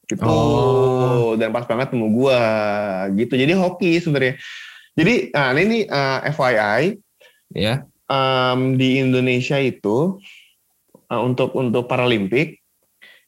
Gitu. 0.04 0.20
Oh. 0.28 1.32
Dan 1.40 1.56
pas 1.56 1.64
banget 1.64 1.92
temu 1.92 2.12
gua 2.12 2.40
gitu. 3.16 3.32
Jadi 3.32 3.52
hoki 3.56 3.92
sebenarnya. 4.04 4.36
Jadi 4.92 5.32
nah 5.32 5.56
ini 5.56 5.62
nih 5.64 5.82
eh, 5.88 6.18
FYI 6.36 6.82
Ya. 7.52 7.84
em, 8.08 8.80
di 8.80 9.00
Indonesia 9.00 9.56
itu 9.60 10.20
eh, 11.08 11.20
untuk 11.20 11.56
untuk 11.56 11.88
Paralimpik 11.88 12.61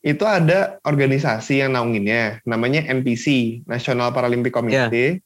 itu 0.04 0.20
ada 0.22 0.76
organisasi 0.84 1.64
yang 1.64 1.72
naunginnya 1.72 2.44
namanya 2.44 2.84
NPC 2.84 3.24
National 3.64 4.12
Paralympic 4.12 4.52
Committee 4.52 5.24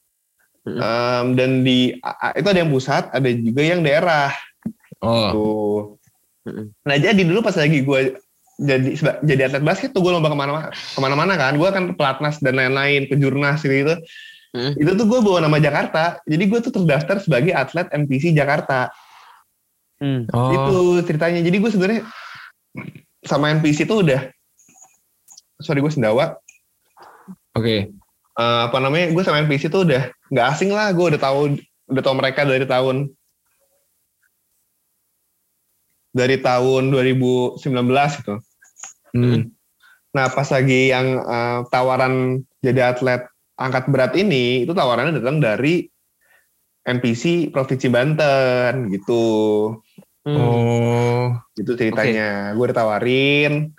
Mm-mm. 0.63 0.79
Em, 0.79 1.25
dan 1.35 1.51
di 1.61 1.95
itu 2.35 2.47
ada 2.47 2.59
yang 2.59 2.71
pusat 2.71 3.11
ada 3.11 3.27
juga 3.29 3.61
yang 3.61 3.83
daerah 3.83 4.31
Oh. 4.99 5.31
tuh 5.31 5.79
Mm-mm. 6.47 6.65
nah 6.83 6.95
jadi 6.95 7.19
dulu 7.19 7.39
pas 7.39 7.55
lagi 7.55 7.83
gue 7.83 8.19
jadi 8.59 8.91
jadi 9.23 9.41
atlet 9.47 9.63
basket 9.63 9.91
tuh 9.91 10.03
gue 10.03 10.11
lomba 10.11 10.27
ke 10.27 10.35
mana-mana 10.35 10.67
ke 10.71 10.99
mana-mana 10.99 11.33
kan 11.35 11.55
gue 11.55 11.69
kan 11.71 11.83
pelatnas 11.95 12.39
dan 12.39 12.55
lain-lain 12.55 13.07
pejurnas 13.07 13.59
gitu 13.61 13.95
Mm. 14.49 14.81
itu 14.81 14.91
tuh 14.97 15.05
gue 15.05 15.19
bawa 15.21 15.45
nama 15.45 15.61
Jakarta 15.61 16.17
jadi 16.25 16.41
gue 16.49 16.57
tuh 16.57 16.73
terdaftar 16.73 17.21
sebagai 17.21 17.53
atlet 17.53 17.85
NPC 17.93 18.33
Jakarta 18.33 18.89
Hmm. 19.99 20.25
Oh. 20.31 20.49
itu 20.55 20.77
ceritanya 21.05 21.43
jadi 21.43 21.59
gue 21.59 21.69
sebenarnya 21.69 22.01
sama 23.21 23.51
NPC 23.51 23.83
itu 23.83 23.99
udah 23.99 24.31
sorry 25.59 25.79
gue 25.79 25.91
sendawa 25.91 26.39
Oke. 27.53 27.91
Eh, 28.39 28.61
apa 28.63 28.77
namanya 28.79 29.11
gue 29.11 29.23
sama 29.25 29.43
NPC 29.43 29.67
itu 29.67 29.83
udah 29.83 30.07
nggak 30.31 30.47
asing 30.55 30.71
lah 30.71 30.95
gue 30.95 31.05
udah 31.11 31.19
tahu 31.19 31.59
udah 31.91 32.03
tahu 32.05 32.15
mereka 32.15 32.47
dari 32.47 32.63
tahun 32.63 33.11
dari 36.09 36.37
tahun 36.39 36.83
2019 36.93 37.59
gitu 38.23 38.35
Hmm. 39.09 39.49
nah 40.13 40.29
pas 40.29 40.45
lagi 40.45 40.93
yang 40.93 41.17
eh, 41.17 41.59
tawaran 41.73 42.45
jadi 42.61 42.93
atlet 42.93 43.25
angkat 43.57 43.89
berat 43.89 44.13
ini 44.13 44.61
itu 44.61 44.71
tawarannya 44.71 45.17
datang 45.17 45.41
dari 45.41 45.89
NPC 46.85 47.49
Provinsi 47.49 47.89
Banten 47.89 48.93
gitu 48.93 49.23
Hmm. 50.19 50.35
Oh. 50.35 51.25
itu 51.55 51.73
ceritanya 51.73 52.51
gue 52.53 52.65
ditawarin 52.69 53.71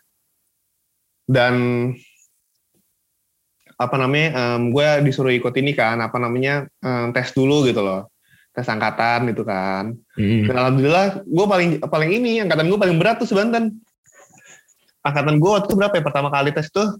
dan 1.30 1.54
apa 3.78 3.96
namanya 3.96 4.28
em, 4.58 4.74
gue 4.74 4.88
disuruh 5.06 5.30
ikut 5.30 5.54
ini 5.56 5.72
kan 5.72 6.02
apa 6.02 6.18
namanya 6.18 6.66
em, 6.82 7.14
tes 7.14 7.30
dulu 7.30 7.62
gitu 7.64 7.80
loh 7.80 8.10
tes 8.50 8.66
angkatan 8.66 9.30
gitu 9.30 9.46
kan 9.46 9.94
Hmm. 10.18 10.44
dan 10.50 10.54
alhamdulillah 10.58 11.22
gue 11.22 11.46
paling 11.46 11.70
paling 11.86 12.10
ini 12.10 12.42
angkatan 12.42 12.66
gue 12.66 12.76
paling 12.76 12.98
berat 12.98 13.22
tuh 13.22 13.30
sebanten 13.30 13.78
angkatan 15.00 15.38
gue 15.38 15.48
waktu 15.48 15.70
itu 15.70 15.76
berapa 15.78 15.94
ya 15.96 16.02
pertama 16.04 16.28
kali 16.28 16.50
tes 16.52 16.68
tuh 16.68 16.98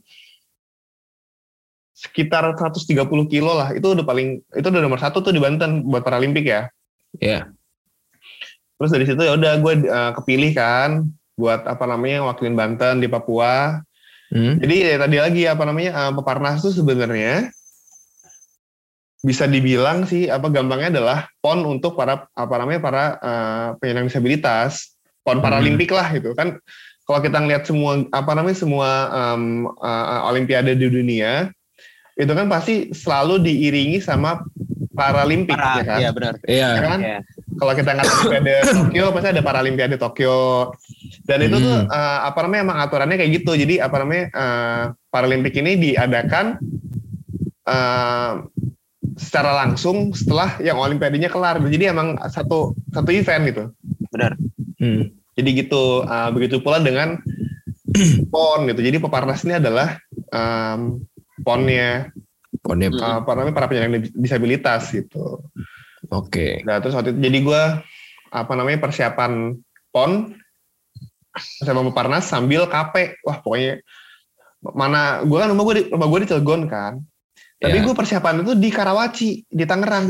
sekitar 1.93 2.57
130 2.57 2.97
kilo 3.29 3.53
lah 3.53 3.77
itu 3.77 3.85
udah 3.93 4.07
paling 4.07 4.41
itu 4.57 4.67
udah 4.73 4.81
nomor 4.81 4.97
satu 4.97 5.21
tuh 5.21 5.37
di 5.37 5.41
Banten 5.43 5.85
buat 5.85 6.01
Paralimpik 6.01 6.47
ya 6.47 6.71
Ya. 7.19 7.51
Terus 8.79 8.95
dari 8.95 9.03
situ 9.03 9.19
ya 9.19 9.35
udah 9.35 9.59
gue 9.59 9.75
eh, 9.83 10.13
kepilih 10.15 10.55
kan 10.55 11.11
buat 11.35 11.67
apa 11.67 11.85
namanya 11.91 12.23
wakilin 12.23 12.55
Banten 12.55 13.03
di 13.03 13.11
Papua. 13.11 13.83
Hmm. 14.31 14.63
Jadi 14.63 14.75
ya, 14.87 14.97
tadi 14.99 15.17
lagi 15.19 15.43
apa 15.51 15.63
namanya 15.67 15.91
eh, 15.91 16.13
Peparnas 16.15 16.63
tuh 16.63 16.71
sebenarnya 16.71 17.51
bisa 19.21 19.45
dibilang 19.45 20.09
sih 20.09 20.33
apa 20.33 20.49
gampangnya 20.49 20.97
adalah 20.97 21.19
pon 21.45 21.61
untuk 21.67 21.93
para 21.93 22.25
apa 22.33 22.55
namanya 22.57 22.81
para 22.81 23.05
eh, 23.21 23.69
penyandang 23.83 24.09
disabilitas, 24.09 24.97
pon 25.27 25.39
Hmm. 25.39 25.45
paralimpik 25.45 25.91
lah 25.91 26.09
gitu 26.15 26.33
kan. 26.33 26.57
Kalau 27.05 27.21
kita 27.27 27.43
ngeliat 27.43 27.67
semua 27.67 28.07
apa 28.15 28.31
namanya 28.39 28.57
semua 28.57 28.89
em, 29.35 29.67
eh, 29.67 30.21
olimpiade 30.31 30.79
di 30.79 30.87
dunia 30.87 31.51
itu 32.21 32.33
kan 32.37 32.47
pasti 32.53 32.93
selalu 32.93 33.41
diiringi 33.41 33.99
sama 34.05 34.45
paralimpik 34.93 35.57
Parah, 35.57 35.77
ya 35.81 35.85
kan. 35.89 35.99
iya 35.99 36.11
benar. 36.13 36.35
Iya. 36.45 36.69
Ya 36.77 36.83
kan? 36.85 37.01
Iya. 37.01 37.19
kalau 37.61 37.73
kita 37.77 37.91
nggak 37.93 38.09
Olimpiade 38.09 38.55
Tokyo 38.73 39.05
pasti 39.13 39.29
ada 39.33 39.43
Paralimpiade 39.45 39.97
Tokyo 40.01 40.39
dan 41.29 41.39
itu 41.45 41.57
tuh 41.61 41.79
eh, 41.89 42.19
apa 42.25 42.39
namanya 42.45 42.63
emang 42.69 42.79
aturannya 42.85 43.17
kayak 43.21 43.33
gitu 43.41 43.53
jadi 43.57 43.75
apa 43.85 43.97
namanya 44.01 44.25
eh, 44.33 44.83
Paralimpik 45.13 45.55
ini 45.61 45.73
diadakan 45.77 46.57
eh, 47.69 48.33
secara 49.21 49.51
langsung 49.65 50.17
setelah 50.17 50.57
yang 50.65 50.81
Olimpiadenya 50.81 51.29
kelar 51.29 51.61
jadi 51.69 51.93
emang 51.93 52.17
satu 52.33 52.73
satu 52.93 53.11
event 53.13 53.43
gitu 53.49 53.65
Benar. 54.13 54.33
Hmm. 54.81 55.13
jadi 55.37 55.49
gitu 55.65 56.05
eh, 56.09 56.29
begitu 56.33 56.65
pula 56.65 56.81
dengan 56.81 57.21
pon 58.33 58.69
gitu 58.69 58.81
jadi 58.81 58.97
peparnas 59.03 59.45
ini 59.45 59.61
adalah 59.61 60.01
em, 60.33 61.03
ponnya 61.41 62.11
Ponnya. 62.59 62.89
eh, 62.89 63.15
apa 63.17 63.31
namanya 63.33 63.55
para 63.55 63.67
penyandang 63.67 64.11
disabilitas 64.13 64.91
gitu 64.91 65.41
Oke. 66.09 66.65
Nah 66.65 66.81
terus 66.81 66.93
waktu 66.93 67.13
itu 67.13 67.21
jadi 67.21 67.39
gue 67.41 67.63
apa 68.31 68.53
namanya 68.53 68.81
persiapan 68.81 69.53
pon 69.91 70.33
sama 71.61 71.85
Peparnas 71.85 72.27
sambil 72.27 72.67
KP. 72.67 73.21
Wah 73.23 73.39
pokoknya 73.39 73.79
mana 74.67 75.23
gue 75.23 75.37
kan 75.37 75.49
rumah 75.49 75.63
gue 75.63 75.75
di 75.77 75.85
rumah 75.87 76.07
gue 76.07 76.19
di 76.21 76.29
Cilegon 76.29 76.67
kan. 76.67 76.99
Tapi 77.57 77.77
Ya. 77.77 77.85
gue 77.85 77.93
persiapan 77.93 78.41
itu 78.41 78.53
di 78.57 78.73
Karawaci 78.73 79.31
di 79.47 79.63
Tangerang 79.63 80.09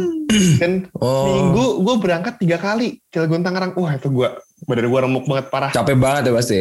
dan 0.57 0.87
Oh. 0.95 1.26
minggu 1.28 1.83
gue 1.83 1.95
berangkat 1.99 2.39
tiga 2.39 2.57
kali 2.57 3.03
Cilegon 3.09 3.43
Tangerang. 3.43 3.74
Wah 3.74 3.93
itu 3.93 4.09
gue 4.09 4.28
badan 4.64 4.87
gue 4.87 5.01
remuk 5.03 5.26
banget 5.26 5.47
parah. 5.51 5.70
Capek 5.70 5.99
banget 5.99 6.22
ya 6.24 6.33
pasti. 6.33 6.61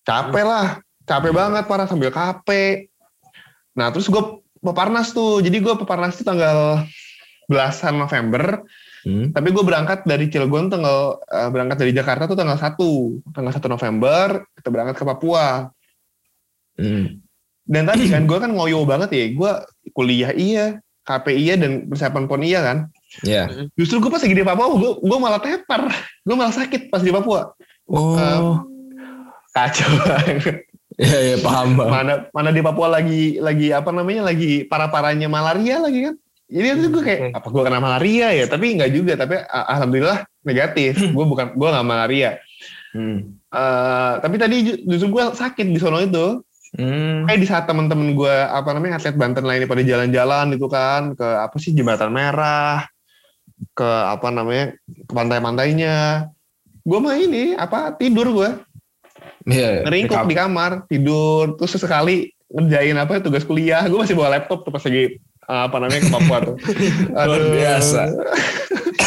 Capek 0.00 0.44
lah, 0.46 0.66
capek 1.02 1.32
banget 1.34 1.64
parah 1.66 1.84
sambil 1.84 2.08
KP. 2.08 2.48
Nah 3.78 3.94
terus 3.94 4.10
gue 4.10 4.42
Peparnas 4.58 5.14
tuh, 5.14 5.38
jadi 5.38 5.62
gue 5.62 5.74
Peparnas 5.78 6.18
tuh 6.18 6.26
tanggal 6.26 6.82
belasan 7.46 7.94
November. 7.94 8.66
Hmm. 9.06 9.30
Tapi 9.30 9.54
gue 9.54 9.62
berangkat 9.62 10.02
dari 10.02 10.26
Cilegon 10.26 10.66
tanggal 10.66 11.22
eh, 11.22 11.48
berangkat 11.48 11.78
dari 11.80 11.94
Jakarta 11.94 12.26
tuh 12.26 12.34
tanggal 12.34 12.58
1. 12.58 12.74
Tanggal 13.30 13.52
1 13.54 13.74
November 13.74 14.26
kita 14.58 14.68
berangkat 14.68 14.96
ke 14.98 15.04
Papua. 15.06 15.70
Hmm. 16.74 17.22
Dan 17.68 17.84
tadi 17.86 18.10
kan 18.10 18.26
gue 18.26 18.38
kan 18.42 18.50
ngoyo 18.50 18.82
banget 18.82 19.10
ya. 19.14 19.24
Gue 19.30 19.52
kuliah 19.94 20.34
iya, 20.34 20.82
KP 21.06 21.38
iya 21.38 21.54
dan 21.54 21.86
persiapan 21.86 22.26
pon 22.26 22.42
iya 22.42 22.60
kan. 22.60 22.78
Ya. 23.24 23.48
Justru 23.78 24.02
gue 24.02 24.10
pas 24.10 24.20
lagi 24.20 24.36
di 24.36 24.44
Papua 24.44 24.74
gue 24.74 24.92
gue 25.00 25.18
malah 25.22 25.40
tepar. 25.40 25.88
Gue 26.26 26.36
malah 26.36 26.52
sakit 26.52 26.92
pas 26.92 27.00
di 27.00 27.14
Papua. 27.14 27.54
Oh. 27.88 28.60
Kacau 29.56 29.88
banget. 30.04 30.67
Iya, 30.98 31.18
iya, 31.22 31.36
paham 31.38 31.78
bang. 31.78 31.88
Mana 31.94 32.12
mana 32.34 32.50
di 32.50 32.58
Papua 32.58 32.90
lagi 32.90 33.38
lagi 33.38 33.70
apa 33.70 33.94
namanya 33.94 34.26
lagi 34.26 34.66
parah-parahnya 34.66 35.30
malaria 35.30 35.78
lagi 35.78 36.10
kan. 36.10 36.14
Jadi 36.50 36.66
itu 36.74 36.88
gue 36.90 37.02
kayak 37.06 37.20
apa 37.38 37.46
gue 37.46 37.62
kena 37.62 37.78
malaria 37.78 38.28
ya? 38.34 38.44
Tapi 38.50 38.74
nggak 38.74 38.90
juga. 38.90 39.14
Tapi 39.14 39.38
ah, 39.46 39.78
alhamdulillah 39.78 40.26
negatif. 40.42 40.98
gue 40.98 41.24
bukan 41.24 41.54
gue 41.54 41.68
nggak 41.70 41.86
malaria. 41.86 42.42
Hmm. 42.90 43.38
Eh, 43.48 44.12
tapi 44.18 44.36
tadi 44.42 44.56
ju- 44.66 44.80
justru 44.90 45.14
gue 45.14 45.24
sakit 45.38 45.66
di 45.70 45.78
sono 45.78 46.02
itu. 46.02 46.42
Hmm. 46.74 47.24
Kayak 47.30 47.40
di 47.40 47.46
saat 47.46 47.64
temen-temen 47.70 48.12
gue 48.18 48.34
apa 48.34 48.74
namanya 48.74 48.98
atlet 48.98 49.14
Banten 49.14 49.46
lainnya 49.46 49.70
pada 49.70 49.80
jalan-jalan 49.86 50.52
gitu 50.52 50.66
kan 50.68 51.16
ke 51.16 51.24
apa 51.24 51.56
sih 51.56 51.72
jembatan 51.72 52.12
merah 52.12 52.84
ke 53.72 53.86
apa 53.86 54.28
namanya 54.34 54.74
ke 54.84 55.12
pantai-pantainya. 55.14 56.28
Gue 56.82 56.98
mah 56.98 57.16
ini 57.16 57.54
apa 57.56 57.94
tidur 57.94 58.34
gue 58.34 58.50
Iya. 59.48 59.82
ngeringkuk 59.82 60.22
di 60.24 60.34
kamar 60.34 60.70
tidur 60.84 61.56
terus 61.56 61.72
sesekali 61.72 62.16
ngerjain 62.46 62.94
apa 62.94 63.18
tugas 63.18 63.42
kuliah 63.42 63.80
gue 63.82 63.96
masih 63.96 64.12
bawa 64.12 64.36
laptop 64.36 64.60
tuh 64.60 64.70
pas 64.70 64.80
lagi 64.80 65.16
uh, 65.44 65.66
apa 65.66 65.76
namanya 65.78 66.00
ke 66.00 66.10
Papua 66.10 66.38
tuh 66.42 66.56
Luar 67.18 67.42
biasa. 67.48 68.02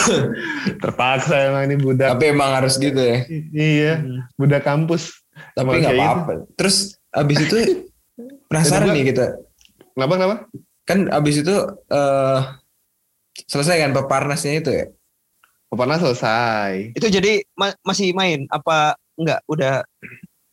terpaksa 0.81 1.35
emang 1.47 1.63
ini 1.65 1.75
budak 1.77 2.09
Tapi 2.11 2.25
emang 2.27 2.51
harus 2.53 2.75
gitu 2.75 2.97
ya. 2.97 3.21
iya 3.51 3.93
budak 4.33 4.61
kampus 4.61 5.21
Tapi 5.53 5.77
nggak 5.77 5.93
kayak 5.93 6.01
apa-apa. 6.01 6.33
Terus 6.53 6.75
abis 7.11 7.37
itu 7.39 7.55
penasaran 8.49 8.91
nih 8.91 9.05
kita. 9.07 9.25
kenapa 9.93 10.13
kenapa 10.15 10.35
Kan 10.81 11.07
abis 11.07 11.35
itu 11.39 11.55
eh 11.87 12.39
selesai 13.47 13.77
kan 13.79 13.91
peparnasnya 13.91 14.53
itu 14.55 14.71
ya. 14.71 14.85
pernah 15.69 15.95
selesai 15.95 16.91
Itu 16.93 17.07
jadi 17.07 17.45
ma- 17.53 17.77
masih 17.81 18.11
main 18.11 18.43
apa 18.49 18.97
enggak? 19.15 19.39
Udah. 19.45 19.85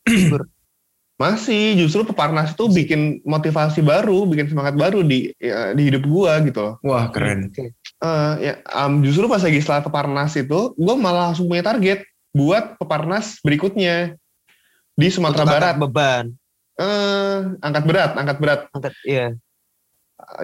Masih 1.19 1.75
justru 1.75 2.07
peparnas 2.07 2.55
itu 2.55 2.71
bikin 2.71 3.19
motivasi 3.27 3.83
baru, 3.83 4.23
bikin 4.23 4.47
semangat 4.47 4.79
baru 4.79 5.03
di 5.03 5.35
ya, 5.35 5.75
di 5.75 5.91
hidup 5.91 6.07
gua 6.07 6.39
gitu 6.39 6.63
loh. 6.63 6.75
Wah 6.79 7.11
keren. 7.11 7.51
Eh, 7.99 8.33
ya, 8.39 8.53
um, 8.71 9.03
justru 9.03 9.27
pas 9.27 9.43
lagi 9.43 9.59
setelah 9.59 9.83
peparnas 9.83 10.31
itu, 10.39 10.71
gue 10.79 10.95
malah 10.95 11.31
langsung 11.31 11.51
punya 11.51 11.59
target 11.59 12.07
buat 12.31 12.79
peparnas 12.79 13.43
berikutnya 13.43 14.15
di 14.95 15.07
Sumatera 15.11 15.43
Untuk 15.43 15.55
Barat. 15.59 15.63
angkat 15.75 15.79
beban. 15.83 16.25
Eh, 16.79 17.37
angkat 17.59 17.83
berat, 17.83 18.11
angkat 18.15 18.37
berat. 18.39 18.61
Angkat, 18.71 18.93
iya. 19.03 19.35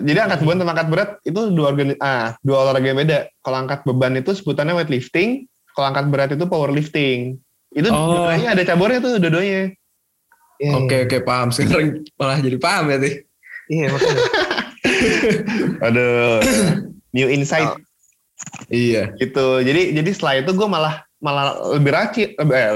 Jadi 0.04 0.20
angkat 0.20 0.40
beban 0.44 0.60
sama 0.60 0.72
angkat 0.76 0.90
berat 0.92 1.10
itu 1.24 1.40
dua 1.52 1.66
organi 1.72 1.96
ah, 2.04 2.36
dua 2.44 2.68
olahraga 2.68 2.88
yang 2.92 3.00
beda. 3.00 3.20
Kalau 3.40 3.58
angkat 3.64 3.80
beban 3.88 4.20
itu 4.20 4.32
sebutannya 4.36 4.76
weightlifting, 4.76 5.48
kalau 5.72 5.88
angkat 5.92 6.06
berat 6.12 6.30
itu 6.36 6.44
powerlifting. 6.44 7.40
Itu 7.76 7.92
Oh. 7.92 8.32
ada 8.32 8.64
cabornya 8.64 9.04
tuh 9.04 9.20
dua-duanya. 9.20 9.76
Iya, 10.56 10.72
Oke 10.80 10.96
oke 11.04 11.18
paham. 11.22 11.52
Sekarang 11.52 12.00
malah 12.16 12.40
jadi 12.40 12.56
paham 12.56 12.88
ya 12.88 12.98
sih. 13.04 13.14
Iya, 13.68 13.86
makanya. 13.92 14.24
Aduh. 15.86 16.40
New 17.12 17.28
insight 17.28 17.68
Oh. 17.68 17.80
Iya. 18.68 19.16
gitu. 19.20 19.60
Jadi 19.60 19.96
jadi 19.96 20.10
setelah 20.12 20.40
itu 20.40 20.52
gue 20.52 20.68
malah 20.68 21.04
malah 21.20 21.56
lebih 21.74 21.92
rajin 21.92 22.28
lebih, 22.38 22.54
eh, 22.54 22.72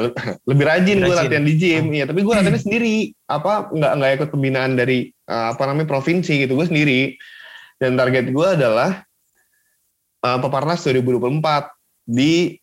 lebih 0.47 0.65
rajin 0.65 0.97
gue 0.99 1.15
latihan 1.15 1.45
di 1.45 1.53
gym. 1.55 1.85
Iya, 1.91 2.07
tapi 2.07 2.23
gue 2.23 2.33
latihannya 2.33 2.59
sendiri. 2.59 2.95
Apa 3.27 3.67
nggak 3.69 3.91
nggak 3.99 4.11
ikut 4.19 4.29
pembinaan 4.31 4.75
dari 4.75 5.07
eh, 5.07 5.45
apa 5.51 5.63
namanya 5.63 5.87
provinsi 5.87 6.43
gitu. 6.43 6.55
Gue 6.55 6.67
sendiri. 6.67 7.15
Dan 7.79 7.95
target 7.95 8.31
gue 8.31 8.47
adalah 8.49 9.03
eh, 10.19 10.37
Peparnas 10.39 10.83
2024 10.83 11.39
di 12.03 12.55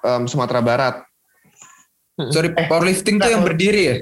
em, 0.00 0.22
Sumatera 0.24 0.60
Barat. 0.60 0.96
Sorry, 2.12 2.52
powerlifting 2.52 3.16
tuh 3.16 3.30
yang 3.32 3.40
berdiri 3.40 3.82
ya? 3.82 3.96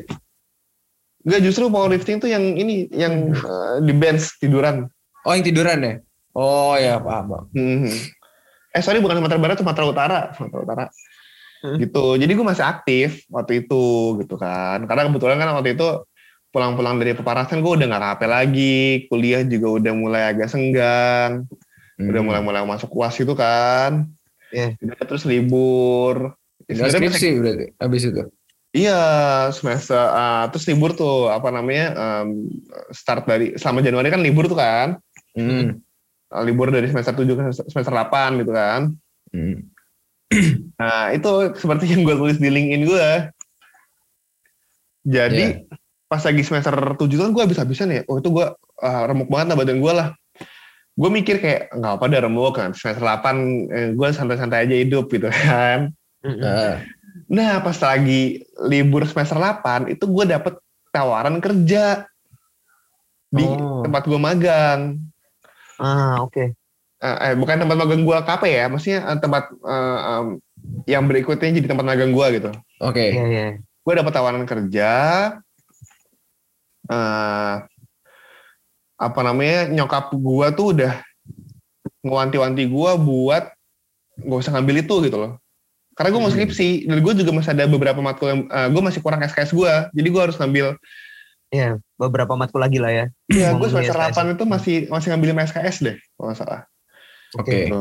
Enggak 1.23 1.41
justru 1.45 1.69
powerlifting 1.69 2.19
tuh 2.19 2.33
yang 2.33 2.43
ini 2.57 2.89
yang 2.91 3.31
eh, 3.31 3.77
di 3.85 3.93
bench 3.93 4.41
tiduran. 4.41 4.89
Oh 5.23 5.33
yang 5.37 5.45
tiduran 5.45 5.79
ya? 5.85 5.95
Oh 6.33 6.75
ya 6.75 6.97
paham. 6.99 7.25
paham. 7.29 7.45
Hmm. 7.53 7.93
Eh 8.71 8.83
sorry 8.83 9.03
bukan 9.03 9.21
Sumatera 9.21 9.39
Barat, 9.39 9.57
Sumatera 9.61 9.85
Utara, 9.87 10.19
Sumatera 10.35 10.61
Utara. 10.65 10.85
Hmm. 11.61 11.77
Gitu. 11.77 12.05
Jadi 12.17 12.33
gue 12.33 12.47
masih 12.47 12.65
aktif 12.65 13.09
waktu 13.29 13.67
itu 13.67 14.17
gitu 14.25 14.35
kan. 14.41 14.81
Karena 14.89 15.07
kebetulan 15.07 15.37
kan 15.37 15.53
waktu 15.61 15.77
itu 15.77 15.89
pulang-pulang 16.51 16.99
dari 16.99 17.15
peparasan 17.15 17.63
gue 17.63 17.73
udah 17.79 17.87
nggak 17.87 18.03
KP 18.03 18.21
lagi, 18.27 18.81
kuliah 19.07 19.45
juga 19.47 19.69
udah 19.79 19.93
mulai 19.95 20.23
agak 20.35 20.51
senggang, 20.51 21.47
udah 22.01 22.21
Hmm. 22.21 22.27
mulai-mulai 22.27 22.65
masuk 22.65 22.91
uas 22.97 23.15
itu 23.21 23.37
kan. 23.37 24.09
Iya. 24.51 24.75
Udah 24.83 25.05
terus 25.05 25.29
libur. 25.29 26.35
Tinggal 26.71 26.87
sebenarnya 26.89 27.11
skripsi 27.19 27.29
berarti 27.43 27.67
habis 27.83 28.03
itu. 28.07 28.23
Iya 28.71 29.01
semester 29.51 29.99
ah, 29.99 30.47
terus 30.47 30.71
libur 30.71 30.95
tuh 30.95 31.27
apa 31.27 31.51
namanya 31.51 31.87
em, 31.91 32.55
start 32.95 33.27
dari 33.27 33.59
selama 33.59 33.83
Januari 33.83 34.09
kan 34.15 34.23
libur 34.23 34.47
tuh 34.47 34.59
kan 34.59 34.99
Hmm. 35.31 35.79
Ah, 36.27 36.43
libur 36.43 36.75
dari 36.75 36.91
semester 36.91 37.15
7 37.15 37.39
ke 37.39 37.43
semester 37.71 37.95
8 37.95 38.43
gitu 38.43 38.51
kan 38.55 38.95
Hmm. 39.31 39.71
Nah 40.81 41.15
itu 41.15 41.31
seperti 41.59 41.91
yang 41.91 42.03
gue 42.07 42.17
tulis 42.19 42.39
di 42.39 42.51
LinkedIn 42.51 42.83
gue. 42.87 43.09
Jadi 45.07 45.67
pas 46.11 46.23
lagi 46.23 46.43
semester 46.43 46.75
7 46.75 46.99
kan 46.99 47.31
gue 47.31 47.43
habis-habisan 47.43 47.95
ya. 47.95 48.03
Oh 48.11 48.19
itu 48.19 48.31
gue 48.31 48.47
ah, 48.83 49.03
remuk 49.07 49.31
banget 49.31 49.55
lah 49.55 49.57
badan 49.59 49.79
gue 49.79 49.93
lah. 49.93 50.09
Gue 50.99 51.11
mikir 51.13 51.39
kayak 51.39 51.71
nggak 51.75 51.93
apa 52.01 52.05
ada 52.11 52.19
remuk 52.27 52.59
kan. 52.59 52.71
Semester 52.75 53.05
8 53.07 53.71
eh, 53.71 53.89
gue 53.95 54.09
santai-santai 54.11 54.67
aja 54.67 54.77
hidup 54.77 55.07
gitu 55.11 55.29
kan. 55.31 55.95
Nah, 56.21 56.85
Nah 57.31 57.63
pas 57.63 57.79
lagi 57.81 58.45
libur 58.67 59.07
semester 59.07 59.39
8 59.39 59.89
itu 59.91 60.05
gue 60.07 60.25
dapet 60.31 60.55
tawaran 60.91 61.39
kerja 61.39 62.07
di 63.31 63.47
Oh. 63.47 63.87
tempat 63.87 64.03
gue 64.11 64.19
magang. 64.19 64.99
Ah, 65.79 66.19
oke. 66.21 66.55
Eh, 67.01 67.17
eh, 67.25 67.33
bukan 67.39 67.65
tempat 67.65 67.77
magang 67.79 68.03
gue 68.05 68.19
KP 68.21 68.43
ya, 68.51 68.67
maksudnya 68.69 69.01
eh, 69.07 69.19
tempat 69.23 69.49
eh, 69.55 69.99
em, 70.19 70.27
yang 70.85 71.07
berikutnya 71.09 71.57
jadi 71.57 71.67
tempat 71.71 71.87
magang 71.87 72.13
gue 72.13 72.27
gitu. 72.37 72.51
Oke. 72.83 73.15
Iya, 73.15 73.25
iya. 73.27 73.47
gue 73.81 73.95
dapat 73.97 74.13
tawaran 74.13 74.45
kerja 74.45 74.91
eh 76.91 77.55
apa 79.01 79.21
namanya 79.25 79.73
nyokap 79.73 80.13
gue 80.13 80.47
tuh 80.53 80.67
udah 80.77 81.01
ngewanti-wanti 82.05 82.69
gue 82.69 82.91
buat 83.01 83.45
gak 84.21 84.41
usah 84.45 84.53
ngambil 84.53 84.85
itu 84.85 84.95
gitu 85.09 85.17
loh 85.17 85.33
karena 86.01 86.09
gue 86.09 86.17
mau 86.17 86.27
Hmm. 86.27 86.37
skripsi 86.41 86.89
dan 86.89 86.97
gue 86.99 87.13
juga 87.13 87.31
masih 87.31 87.51
ada 87.53 87.69
beberapa 87.69 88.01
matkul 88.01 88.33
yang 88.33 88.41
gue 88.49 88.81
masih 88.81 89.05
kurang 89.05 89.21
SKS 89.21 89.53
gue 89.53 89.73
jadi 89.93 90.09
gue 90.09 90.23
harus 90.25 90.41
ngambil 90.41 90.81
Iya, 91.51 91.77
beberapa 91.99 92.39
matkul 92.39 92.63
lagi 92.63 92.79
lah 92.79 92.89
ya. 92.89 93.05
ya 93.29 93.53
gue 93.53 93.69
semester 93.69 93.93
SKS. 93.93 94.17
8 94.17 94.33
itu 94.33 94.45
masih 94.47 94.77
masih 94.89 95.07
ngambil 95.13 95.29
SKS 95.45 95.77
deh 95.83 95.97
kalau 96.15 96.31
nggak 96.31 96.39
salah 96.41 96.61
Oke. 97.37 97.67
Gitu. 97.69 97.81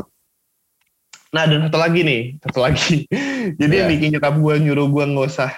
Nah 1.30 1.44
dan 1.46 1.70
satu 1.70 1.78
lagi 1.78 2.02
nih, 2.02 2.22
satu 2.42 2.60
lagi. 2.60 3.06
Jadi 3.62 3.74
yang 3.78 3.88
Iya. 3.88 3.94
bikin 3.94 4.10
nyokap 4.14 4.36
gue 4.36 4.54
nyuruh 4.60 4.88
gue 4.90 5.04
nggak 5.06 5.28
usah 5.30 5.52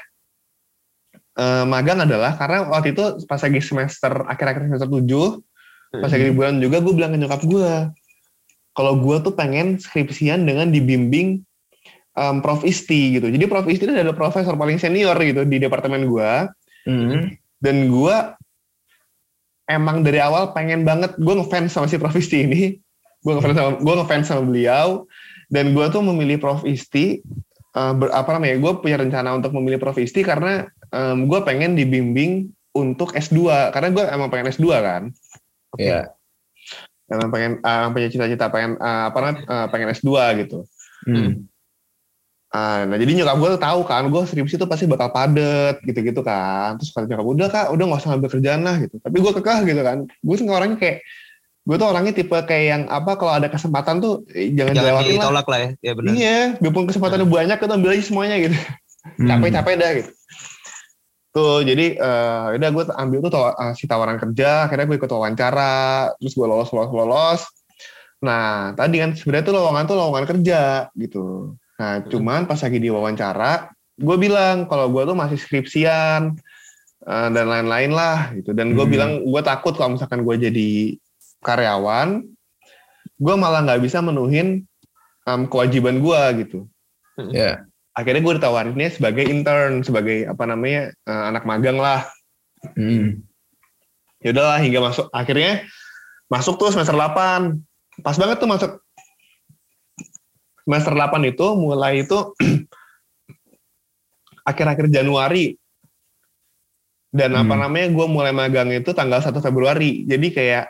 eh, 1.33 1.63
magang 1.65 2.03
adalah 2.03 2.35
karena 2.35 2.67
waktu 2.67 2.91
itu 2.91 3.03
pas 3.25 3.39
lagi 3.39 3.59
semester 3.59 4.11
akhir-akhir 4.27 4.67
semester 4.67 4.91
7 4.91 5.39
pas 5.97 6.07
lagi 6.07 6.23
liburan 6.27 6.59
juga 6.59 6.79
gue 6.79 6.91
bilang 6.91 7.11
ke 7.11 7.19
nyokap 7.19 7.41
gue 7.43 7.71
kalau 8.71 8.93
gue 8.95 9.15
tuh 9.19 9.31
pengen 9.31 9.75
skripsian 9.75 10.43
dengan 10.43 10.67
dibimbing 10.67 11.43
em, 12.11 12.35
Prof. 12.39 12.61
Isti 12.61 13.15
gitu. 13.15 13.27
Jadi 13.27 13.45
Prof. 13.45 13.65
Isti 13.65 13.85
itu 13.85 13.93
adalah 13.93 14.13
profesor 14.13 14.53
paling 14.53 14.77
senior 14.77 15.15
gitu 15.17 15.43
di 15.43 15.57
departemen 15.57 16.05
gue 16.05 16.31
Hmm. 16.81 17.29
dan 17.61 17.87
gue 17.87 18.15
emang 19.69 20.01
dari 20.01 20.17
awal 20.17 20.49
pengen 20.51 20.81
banget 20.81 21.13
gue 21.15 21.33
ngefans 21.37 21.71
sama 21.71 21.85
si 21.85 21.95
Prof. 21.95 22.13
Isti 22.13 22.37
ini. 22.43 22.61
Gue 23.21 23.37
ngefans 23.37 23.53
sama 23.53 23.71
gue 23.77 23.95
ngefans 24.01 24.25
sama 24.25 24.43
beliau. 24.43 25.05
Dan 25.47 25.71
gue 25.71 25.85
tuh 25.87 26.01
memilih 26.01 26.39
Prof. 26.39 26.63
Isti 26.63 27.21
eh, 27.71 27.93
ber- 27.95 28.11
apa 28.11 28.35
namanya 28.35 28.57
gue 28.57 28.71
punya 28.79 28.97
rencana 28.97 29.31
untuk 29.31 29.53
memilih 29.53 29.77
Prof. 29.77 29.95
Isti 29.95 30.23
karena 30.23 30.65
gue 31.15 31.39
pengen 31.47 31.71
dibimbing 31.71 32.51
untuk 32.71 33.11
S2 33.11 33.71
karena 33.71 33.89
gue 33.91 34.03
emang 34.09 34.27
pengen 34.27 34.51
S2 34.51 34.67
kan. 34.79 35.03
Iya. 35.79 36.11
emang 37.07 37.27
pengen 37.27 37.51
eh, 37.59 37.87
punya 37.91 38.07
cita-cita 38.07 38.47
pengen 38.47 38.75
eh, 38.75 39.03
apa 39.07 39.17
namanya 39.19 39.39
eh, 39.43 39.67
pengen 39.69 39.87
S2 39.91 40.09
gitu. 40.43 40.59
Hmm. 41.03 41.47
Ah, 42.51 42.83
nah 42.83 42.99
jadi 42.99 43.15
nyokap 43.15 43.35
gue 43.39 43.49
tuh 43.55 43.61
tahu 43.63 43.79
kan, 43.87 44.03
gue 44.11 44.21
skripsi 44.27 44.59
tuh 44.59 44.67
pasti 44.67 44.83
bakal 44.83 45.07
padet 45.15 45.79
gitu-gitu 45.87 46.19
kan. 46.19 46.75
Terus 46.75 46.91
kata 46.91 47.07
nyokap 47.07 47.27
udah 47.31 47.47
kak, 47.47 47.67
udah 47.71 47.83
nggak 47.87 47.99
usah 48.03 48.09
ngambil 48.11 48.29
kerjaan 48.35 48.61
lah 48.67 48.75
gitu. 48.83 48.95
Tapi 48.99 49.17
gue 49.23 49.31
kekeh 49.39 49.59
gitu 49.71 49.81
kan. 49.87 49.97
Gue 50.19 50.35
sih 50.35 50.43
orangnya 50.43 50.75
kayak, 50.75 50.97
gue 51.63 51.75
tuh 51.79 51.87
orangnya 51.87 52.11
tipe 52.11 52.35
kayak 52.35 52.65
yang 52.67 52.83
apa 52.91 53.15
kalau 53.15 53.31
ada 53.39 53.47
kesempatan 53.47 54.03
tuh 54.03 54.27
eh, 54.35 54.51
jangan, 54.51 54.75
Jangan 54.75 54.83
dilewatin 54.83 55.07
lah. 55.07 55.15
ditolak 55.15 55.47
lah 55.47 55.59
ya. 55.63 55.69
Ya 55.79 55.91
benar. 55.95 56.11
Iya, 56.11 56.39
biarpun 56.59 56.83
kesempatannya 56.91 57.27
banyak 57.31 57.57
kita 57.63 57.73
ambil 57.79 57.91
aja 57.95 58.03
semuanya 58.03 58.35
gitu. 58.43 58.57
Hmm. 59.15 59.27
Capek-capek 59.31 59.73
dah 59.79 59.91
gitu. 59.95 60.11
Tuh 61.31 61.63
jadi 61.63 61.85
eh 61.95 62.45
udah 62.59 62.69
gue 62.75 62.83
ambil 62.91 63.17
tuh 63.23 63.31
eh, 63.47 63.73
si 63.79 63.87
tawaran 63.87 64.19
kerja, 64.19 64.67
akhirnya 64.67 64.91
gue 64.91 64.97
ikut 64.99 65.07
wawancara, 65.07 66.11
terus 66.19 66.35
gue 66.35 66.43
lolos 66.43 66.67
lolos 66.75 66.91
lolos. 66.91 67.41
Nah 68.19 68.75
tadi 68.75 68.99
kan 68.99 69.15
sebenarnya 69.15 69.47
tuh 69.47 69.55
lowongan 69.55 69.83
tuh 69.87 69.95
lowongan 69.95 70.25
kerja 70.27 70.91
gitu. 70.99 71.55
Nah 71.81 72.05
cuman 72.05 72.45
pas 72.45 72.61
lagi 72.61 72.77
di 72.77 72.93
wawancara, 72.93 73.73
gue 73.97 74.17
bilang 74.21 74.69
kalau 74.69 74.85
gue 74.93 75.01
tuh 75.03 75.17
masih 75.17 75.41
skripsian 75.41 76.37
eh, 77.01 77.27
dan 77.33 77.45
lain-lain 77.49 77.89
lah 77.89 78.29
gitu. 78.37 78.53
Dan 78.53 78.77
gue 78.77 78.85
Hmm. 78.85 78.93
bilang 78.93 79.11
gue 79.25 79.41
takut 79.41 79.73
kalau 79.73 79.97
misalkan 79.97 80.21
gue 80.21 80.35
jadi 80.37 80.69
karyawan, 81.41 82.21
gue 83.17 83.35
malah 83.35 83.65
nggak 83.65 83.81
bisa 83.81 83.97
menuhin 83.99 84.61
em, 85.21 85.41
kewajiban 85.45 85.97
gue 85.97 86.21
gitu 86.45 86.59
Ya. 87.29 87.61
akhirnya 87.93 88.21
gue 88.21 88.33
ditawarinnya 88.41 88.89
sebagai 88.89 89.25
intern 89.25 89.81
sebagai 89.81 90.25
apa 90.25 90.49
namanya 90.49 90.89
eh, 91.05 91.23
anak 91.29 91.45
magang 91.45 91.77
lah 91.77 92.05
Hmm. 92.73 93.21
ya 94.21 94.33
udahlah 94.33 94.61
hingga 94.61 94.81
masuk 94.81 95.09
akhirnya 95.09 95.65
masuk 96.25 96.57
tuh 96.57 96.69
semester 96.69 96.93
8 96.93 97.57
pas 98.01 98.17
banget 98.17 98.37
tuh 98.37 98.49
masuk 98.49 98.71
semester 100.71 100.95
8 100.95 101.19
itu 101.27 101.45
mulai 101.59 102.07
itu 102.07 102.31
akhir-akhir 104.47 104.87
Januari 104.87 105.53
dan 107.11 107.35
apa 107.35 107.53
Hmm. 107.53 107.61
namanya 107.67 107.87
gue 107.91 108.05
mulai 108.07 108.31
magang 108.31 108.71
itu 108.71 108.95
tanggal 108.95 109.19
1 109.19 109.43
Februari 109.43 110.07
jadi 110.07 110.27
kayak 110.31 110.65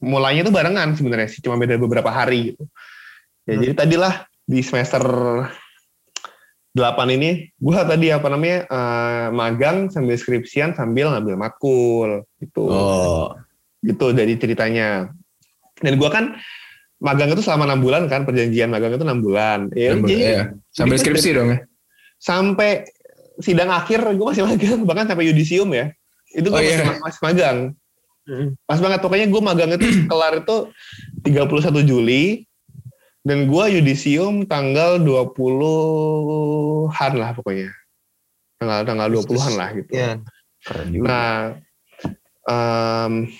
mulainya 0.00 0.48
tuh 0.48 0.54
barengan 0.56 0.96
sebenarnya 0.96 1.28
sih 1.28 1.44
cuma 1.44 1.60
beda 1.60 1.76
beberapa 1.76 2.08
hari 2.08 2.56
gitu 2.56 2.64
ya 3.44 3.54
Hmm. 3.54 3.62
jadi 3.62 3.72
tadilah 3.76 4.24
di 4.48 4.64
semester 4.64 5.04
8 6.72 7.12
ini 7.12 7.52
gue 7.52 7.76
tadi 7.76 8.08
apa 8.08 8.32
namanya 8.32 8.64
eh, 8.64 9.26
magang 9.36 9.92
sambil 9.92 10.16
skripsian 10.16 10.72
sambil 10.72 11.12
ngambil 11.12 11.36
matkul 11.36 12.24
gitu 12.40 12.64
Oh. 12.64 13.36
gitu 13.84 14.16
dari 14.16 14.40
ceritanya 14.40 15.12
dan 15.76 15.92
gue 16.00 16.08
kan 16.08 16.40
magang 17.00 17.32
itu 17.32 17.40
selama 17.40 17.64
enam 17.64 17.80
bulan 17.80 18.04
kan 18.06 18.22
perjanjian 18.22 18.68
magang 18.68 18.92
itu 18.92 19.02
enam 19.02 19.18
bulan 19.18 19.72
ya 19.72 19.96
Sambil, 19.96 20.06
jadi 20.06 20.14
iya. 20.20 20.42
Sambil 20.70 20.94
jadi- 20.94 21.02
skripsi 21.02 21.28
dong 21.32 21.48
ya. 21.50 21.58
sampai 22.16 22.70
sidang 23.40 23.72
akhir 23.72 24.04
gue 24.04 24.20
masih 24.22 24.44
magang 24.44 24.84
bahkan 24.84 25.08
sampai 25.08 25.24
yudisium 25.26 25.72
ya 25.72 25.88
itu 26.30 26.44
gue 26.44 26.52
Oh, 26.52 26.60
masih, 26.60 26.76
iya. 26.76 27.00
masih 27.00 27.20
magang 27.22 27.58
Hmm. 28.20 28.52
pas 28.62 28.78
banget 28.78 29.00
pokoknya 29.00 29.26
gue 29.26 29.42
magang 29.42 29.70
itu 29.74 30.06
kelar 30.06 30.38
itu 30.38 30.56
31 31.24 31.82
Juli 31.82 32.46
dan 33.20 33.48
gue 33.48 33.64
yudisium 33.74 34.44
tanggal 34.44 35.00
20-an 35.00 37.12
lah 37.16 37.30
pokoknya 37.32 37.72
tanggal 38.56 38.80
tanggal 38.84 39.08
20-an 39.10 39.52
lah 39.56 39.68
gitu 39.72 39.90
Iya. 39.90 40.20
Nah, 40.92 41.56
em, 42.44 43.32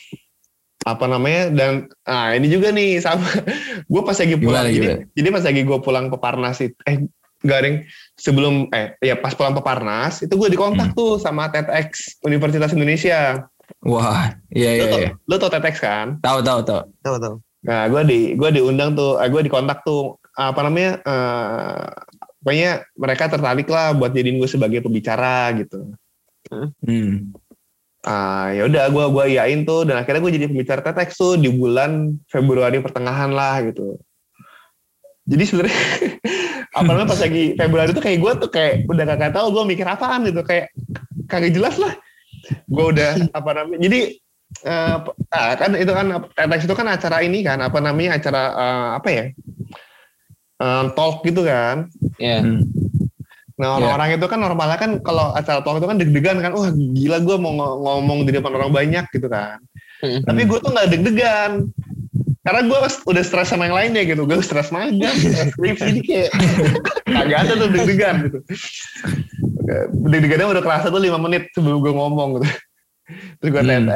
apa 0.91 1.05
namanya 1.05 1.51
dan 1.51 1.73
nah 2.03 2.33
ini 2.33 2.47
juga 2.47 2.71
nih 2.71 2.99
sama 2.99 3.25
gue 3.93 4.03
pas 4.03 4.15
lagi 4.15 4.35
pulang 4.35 4.65
Gimana, 4.65 4.69
jadi, 4.69 4.87
gimana? 4.97 5.03
jadi 5.13 5.29
pas 5.31 5.45
lagi 5.45 5.61
gue 5.63 5.79
pulang 5.81 6.07
peparnas 6.09 6.57
itu 6.59 6.77
eh 6.85 6.97
garing 7.41 7.77
sebelum 8.15 8.69
eh 8.71 8.93
ya 9.01 9.15
pas 9.15 9.33
pulang 9.33 9.53
peparnas 9.53 10.21
itu 10.21 10.31
gue 10.31 10.45
Hmm. 10.45 10.55
dikontak 10.55 10.93
tuh 10.93 11.17
sama 11.17 11.49
TEDx 11.49 12.19
Universitas 12.21 12.71
Indonesia 12.71 13.47
Wah, 13.81 14.35
iya 14.51 14.75
iya 14.75 14.83
lo 14.83 14.87
tau, 14.89 15.01
iya. 15.01 15.11
lo 15.25 15.35
tau 15.37 15.49
TEDx 15.49 15.75
kan 15.79 16.19
Tahu 16.19 16.43
tahu 16.43 16.61
tahu. 16.61 16.83
Tahu 17.01 17.17
tahu. 17.19 17.35
nah 17.61 17.87
gue 17.87 18.03
di 18.03 18.21
gue 18.35 18.51
diundang 18.51 18.93
tuh 18.93 19.17
eh, 19.17 19.27
gue 19.27 19.41
dikontak 19.41 19.81
tuh 19.83 20.17
apa 20.33 20.61
namanya 20.61 20.99
eh 21.01 21.87
pokoknya 22.41 22.71
mereka 22.95 23.29
tertarik 23.29 23.69
lah 23.69 23.93
buat 23.93 24.11
jadiin 24.11 24.37
gue 24.37 24.47
sebagai 24.47 24.81
pembicara 24.81 25.53
gitu 25.55 25.93
Hmm. 26.51 27.31
Ah 28.01 28.49
ya 28.57 28.65
udah 28.65 28.89
gue 28.89 29.05
gua 29.13 29.25
iyain 29.29 29.65
tuh 29.69 29.85
dan 29.85 30.01
akhirnya 30.01 30.25
gue 30.25 30.33
jadi 30.41 30.47
pembicara 30.49 30.81
TEDx 30.81 31.21
tuh 31.21 31.37
di 31.37 31.53
bulan 31.53 32.17
Februari 32.33 32.81
pertengahan 32.81 33.29
lah 33.33 33.61
gitu. 33.69 34.01
Jadi 35.29 35.45
sebenarnya 35.45 35.77
apa 36.79 36.89
namanya 36.89 37.09
pas 37.13 37.21
lagi 37.21 37.45
Februari 37.55 37.91
tuh 37.93 38.05
kayak 38.05 38.19
gue 38.25 38.33
tuh 38.41 38.51
kayak 38.51 38.75
udah 38.89 39.05
kagak 39.05 39.33
tahu 39.37 39.47
gue 39.53 39.65
mikir 39.77 39.87
apaan 39.87 40.25
gitu 40.25 40.41
kayak 40.41 40.73
kagak 41.29 41.53
jelas 41.53 41.77
lah. 41.77 41.93
Gue 42.67 42.85
udah 42.97 43.21
apa 43.37 43.51
namanya 43.53 43.85
jadi 43.85 44.01
eh, 44.65 44.97
ah, 45.37 45.53
kan 45.61 45.71
itu 45.77 45.93
kan 45.93 46.07
TEDx 46.33 46.61
itu 46.65 46.75
kan 46.75 46.89
acara 46.89 47.21
ini 47.21 47.45
kan 47.45 47.61
apa 47.61 47.79
namanya 47.85 48.17
acara 48.17 48.43
eh, 48.57 48.89
apa 48.97 49.09
ya 49.13 49.25
Eh, 50.61 50.85
talk 50.93 51.25
gitu 51.25 51.41
kan. 51.49 51.89
Iya. 52.21 52.61
Nah 53.61 53.77
orang-orang 53.77 54.17
itu 54.17 54.25
kan 54.25 54.41
normalnya 54.41 54.79
kan 54.81 54.91
kalau 55.05 55.37
acara 55.37 55.61
talk 55.61 55.77
itu 55.77 55.85
kan 55.85 56.01
deg-degan 56.01 56.41
kan, 56.41 56.57
wah 56.57 56.73
gila 56.73 57.21
gue 57.21 57.37
mau 57.37 57.53
ngo- 57.53 57.77
ngomong 57.85 58.25
di 58.25 58.33
depan 58.33 58.57
orang 58.57 58.73
banyak 58.73 59.05
gitu 59.13 59.29
kan. 59.29 59.61
Hmm. 60.01 60.25
Tapi 60.25 60.49
gue 60.49 60.59
tuh 60.59 60.73
nggak 60.73 60.89
deg-degan, 60.89 61.69
karena 62.41 62.61
gue 62.65 62.79
udah 63.05 63.21
stres 63.21 63.53
sama 63.53 63.69
yang 63.69 63.77
lainnya 63.77 64.09
gitu, 64.09 64.25
gue 64.25 64.41
stres 64.41 64.73
magang, 64.73 65.13
skripsi 65.53 65.93
ini 65.93 66.01
kayak 66.01 66.31
kagak 67.21 67.39
ada 67.45 67.53
tuh 67.53 67.69
deg-degan 67.69 68.15
gitu. 68.33 68.39
Deg-degannya 70.09 70.47
udah 70.57 70.63
kerasa 70.65 70.89
tuh 70.89 70.99
lima 71.05 71.21
menit 71.21 71.53
sebelum 71.53 71.85
gue 71.85 71.93
ngomong 71.93 72.41
gitu. 72.41 72.49
Terus 73.45 73.51
gue 73.53 73.61
Hmm. 73.61 73.93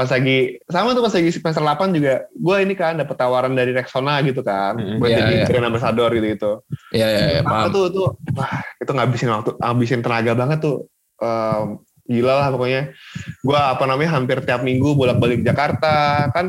Pas 0.00 0.08
lagi 0.08 0.56
sama 0.64 0.96
tuh 0.96 1.04
pas 1.04 1.12
lagi 1.12 1.28
semester 1.28 1.60
8 1.60 1.92
juga 1.92 2.14
gue 2.32 2.56
ini 2.64 2.72
kan 2.72 2.96
dapet 2.96 3.12
tawaran 3.14 3.52
dari 3.52 3.76
Rexona 3.76 4.24
gitu 4.24 4.40
kan, 4.40 4.80
Hmm, 4.80 4.96
buat 4.96 5.12
iya, 5.12 5.18
jadi 5.20 5.32
iya. 5.36 5.44
brand 5.44 5.68
ambassador 5.68 6.08
gitu 6.16 6.26
gitu. 6.32 6.52
Iya 6.90 7.06
iya 7.12 7.24
iya, 7.36 7.40
Apa 7.44 7.68
paham. 7.68 7.74
tuh 7.76 7.84
tuh 7.92 8.08
wah 8.32 8.52
itu 8.80 8.90
ngabisin 8.90 9.28
waktu 9.28 9.50
ngabisin 9.60 10.00
tenaga 10.00 10.32
banget 10.32 10.58
tuh 10.64 10.88
Em, 11.20 11.76
gila 12.08 12.32
lah 12.32 12.48
pokoknya 12.48 12.96
gua 13.44 13.76
apa 13.76 13.84
namanya 13.84 14.16
hampir 14.16 14.40
tiap 14.40 14.64
minggu 14.64 14.96
bolak-balik 14.96 15.44
Jakarta 15.44 16.26
kan 16.32 16.48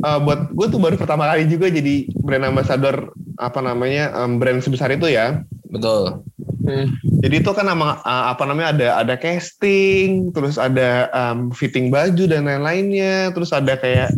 eh, 0.00 0.18
buat 0.24 0.48
gue 0.50 0.66
tuh 0.66 0.80
baru 0.80 0.96
pertama 0.96 1.28
kali 1.28 1.44
juga 1.46 1.68
jadi 1.68 2.08
brand 2.16 2.48
ambassador 2.48 3.12
apa 3.36 3.60
namanya 3.60 4.24
em, 4.24 4.40
brand 4.40 4.64
sebesar 4.64 4.88
itu 4.88 5.12
ya 5.12 5.44
Betul. 5.68 6.24
Hmm. 6.64 6.88
jadi 7.20 7.44
itu 7.44 7.50
kan 7.52 7.68
nama 7.68 8.00
eh, 8.00 8.24
apa 8.32 8.42
namanya 8.48 8.68
ada 8.72 8.88
ada 9.04 9.14
casting 9.20 10.32
terus 10.32 10.56
ada 10.56 11.12
em, 11.12 11.52
fitting 11.52 11.92
baju 11.92 12.24
dan 12.24 12.48
lain-lainnya 12.48 13.36
terus 13.36 13.52
ada 13.52 13.76
kayak 13.76 14.16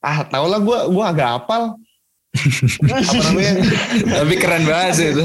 ah 0.00 0.24
tau 0.24 0.48
lah 0.48 0.56
gue 0.56 0.78
gua 0.88 1.12
agak 1.12 1.44
apal 1.44 1.76
apa 2.96 3.20
namanya 3.28 3.52
Tapi 4.08 4.34
keren 4.36 4.64
banget 4.68 4.92
sih 4.96 5.08
itu. 5.12 5.24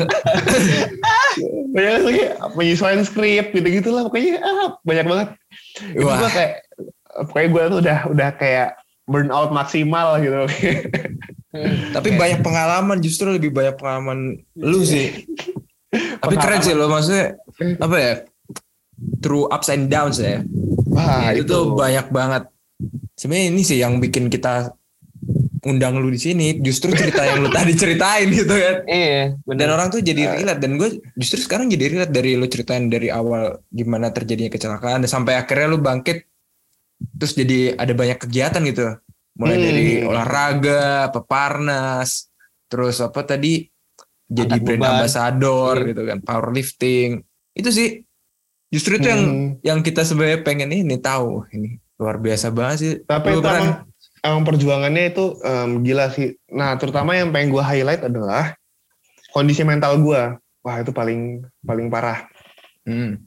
banyak 1.71 1.91
lagi 2.03 2.23
penyesuaian 2.55 3.03
skrip 3.03 3.55
gitu 3.55 3.67
gitulah 3.67 4.07
pokoknya 4.07 4.43
ah, 4.43 4.75
banyak 4.83 5.05
banget 5.07 5.27
itu 5.91 6.03
gue 6.03 6.29
kayak 6.35 6.53
pokoknya 7.31 7.47
gue 7.47 7.63
tuh 7.63 7.79
udah 7.79 7.99
udah 8.11 8.29
kayak 8.35 8.69
burn 9.07 9.31
out 9.31 9.55
maksimal 9.55 10.19
gitu 10.19 10.47
Tapi 11.91 12.15
banyak 12.15 12.39
pengalaman 12.39 13.03
justru 13.03 13.27
lebih 13.27 13.51
banyak 13.51 13.75
pengalaman 13.75 14.39
lu 14.55 14.87
sih. 14.87 15.27
Tapi 15.91 16.35
keren 16.35 16.61
sih 16.61 16.71
lo 16.71 16.87
maksudnya 16.87 17.35
apa 17.77 17.95
ya? 17.99 18.13
Through 19.19 19.49
ups 19.49 19.67
and 19.67 19.89
downs 19.89 20.17
ya. 20.17 20.41
wah 20.91 21.31
itu, 21.31 21.47
tuh 21.47 21.73
banyak 21.73 22.07
banget. 22.09 22.43
Sebenarnya 23.15 23.45
ini 23.49 23.61
sih 23.63 23.77
yang 23.79 23.97
bikin 23.97 24.27
kita 24.27 24.75
undang 25.61 25.97
lu 25.97 26.09
di 26.09 26.19
sini. 26.19 26.59
Justru 26.59 26.91
cerita 26.91 27.23
yang 27.23 27.41
lu 27.41 27.49
tadi 27.55 27.73
ceritain 27.73 28.27
gitu 28.29 28.51
kan. 28.51 28.83
Iya, 28.85 29.37
Dan 29.45 29.67
orang 29.69 29.87
tuh 29.89 30.01
jadi 30.01 30.35
relate 30.35 30.59
dan 30.59 30.75
gue 30.75 30.89
justru 31.15 31.39
sekarang 31.39 31.69
jadi 31.69 31.95
relate 31.95 32.13
dari 32.13 32.35
lu 32.35 32.45
ceritain 32.45 32.91
dari 32.91 33.07
awal 33.07 33.63
gimana 33.69 34.11
terjadinya 34.11 34.51
kecelakaan 34.51 35.01
dan 35.01 35.09
sampai 35.09 35.39
akhirnya 35.39 35.67
lu 35.69 35.79
bangkit 35.79 36.27
terus 37.17 37.33
jadi 37.33 37.73
ada 37.79 37.93
banyak 37.95 38.19
kegiatan 38.19 38.61
gitu. 38.67 38.85
Mulai 39.31 39.55
Hmm. 39.57 39.65
dari 39.65 39.85
olahraga, 40.03 41.07
peparnas, 41.09 42.27
terus 42.67 42.99
apa 42.99 43.23
tadi 43.23 43.70
jadi 44.31 44.47
Angkat 44.49 44.63
brand 44.63 44.79
beban. 44.79 44.91
ambassador 44.95 45.73
Iya. 45.75 45.87
gitu 45.91 46.01
kan, 46.05 46.17
powerlifting. 46.21 47.09
Itu 47.51 47.69
sih 47.69 47.89
justru 48.67 48.95
itu 48.95 49.05
yang 49.05 49.21
Hmm. 49.21 49.47
yang 49.61 49.79
kita 49.79 50.01
sebenarnya 50.01 50.39
pengen 50.39 50.71
ini 50.71 50.95
tahu 50.95 51.43
ini 51.51 51.75
luar 51.99 52.15
biasa 52.17 52.49
banget 52.49 52.77
sih. 52.77 52.93
tapi 53.03 53.29
itu 53.29 53.43
emang, 53.43 53.83
emang 54.21 54.41
perjuangannya 54.41 55.11
itu 55.11 55.25
em, 55.37 55.69
gila 55.81 56.07
sih 56.07 56.33
nah 56.47 56.73
terutama 56.73 57.13
yang 57.13 57.29
pengen 57.29 57.51
gue 57.51 57.59
highlight 57.59 58.01
adalah 58.01 58.55
kondisi 59.29 59.61
mental 59.61 59.99
gue 59.99 60.21
wah 60.59 60.75
itu 60.77 60.89
paling 60.89 61.21
paling 61.59 61.87
parah 61.87 62.25
Hmm. 62.81 63.19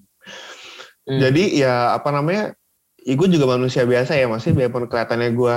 Hmm. 1.04 1.20
Jadi 1.20 1.54
ya 1.54 1.92
apa 1.92 2.08
namanya, 2.08 2.56
ya 2.98 3.12
gue 3.12 3.28
juga 3.28 3.46
manusia 3.46 3.84
biasa 3.84 4.16
ya, 4.16 4.24
maksudnya 4.24 4.64
biarpun 4.64 4.88
kelihatannya 4.88 5.30
gue 5.30 5.56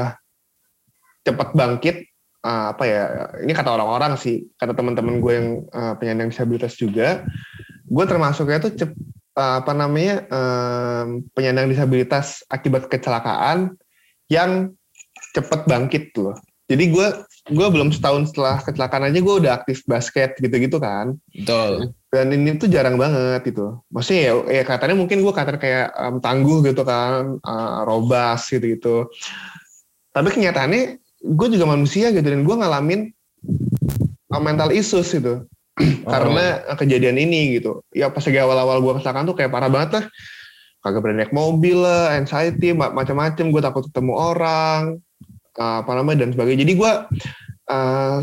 cepat 1.24 1.50
bangkit, 1.54 1.96
eh, 2.48 2.66
apa 2.72 2.84
ya, 2.88 3.04
ini 3.44 3.52
kata 3.52 3.76
orang-orang 3.76 4.16
sih, 4.16 4.48
kata 4.56 4.72
teman-teman 4.72 5.20
gue 5.20 5.34
yang 5.36 5.48
eh, 5.68 5.94
penyandang 6.00 6.32
disabilitas 6.32 6.80
juga, 6.80 7.28
gue 7.84 8.06
termasuknya 8.08 8.64
tuh 8.64 8.72
cep, 8.72 8.92
eh, 9.36 9.56
apa 9.60 9.72
namanya 9.76 10.24
em, 10.32 11.28
penyandang 11.36 11.68
disabilitas 11.68 12.48
akibat 12.48 12.88
kecelakaan 12.88 13.76
yang 14.32 14.72
cepat 15.36 15.68
bangkit 15.68 16.16
tuh. 16.16 16.36
Jadi 16.68 16.92
gue 16.92 17.08
gue 17.48 17.68
belum 17.72 17.96
setahun 17.96 18.36
setelah 18.36 18.60
kecelakaan 18.60 19.08
aja 19.08 19.20
gue 19.24 19.36
udah 19.40 19.52
aktif 19.56 19.88
basket 19.88 20.36
gitu-gitu 20.36 20.84
kan 20.84 21.16
Betul. 21.32 21.96
dan 22.12 22.28
ini 22.36 22.60
tuh 22.60 22.68
jarang 22.68 23.00
banget 23.00 23.40
gitu. 23.48 23.80
Maksudnya 23.88 24.22
ya, 24.28 24.34
ya 24.52 24.64
katanya 24.68 25.00
mungkin 25.00 25.24
gue 25.24 25.32
kata 25.32 25.56
kayak 25.56 25.96
em, 25.96 26.16
tangguh 26.20 26.60
gitu 26.68 26.84
kan, 26.84 27.40
eh, 27.40 27.80
robas 27.88 28.52
gitu 28.52 28.66
gitu. 28.76 28.96
Tapi 30.12 30.28
kenyataannya 30.34 31.07
gue 31.22 31.48
juga 31.50 31.66
manusia 31.66 32.10
gitu 32.10 32.24
dan 32.24 32.46
gue 32.46 32.56
ngalamin 32.56 33.02
eh, 34.34 34.42
mental 34.42 34.70
issues 34.72 35.10
gitu 35.10 35.46
karena 36.14 36.66
eh, 36.66 36.78
kejadian 36.78 37.18
ini 37.18 37.58
gitu. 37.62 37.86
Ya 37.94 38.10
pas 38.10 38.26
lagi 38.26 38.40
awal-awal 38.42 38.82
gue 38.82 38.94
kecelakaan 39.02 39.26
tuh 39.26 39.38
kayak 39.38 39.54
parah 39.54 39.70
banget 39.70 39.90
lah. 40.02 40.06
Kagak 40.82 41.02
berani 41.04 41.26
naik 41.26 41.34
mobil 41.34 41.78
lah, 41.78 42.16
anxiety, 42.16 42.72
ma- 42.72 42.94
macam-macam. 42.94 43.46
Gue 43.50 43.62
takut 43.62 43.84
ketemu 43.90 44.14
orang, 44.14 44.82
eh, 45.58 45.76
apa 45.82 45.92
namanya 45.94 46.26
dan 46.26 46.34
sebagainya. 46.34 46.64
Jadi 46.66 46.74
gue 46.78 46.92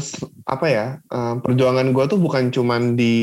s- 0.01 0.25
apa 0.49 0.67
ya 0.67 0.87
eh, 1.05 1.35
perjuangan 1.45 1.87
gue 1.93 2.05
tuh 2.09 2.19
bukan 2.19 2.49
cuman 2.49 2.97
di 2.97 3.17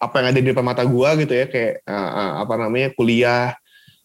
apa 0.00 0.14
yang 0.24 0.26
ada 0.32 0.40
di 0.40 0.48
depan 0.48 0.64
mata 0.64 0.80
gue 0.80 1.08
gitu 1.20 1.32
ya 1.36 1.46
kayak 1.46 1.84
eh, 1.84 2.10
eh, 2.16 2.30
apa 2.40 2.54
namanya 2.56 2.88
kuliah 2.96 3.52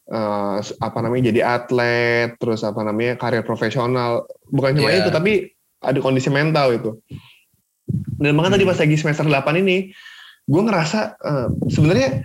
eh, 0.07 0.55
s- 0.59 0.77
apa 0.77 0.99
namanya 0.99 1.29
jadi 1.29 1.41
atlet 1.43 2.35
terus 2.35 2.61
apa 2.61 2.81
namanya 2.81 3.15
karir 3.15 3.41
profesional 3.41 4.23
bukan 4.47 4.75
cuma 4.75 4.89
Iya. 4.89 4.99
itu 4.99 5.09
tapi 5.09 5.49
ada 5.79 5.97
kondisi 5.97 6.29
mental 6.29 6.71
itu 6.71 6.91
dan 8.15 8.33
makanya 8.33 8.55
tadi 8.55 8.65
pas 8.65 8.77
lagi 8.77 8.95
semester 8.95 9.23
8 9.23 9.33
ini 9.57 9.89
gue 10.43 10.61
ngerasa 10.61 10.99
eh, 11.15 11.47
sebenarnya 11.67 12.21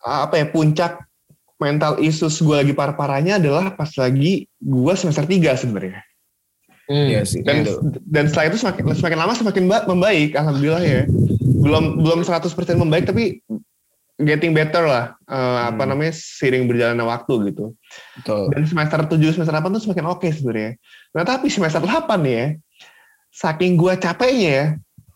apa 0.00 0.34
ya 0.34 0.46
puncak 0.46 1.00
mental 1.56 1.96
issues 1.98 2.38
gue 2.38 2.54
lagi 2.54 2.72
parah-parahnya 2.72 3.36
adalah 3.36 3.68
pas 3.70 3.92
lagi 3.94 4.32
gue 4.54 4.92
semester 4.94 5.24
3 5.24 5.36
sebenarnya 5.56 6.00
Hmm. 6.82 7.06
Iya 7.06 7.22
sih. 7.22 7.38
dan 7.40 7.62
itu. 7.62 7.70
dan 8.02 8.26
setelah 8.26 8.50
itu 8.50 8.58
semakin 8.58 8.82
semakin 8.92 9.14
lama 9.16 9.32
semakin 9.32 9.64
ba- 9.64 9.86
membaik 9.86 10.34
alhamdulillah 10.34 10.82
ya 10.82 11.00
belum 11.56 12.02
belum 12.02 12.18
100% 12.20 12.50
membaik 12.74 13.06
tapi 13.06 13.38
getting 14.22 14.52
better 14.52 14.84
lah. 14.84 15.16
Apa 15.26 15.82
Hmm. 15.84 15.96
namanya 15.96 16.12
seiring 16.12 16.68
berjalannya 16.68 17.04
waktu 17.04 17.52
gitu. 17.52 17.72
Betul. 18.20 18.52
dan 18.52 18.62
semester 18.68 18.98
7 19.08 19.34
semester 19.34 19.54
8 19.56 19.74
tuh 19.74 19.82
semakin 19.88 20.06
oke 20.12 20.28
sebenarnya. 20.30 20.72
Nah 21.16 21.24
tapi 21.24 21.48
semester 21.48 21.80
8 21.82 22.20
nih 22.22 22.34
ya 22.36 22.46
saking 23.30 23.78
gua 23.78 23.94
capeknya 23.96 24.50
ya 24.50 24.66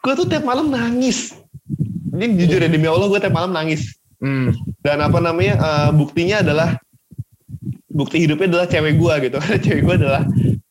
gua 0.00 0.12
tuh 0.16 0.26
tiap 0.26 0.44
malam 0.44 0.72
nangis. 0.72 1.36
Ini 2.14 2.30
jujur 2.38 2.62
ya 2.62 2.70
demi 2.70 2.86
Allah 2.86 3.10
gue 3.10 3.18
tiap 3.18 3.34
malam 3.34 3.50
nangis. 3.50 3.94
Hmm. 4.24 4.56
dan 4.80 5.04
apa 5.04 5.20
namanya 5.20 5.54
eh, 5.60 5.90
buktinya 5.92 6.40
adalah 6.40 6.80
bukti 7.92 8.24
hidupnya 8.24 8.48
adalah 8.50 8.66
cewek 8.66 8.94
gue 8.96 9.14
gitu. 9.30 9.38
Cewek 9.64 9.82
gue 9.84 9.94
adalah 10.00 10.22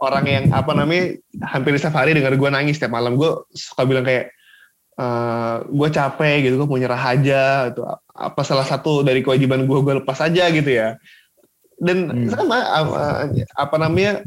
orang 0.02 0.26
yang 0.28 0.44
apa 0.52 0.72
namanya 0.76 1.16
hampir 1.54 1.78
setiap 1.80 2.02
hari 2.02 2.18
dengar 2.18 2.34
gue 2.36 2.50
nangis 2.50 2.82
tiap 2.82 2.92
malam. 2.92 3.16
Gue 3.16 3.46
suka 3.56 3.88
bilang 3.88 4.04
kayak 4.04 4.34
eh 4.94 5.56
gue 5.66 5.90
capek 5.90 6.36
gitu 6.44 6.54
gue 6.56 6.68
mau 6.68 6.78
nyerah 6.78 7.02
aja 7.02 7.42
gitu 7.68 7.82
apa 8.14 8.42
salah 8.42 8.62
satu 8.64 9.02
dari 9.02 9.20
kewajiban 9.20 9.64
gue 9.64 9.80
gue 9.80 9.94
lepas 9.98 10.20
aja 10.20 10.48
gitu 10.48 10.70
ya 10.70 11.02
dan 11.76 11.98
Hmm. 12.06 12.30
sama 12.30 12.58
apa, 12.62 13.00
apa 13.54 13.76
namanya 13.76 14.22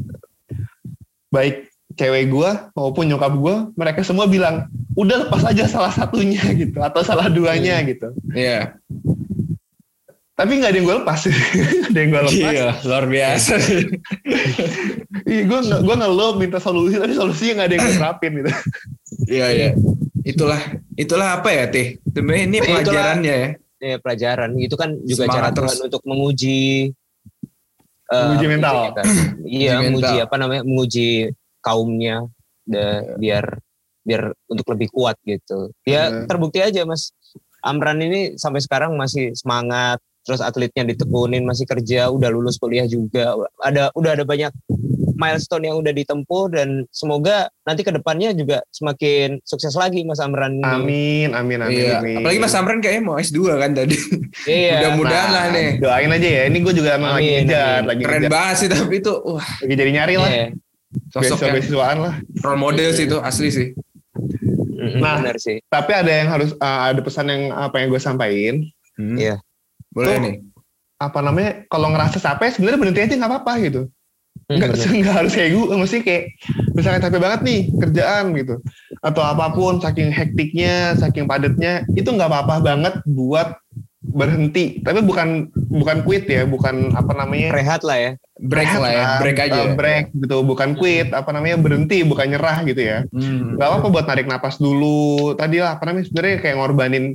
baik 1.27 1.67
cewek 1.93 2.27
gue 2.27 2.49
maupun 2.73 3.07
nyokap 3.07 3.33
gue 3.33 3.55
mereka 3.73 4.03
semua 4.03 4.27
bilang 4.27 4.67
udah 4.93 5.25
lepas 5.25 5.41
aja 5.43 5.65
salah 5.65 5.89
satunya 5.89 6.43
gitu 6.61 6.77
atau 6.77 7.01
salah 7.01 7.27
duanya 7.27 7.79
gitu 7.81 8.11
Iya. 8.29 8.75
tapi 10.33 10.51
nggak 10.53 10.69
ada 10.69 10.77
yang 10.77 10.85
gue 10.85 10.97
lepas 11.01 11.19
ada 11.89 11.97
yang 11.97 12.09
gue 12.11 12.21
lepas 12.21 12.53
Iya, 12.53 12.67
luar 12.83 13.05
biasa. 13.07 13.53
Iya, 15.25 15.41
gue 15.43 15.59
gue 15.81 15.95
ngeluh 15.97 16.37
minta 16.37 16.59
solusi 16.59 16.95
tapi 16.95 17.11
solusinya 17.11 17.53
nggak 17.57 17.67
ada 17.67 17.73
yang 17.73 17.83
gue 17.83 17.95
terapin 17.97 18.31
gitu. 18.35 18.51
Iya, 19.25 19.47
iya. 19.49 19.69
Itulah 20.27 20.61
itulah 20.93 21.39
apa 21.39 21.49
ya, 21.49 21.63
Teh? 21.67 21.87
Sebenarnya 22.03 22.43
ini 22.45 22.57
Itulah- 22.57 22.67
pelajarannya 22.83 23.35
ya. 23.35 23.49
Ya, 23.77 23.95
pelajaran 24.01 24.51
itu 24.57 24.73
kan 24.73 24.89
juga 25.05 25.29
Semangat 25.29 25.35
cara 25.37 25.49
terus. 25.53 25.69
Tuhan 25.71 25.85
untuk 25.87 26.03
menguji 26.03 26.61
eh, 28.07 28.19
Menguji 28.25 28.45
apa 28.45 28.51
mental. 28.51 28.75
kan. 28.91 29.05
Iya, 29.43 29.73
Menguji 29.81 30.15
apa 30.19 30.35
namanya? 30.35 30.61
Menguji 30.63 31.09
kaumnya 31.59 32.15
da- 32.63 33.03
biar 33.15 33.45
biar 34.01 34.21
untuk 34.47 34.65
lebih 34.71 34.87
kuat 34.89 35.15
gitu. 35.21 35.71
Ya 35.83 36.07
Iya. 36.07 36.25
terbukti 36.25 36.59
aja 36.59 36.81
Mas 36.83 37.11
Amran 37.59 37.99
ini 37.99 38.33
sampai 38.35 38.63
sekarang 38.63 38.95
masih 38.95 39.35
semangat, 39.35 39.99
terus 40.23 40.39
atletnya 40.39 40.87
ditekunin 40.87 41.43
masih 41.43 41.67
kerja, 41.67 42.07
udah 42.07 42.31
lulus 42.31 42.55
kuliah 42.55 42.87
juga. 42.87 43.35
Ada 43.59 43.91
udah 43.91 44.11
ada 44.15 44.23
banyak 44.23 44.55
milestone 45.17 45.65
yang 45.65 45.75
udah 45.75 45.89
ditempuh 45.89 46.43
dan 46.49 46.85
semoga 46.89 47.49
nanti 47.63 47.81
ke 47.81 47.89
depannya 47.89 48.31
juga 48.31 48.61
semakin 48.69 49.41
sukses 49.43 49.73
lagi 49.73 50.01
Mas 50.01 50.17
Amran. 50.17 50.61
Amin, 50.61 51.33
amin, 51.33 51.59
amin. 51.59 51.73
Iya. 51.73 51.99
amin. 51.99 52.17
Apalagi 52.21 52.39
Mas 52.39 52.53
Amran 52.53 52.79
kayaknya 52.79 53.03
mau 53.03 53.17
S2 53.17 53.37
kan 53.57 53.71
tadi. 53.73 53.97
Iya. 54.45 54.73
Mudah-mudahan 54.79 55.29
lah 55.29 55.43
Nah, 55.43 55.53
nih. 55.53 55.69
Doain 55.79 56.11
aja 56.11 56.29
ya. 56.29 56.43
Ini 56.45 56.57
gue 56.59 56.73
juga 56.73 56.89
emang 56.95 57.11
lagi 57.13 57.25
Amin, 57.27 57.37
ngejar, 57.43 57.65
amin. 57.73 57.85
lagi 57.85 58.01
Keren 58.01 58.15
ngejar. 58.19 58.31
banget 58.31 58.55
sih 58.55 58.69
tapi 58.69 58.93
itu 58.95 59.13
wah 59.17 59.49
Lagi 59.59 59.73
jadi 59.75 59.91
nyari 59.91 60.15
lah. 60.15 60.29
Iya. 60.29 60.47
sosok 61.11 61.51
beasiswaan 61.51 61.97
lah. 61.99 62.13
role 62.39 62.55
model 62.57 62.89
sih 62.91 63.05
itu 63.05 63.17
asli 63.19 63.49
sih. 63.49 63.67
Nah. 64.97 65.19
benar 65.19 65.35
sih. 65.37 65.59
Tapi 65.67 65.91
ada 65.91 66.07
yang 66.09 66.27
harus 66.29 66.55
uh, 66.55 66.81
ada 66.89 67.01
pesan 67.01 67.27
yang 67.27 67.43
apa 67.51 67.75
yang 67.81 67.89
gue 67.89 67.99
sampaikan. 67.99 68.55
Hmm. 68.95 69.17
Iya. 69.17 69.35
Boleh 69.91 70.15
Tuh. 70.15 70.23
nih. 70.23 70.35
Apa 70.97 71.19
namanya? 71.21 71.67
Kalau 71.67 71.91
ngerasa 71.91 72.17
capek 72.17 72.55
sebenarnya 72.55 72.79
berhenti 72.79 73.01
aja 73.03 73.13
nggak 73.13 73.31
apa-apa 73.31 73.53
gitu. 73.61 73.81
Hmm, 74.47 74.63
Nggak 74.63 74.69
nggak 75.03 75.15
harus 75.15 75.33
kayak 75.35 75.51
gue. 75.53 75.75
Mesti 75.75 75.97
kayak 76.03 76.23
misalkan 76.71 77.01
capek 77.03 77.19
banget 77.19 77.41
nih 77.43 77.59
kerjaan 77.83 78.25
gitu. 78.35 78.55
Atau 79.03 79.23
apa 79.23 79.51
pun 79.51 79.83
saking 79.83 80.09
hektiknya, 80.09 80.95
saking 80.95 81.27
padatnya 81.27 81.83
itu 81.99 82.07
nggak 82.07 82.31
apa-apa 82.31 82.63
banget 82.63 82.93
buat 83.03 83.59
berhenti. 84.07 84.79
Tapi 84.79 85.03
bukan 85.03 85.51
bukan 85.51 85.97
quit 86.07 86.31
ya, 86.31 86.47
bukan 86.47 86.95
apa 86.95 87.11
namanya? 87.11 87.51
Rehat 87.51 87.83
lah 87.83 87.97
ya. 87.99 88.11
Break 88.37 88.69
rehat 88.69 88.79
lah 88.79 88.91
ya, 88.93 89.03
break 89.17 89.37
aja. 89.41 89.61
uh, 89.65 89.73
break 89.73 90.05
gitu, 90.13 90.37
bukan 90.45 90.77
quit, 90.77 91.09
apa 91.09 91.33
namanya 91.33 91.57
berhenti, 91.57 92.05
bukan 92.05 92.29
nyerah 92.29 92.61
gitu 92.69 92.81
ya. 92.85 92.99
Hmm. 93.09 93.57
Gak 93.57 93.65
apa-apa 93.67 93.87
buat 93.89 94.05
narik 94.05 94.29
napas 94.29 94.61
dulu. 94.61 95.33
Tadi 95.33 95.57
lah, 95.57 95.75
apa 95.75 95.89
namanya 95.89 96.05
sebenarnya 96.05 96.37
kayak 96.45 96.55
ngorbanin 96.61 97.05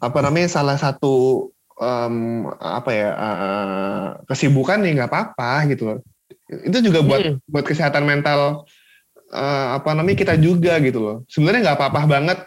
apa 0.00 0.18
namanya 0.24 0.48
salah 0.48 0.80
satu 0.80 1.48
em, 1.76 2.48
apa 2.56 2.90
ya 2.90 3.08
eh, 3.12 4.06
kesibukan 4.24 4.80
nih 4.80 4.96
nggak 4.98 5.10
apa-apa 5.12 5.68
gitu 5.68 5.82
loh. 5.92 5.98
Itu 6.62 6.78
juga 6.84 7.00
buat 7.02 7.20
Hmm. 7.24 7.36
buat 7.48 7.64
kesehatan 7.66 8.06
mental 8.06 8.62
eh, 9.34 9.66
apa 9.74 9.90
namanya 9.96 10.14
kita 10.14 10.34
juga 10.38 10.78
gitu 10.78 11.02
loh. 11.02 11.16
Sebenarnya 11.26 11.72
nggak 11.72 11.78
apa-apa 11.80 12.02
banget. 12.06 12.38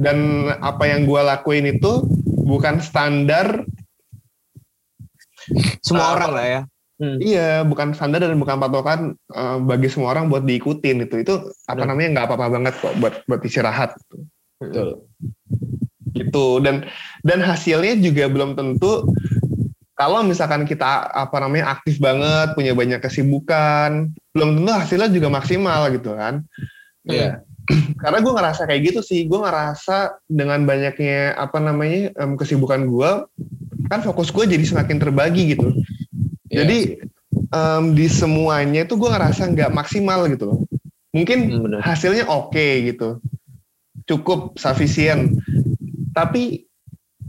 Dan 0.00 0.48
apa 0.56 0.88
yang 0.88 1.04
gue 1.04 1.20
lakuin 1.20 1.68
itu 1.68 2.04
bukan 2.44 2.80
standar 2.80 3.64
Semua 5.80 6.04
Ah, 6.04 6.14
orang 6.16 6.32
lah 6.36 6.46
ya. 6.46 6.60
Hmm. 7.00 7.16
Iya, 7.16 7.64
bukan 7.64 7.96
standar 7.96 8.20
dan 8.20 8.36
bukan 8.36 8.60
patokan 8.60 9.00
eh, 9.32 9.58
bagi 9.64 9.88
semua 9.88 10.12
orang 10.12 10.28
buat 10.28 10.44
diikutin 10.44 11.08
itu. 11.08 11.16
Itu 11.24 11.48
apa 11.64 11.88
namanya 11.88 12.08
nggak 12.12 12.26
apa-apa 12.28 12.46
banget 12.60 12.74
kok 12.76 12.92
buat 13.00 13.24
buat 13.24 13.40
istirahat 13.40 13.96
Betul. 14.60 15.08
gitu. 16.12 16.60
Dan 16.60 16.84
dan 17.24 17.40
hasilnya 17.40 17.96
juga 17.98 18.28
belum 18.28 18.52
tentu 18.52 19.08
kalau 20.00 20.24
misalkan 20.24 20.64
kita 20.64 21.12
apa 21.12 21.36
namanya 21.44 21.76
aktif 21.76 22.00
banget, 22.00 22.56
punya 22.56 22.72
banyak 22.72 23.04
kesibukan, 23.04 24.08
belum 24.32 24.48
tentu 24.56 24.72
hasilnya 24.72 25.12
juga 25.12 25.28
maksimal 25.28 25.92
gitu 25.92 26.16
kan. 26.16 26.40
Iya. 27.04 27.44
Karena 28.02 28.24
gue 28.24 28.32
ngerasa 28.32 28.64
kayak 28.64 28.80
gitu 28.88 29.00
sih, 29.04 29.28
gue 29.28 29.36
ngerasa 29.36 30.24
dengan 30.24 30.64
banyaknya 30.64 31.36
apa 31.36 31.60
namanya 31.60 32.16
kesibukan 32.16 32.88
gue, 32.88 33.10
kan 33.92 34.00
fokus 34.00 34.32
gue 34.32 34.48
jadi 34.48 34.64
semakin 34.64 34.96
terbagi 34.96 35.52
gitu. 35.52 35.68
Iya. 36.48 36.64
Jadi 36.64 36.78
em, 37.52 37.84
di 37.92 38.08
semuanya 38.08 38.88
itu 38.88 38.96
gue 38.96 39.10
ngerasa 39.12 39.52
nggak 39.52 39.70
maksimal 39.76 40.24
gitu 40.32 40.44
loh. 40.48 40.60
Mungkin 41.12 41.38
Hmm, 41.44 41.84
hasilnya 41.84 42.24
oke 42.24 42.88
gitu, 42.88 43.20
cukup 44.08 44.56
sufficient, 44.56 45.36
tapi 46.16 46.69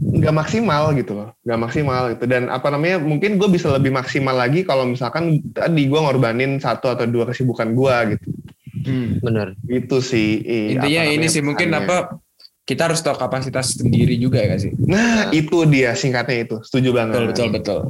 nggak 0.02 0.34
maksimal 0.34 0.90
gitu 0.98 1.12
loh, 1.14 1.28
nggak 1.46 1.60
maksimal 1.62 2.02
gitu. 2.10 2.24
Dan 2.26 2.50
apa 2.50 2.68
namanya, 2.74 2.98
mungkin 2.98 3.38
gue 3.38 3.46
bisa 3.46 3.70
lebih 3.70 3.94
maksimal 3.94 4.34
lagi 4.34 4.66
kalau 4.66 4.82
misalkan 4.82 5.38
tadi 5.54 5.86
gue 5.86 6.00
ngorbanin 6.00 6.58
satu 6.58 6.90
atau 6.90 7.06
dua 7.06 7.30
kesibukan 7.30 7.70
gue 7.70 7.96
gitu. 8.18 8.26
Hmm. 8.82 9.22
Benar. 9.22 9.54
Itu 9.70 10.02
sih. 10.02 10.42
eh, 10.42 10.74
Intinya 10.74 11.02
ini 11.06 11.26
sih 11.30 11.44
mungkin 11.44 11.70
apa 11.70 12.18
kita 12.62 12.90
harus 12.90 13.02
tahu 13.02 13.18
kapasitas 13.18 13.78
sendiri 13.78 14.18
juga 14.18 14.42
ya 14.42 14.54
gak 14.54 14.62
sih? 14.62 14.72
Nah, 14.86 15.30
itu 15.34 15.66
dia 15.66 15.94
singkatnya 15.94 16.46
itu. 16.46 16.56
Setuju 16.62 16.94
banget. 16.94 17.14
Betul 17.14 17.26
betul 17.30 17.48
betul. 17.54 17.80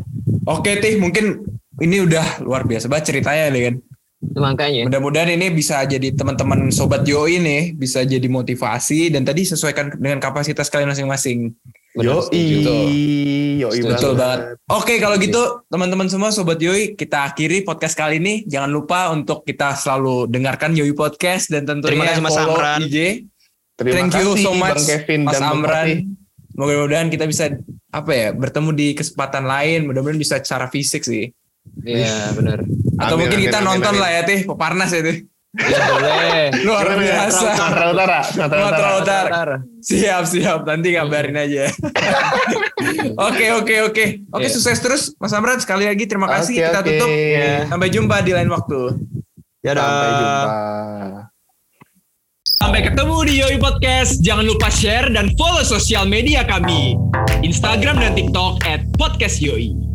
Oke 0.49 0.81
Tih, 0.81 0.97
mungkin 1.01 1.45
ini 1.81 2.05
udah 2.05 2.45
luar 2.45 2.65
biasa 2.65 2.89
banget 2.89 3.15
ceritanya 3.15 3.53
deh 3.53 3.63
kan. 3.69 3.75
Makanya. 4.23 4.87
Mudah-mudahan 4.87 5.35
ini 5.35 5.51
bisa 5.51 5.83
jadi 5.83 6.15
teman-teman 6.15 6.71
sobat 6.71 7.03
Yoi 7.05 7.43
nih 7.43 7.63
bisa 7.75 8.07
jadi 8.07 8.25
motivasi 8.31 9.11
dan 9.13 9.27
tadi 9.27 9.43
sesuaikan 9.45 9.93
dengan 9.99 10.23
kapasitas 10.23 10.71
kalian 10.71 10.95
masing-masing. 10.95 11.53
Yoi, 11.93 13.61
yoi 13.61 13.79
Betul 13.85 14.17
banget. 14.17 14.57
banget. 14.57 14.65
Oke 14.73 14.97
kalau 14.97 15.21
gitu 15.21 15.61
teman-teman 15.69 16.09
semua 16.09 16.33
sobat 16.33 16.57
Yoi 16.57 16.97
kita 16.97 17.29
akhiri 17.29 17.69
podcast 17.69 17.93
kali 17.93 18.17
ini. 18.17 18.49
Jangan 18.49 18.73
lupa 18.73 19.13
untuk 19.13 19.45
kita 19.45 19.77
selalu 19.77 20.25
dengarkan 20.25 20.73
Yoi 20.73 20.97
Podcast 20.97 21.53
dan 21.53 21.69
tentunya 21.69 21.93
Terima 21.93 22.09
kasih, 22.09 22.23
Mas 22.25 22.33
follow 22.33 22.57
Amran. 22.57 22.81
IG. 22.89 22.97
Terima 23.77 23.93
Thank 23.93 24.13
you 24.17 24.29
kasih 24.33 24.41
so 24.41 24.51
much 24.57 24.73
Bang 24.73 24.89
Kevin 24.89 25.21
Mas 25.21 25.33
dan 25.37 25.43
Amran. 25.45 25.89
Mudah-mudahan 26.53 27.09
kita 27.13 27.25
bisa 27.29 27.45
apa 27.93 28.13
ya 28.13 28.29
bertemu 28.33 28.71
di 28.73 28.89
kesempatan 28.97 29.45
lain. 29.45 29.85
Mudah-mudahan 29.85 30.21
bisa 30.21 30.41
secara 30.41 30.73
fisik 30.73 31.05
sih. 31.05 31.29
Iya, 31.85 32.33
benar. 32.33 32.65
Atau 32.97 33.17
Amin, 33.17 33.29
mungkin 33.29 33.39
amin, 33.39 33.47
kita 33.53 33.59
amin, 33.61 33.69
nonton 33.69 33.93
amin. 33.95 34.01
lah 34.01 34.11
ya 34.17 34.23
Tih, 34.25 34.41
Peparnas 34.49 34.91
ya 34.91 35.03
Tih. 35.05 35.19
Ya 35.53 35.85
boleh. 35.85 36.49
Luar 36.65 36.87
ya? 36.89 36.97
biasa. 36.97 37.49
Sumatera 37.53 37.87
Utara. 37.93 38.19
Sumatera 38.25 38.63
Utara. 38.65 38.91
Utara. 39.29 39.57
Siap, 39.85 40.25
siap. 40.25 40.61
Nanti 40.65 40.97
kabarin 40.97 41.37
aja. 41.37 41.69
Oke, 43.29 43.53
oke, 43.53 43.75
oke. 43.89 44.05
Oke, 44.33 44.43
Iya. 44.43 44.53
sukses 44.53 44.79
terus 44.81 45.03
Mas 45.17 45.33
Amran. 45.33 45.61
Sekali 45.61 45.85
lagi 45.85 46.09
terima 46.09 46.27
kasih. 46.27 46.57
Oke, 46.57 46.65
kita 46.67 46.81
oke. 46.81 46.89
tutup. 46.89 47.09
Iya. 47.09 47.55
Sampai 47.69 47.89
jumpa 47.89 48.17
di 48.21 48.33
lain 48.33 48.49
waktu. 48.49 48.81
Dadah. 49.61 49.85
Sampai 49.85 50.09
jumpa. 50.11 50.43
Sampai 52.43 52.81
ketemu 52.83 53.17
di 53.23 53.35
Yoi 53.39 53.57
Podcast. 53.59 54.13
Jangan 54.21 54.45
lupa 54.47 54.73
share 54.73 55.13
dan 55.13 55.31
follow 55.37 55.63
sosial 55.63 56.09
media 56.09 56.43
kami. 56.43 56.97
Instagram 57.43 58.01
dan 58.01 58.13
TikTok 58.15 58.65
at 58.65 58.81
Podcast 58.97 59.39
Yoi. 59.39 59.92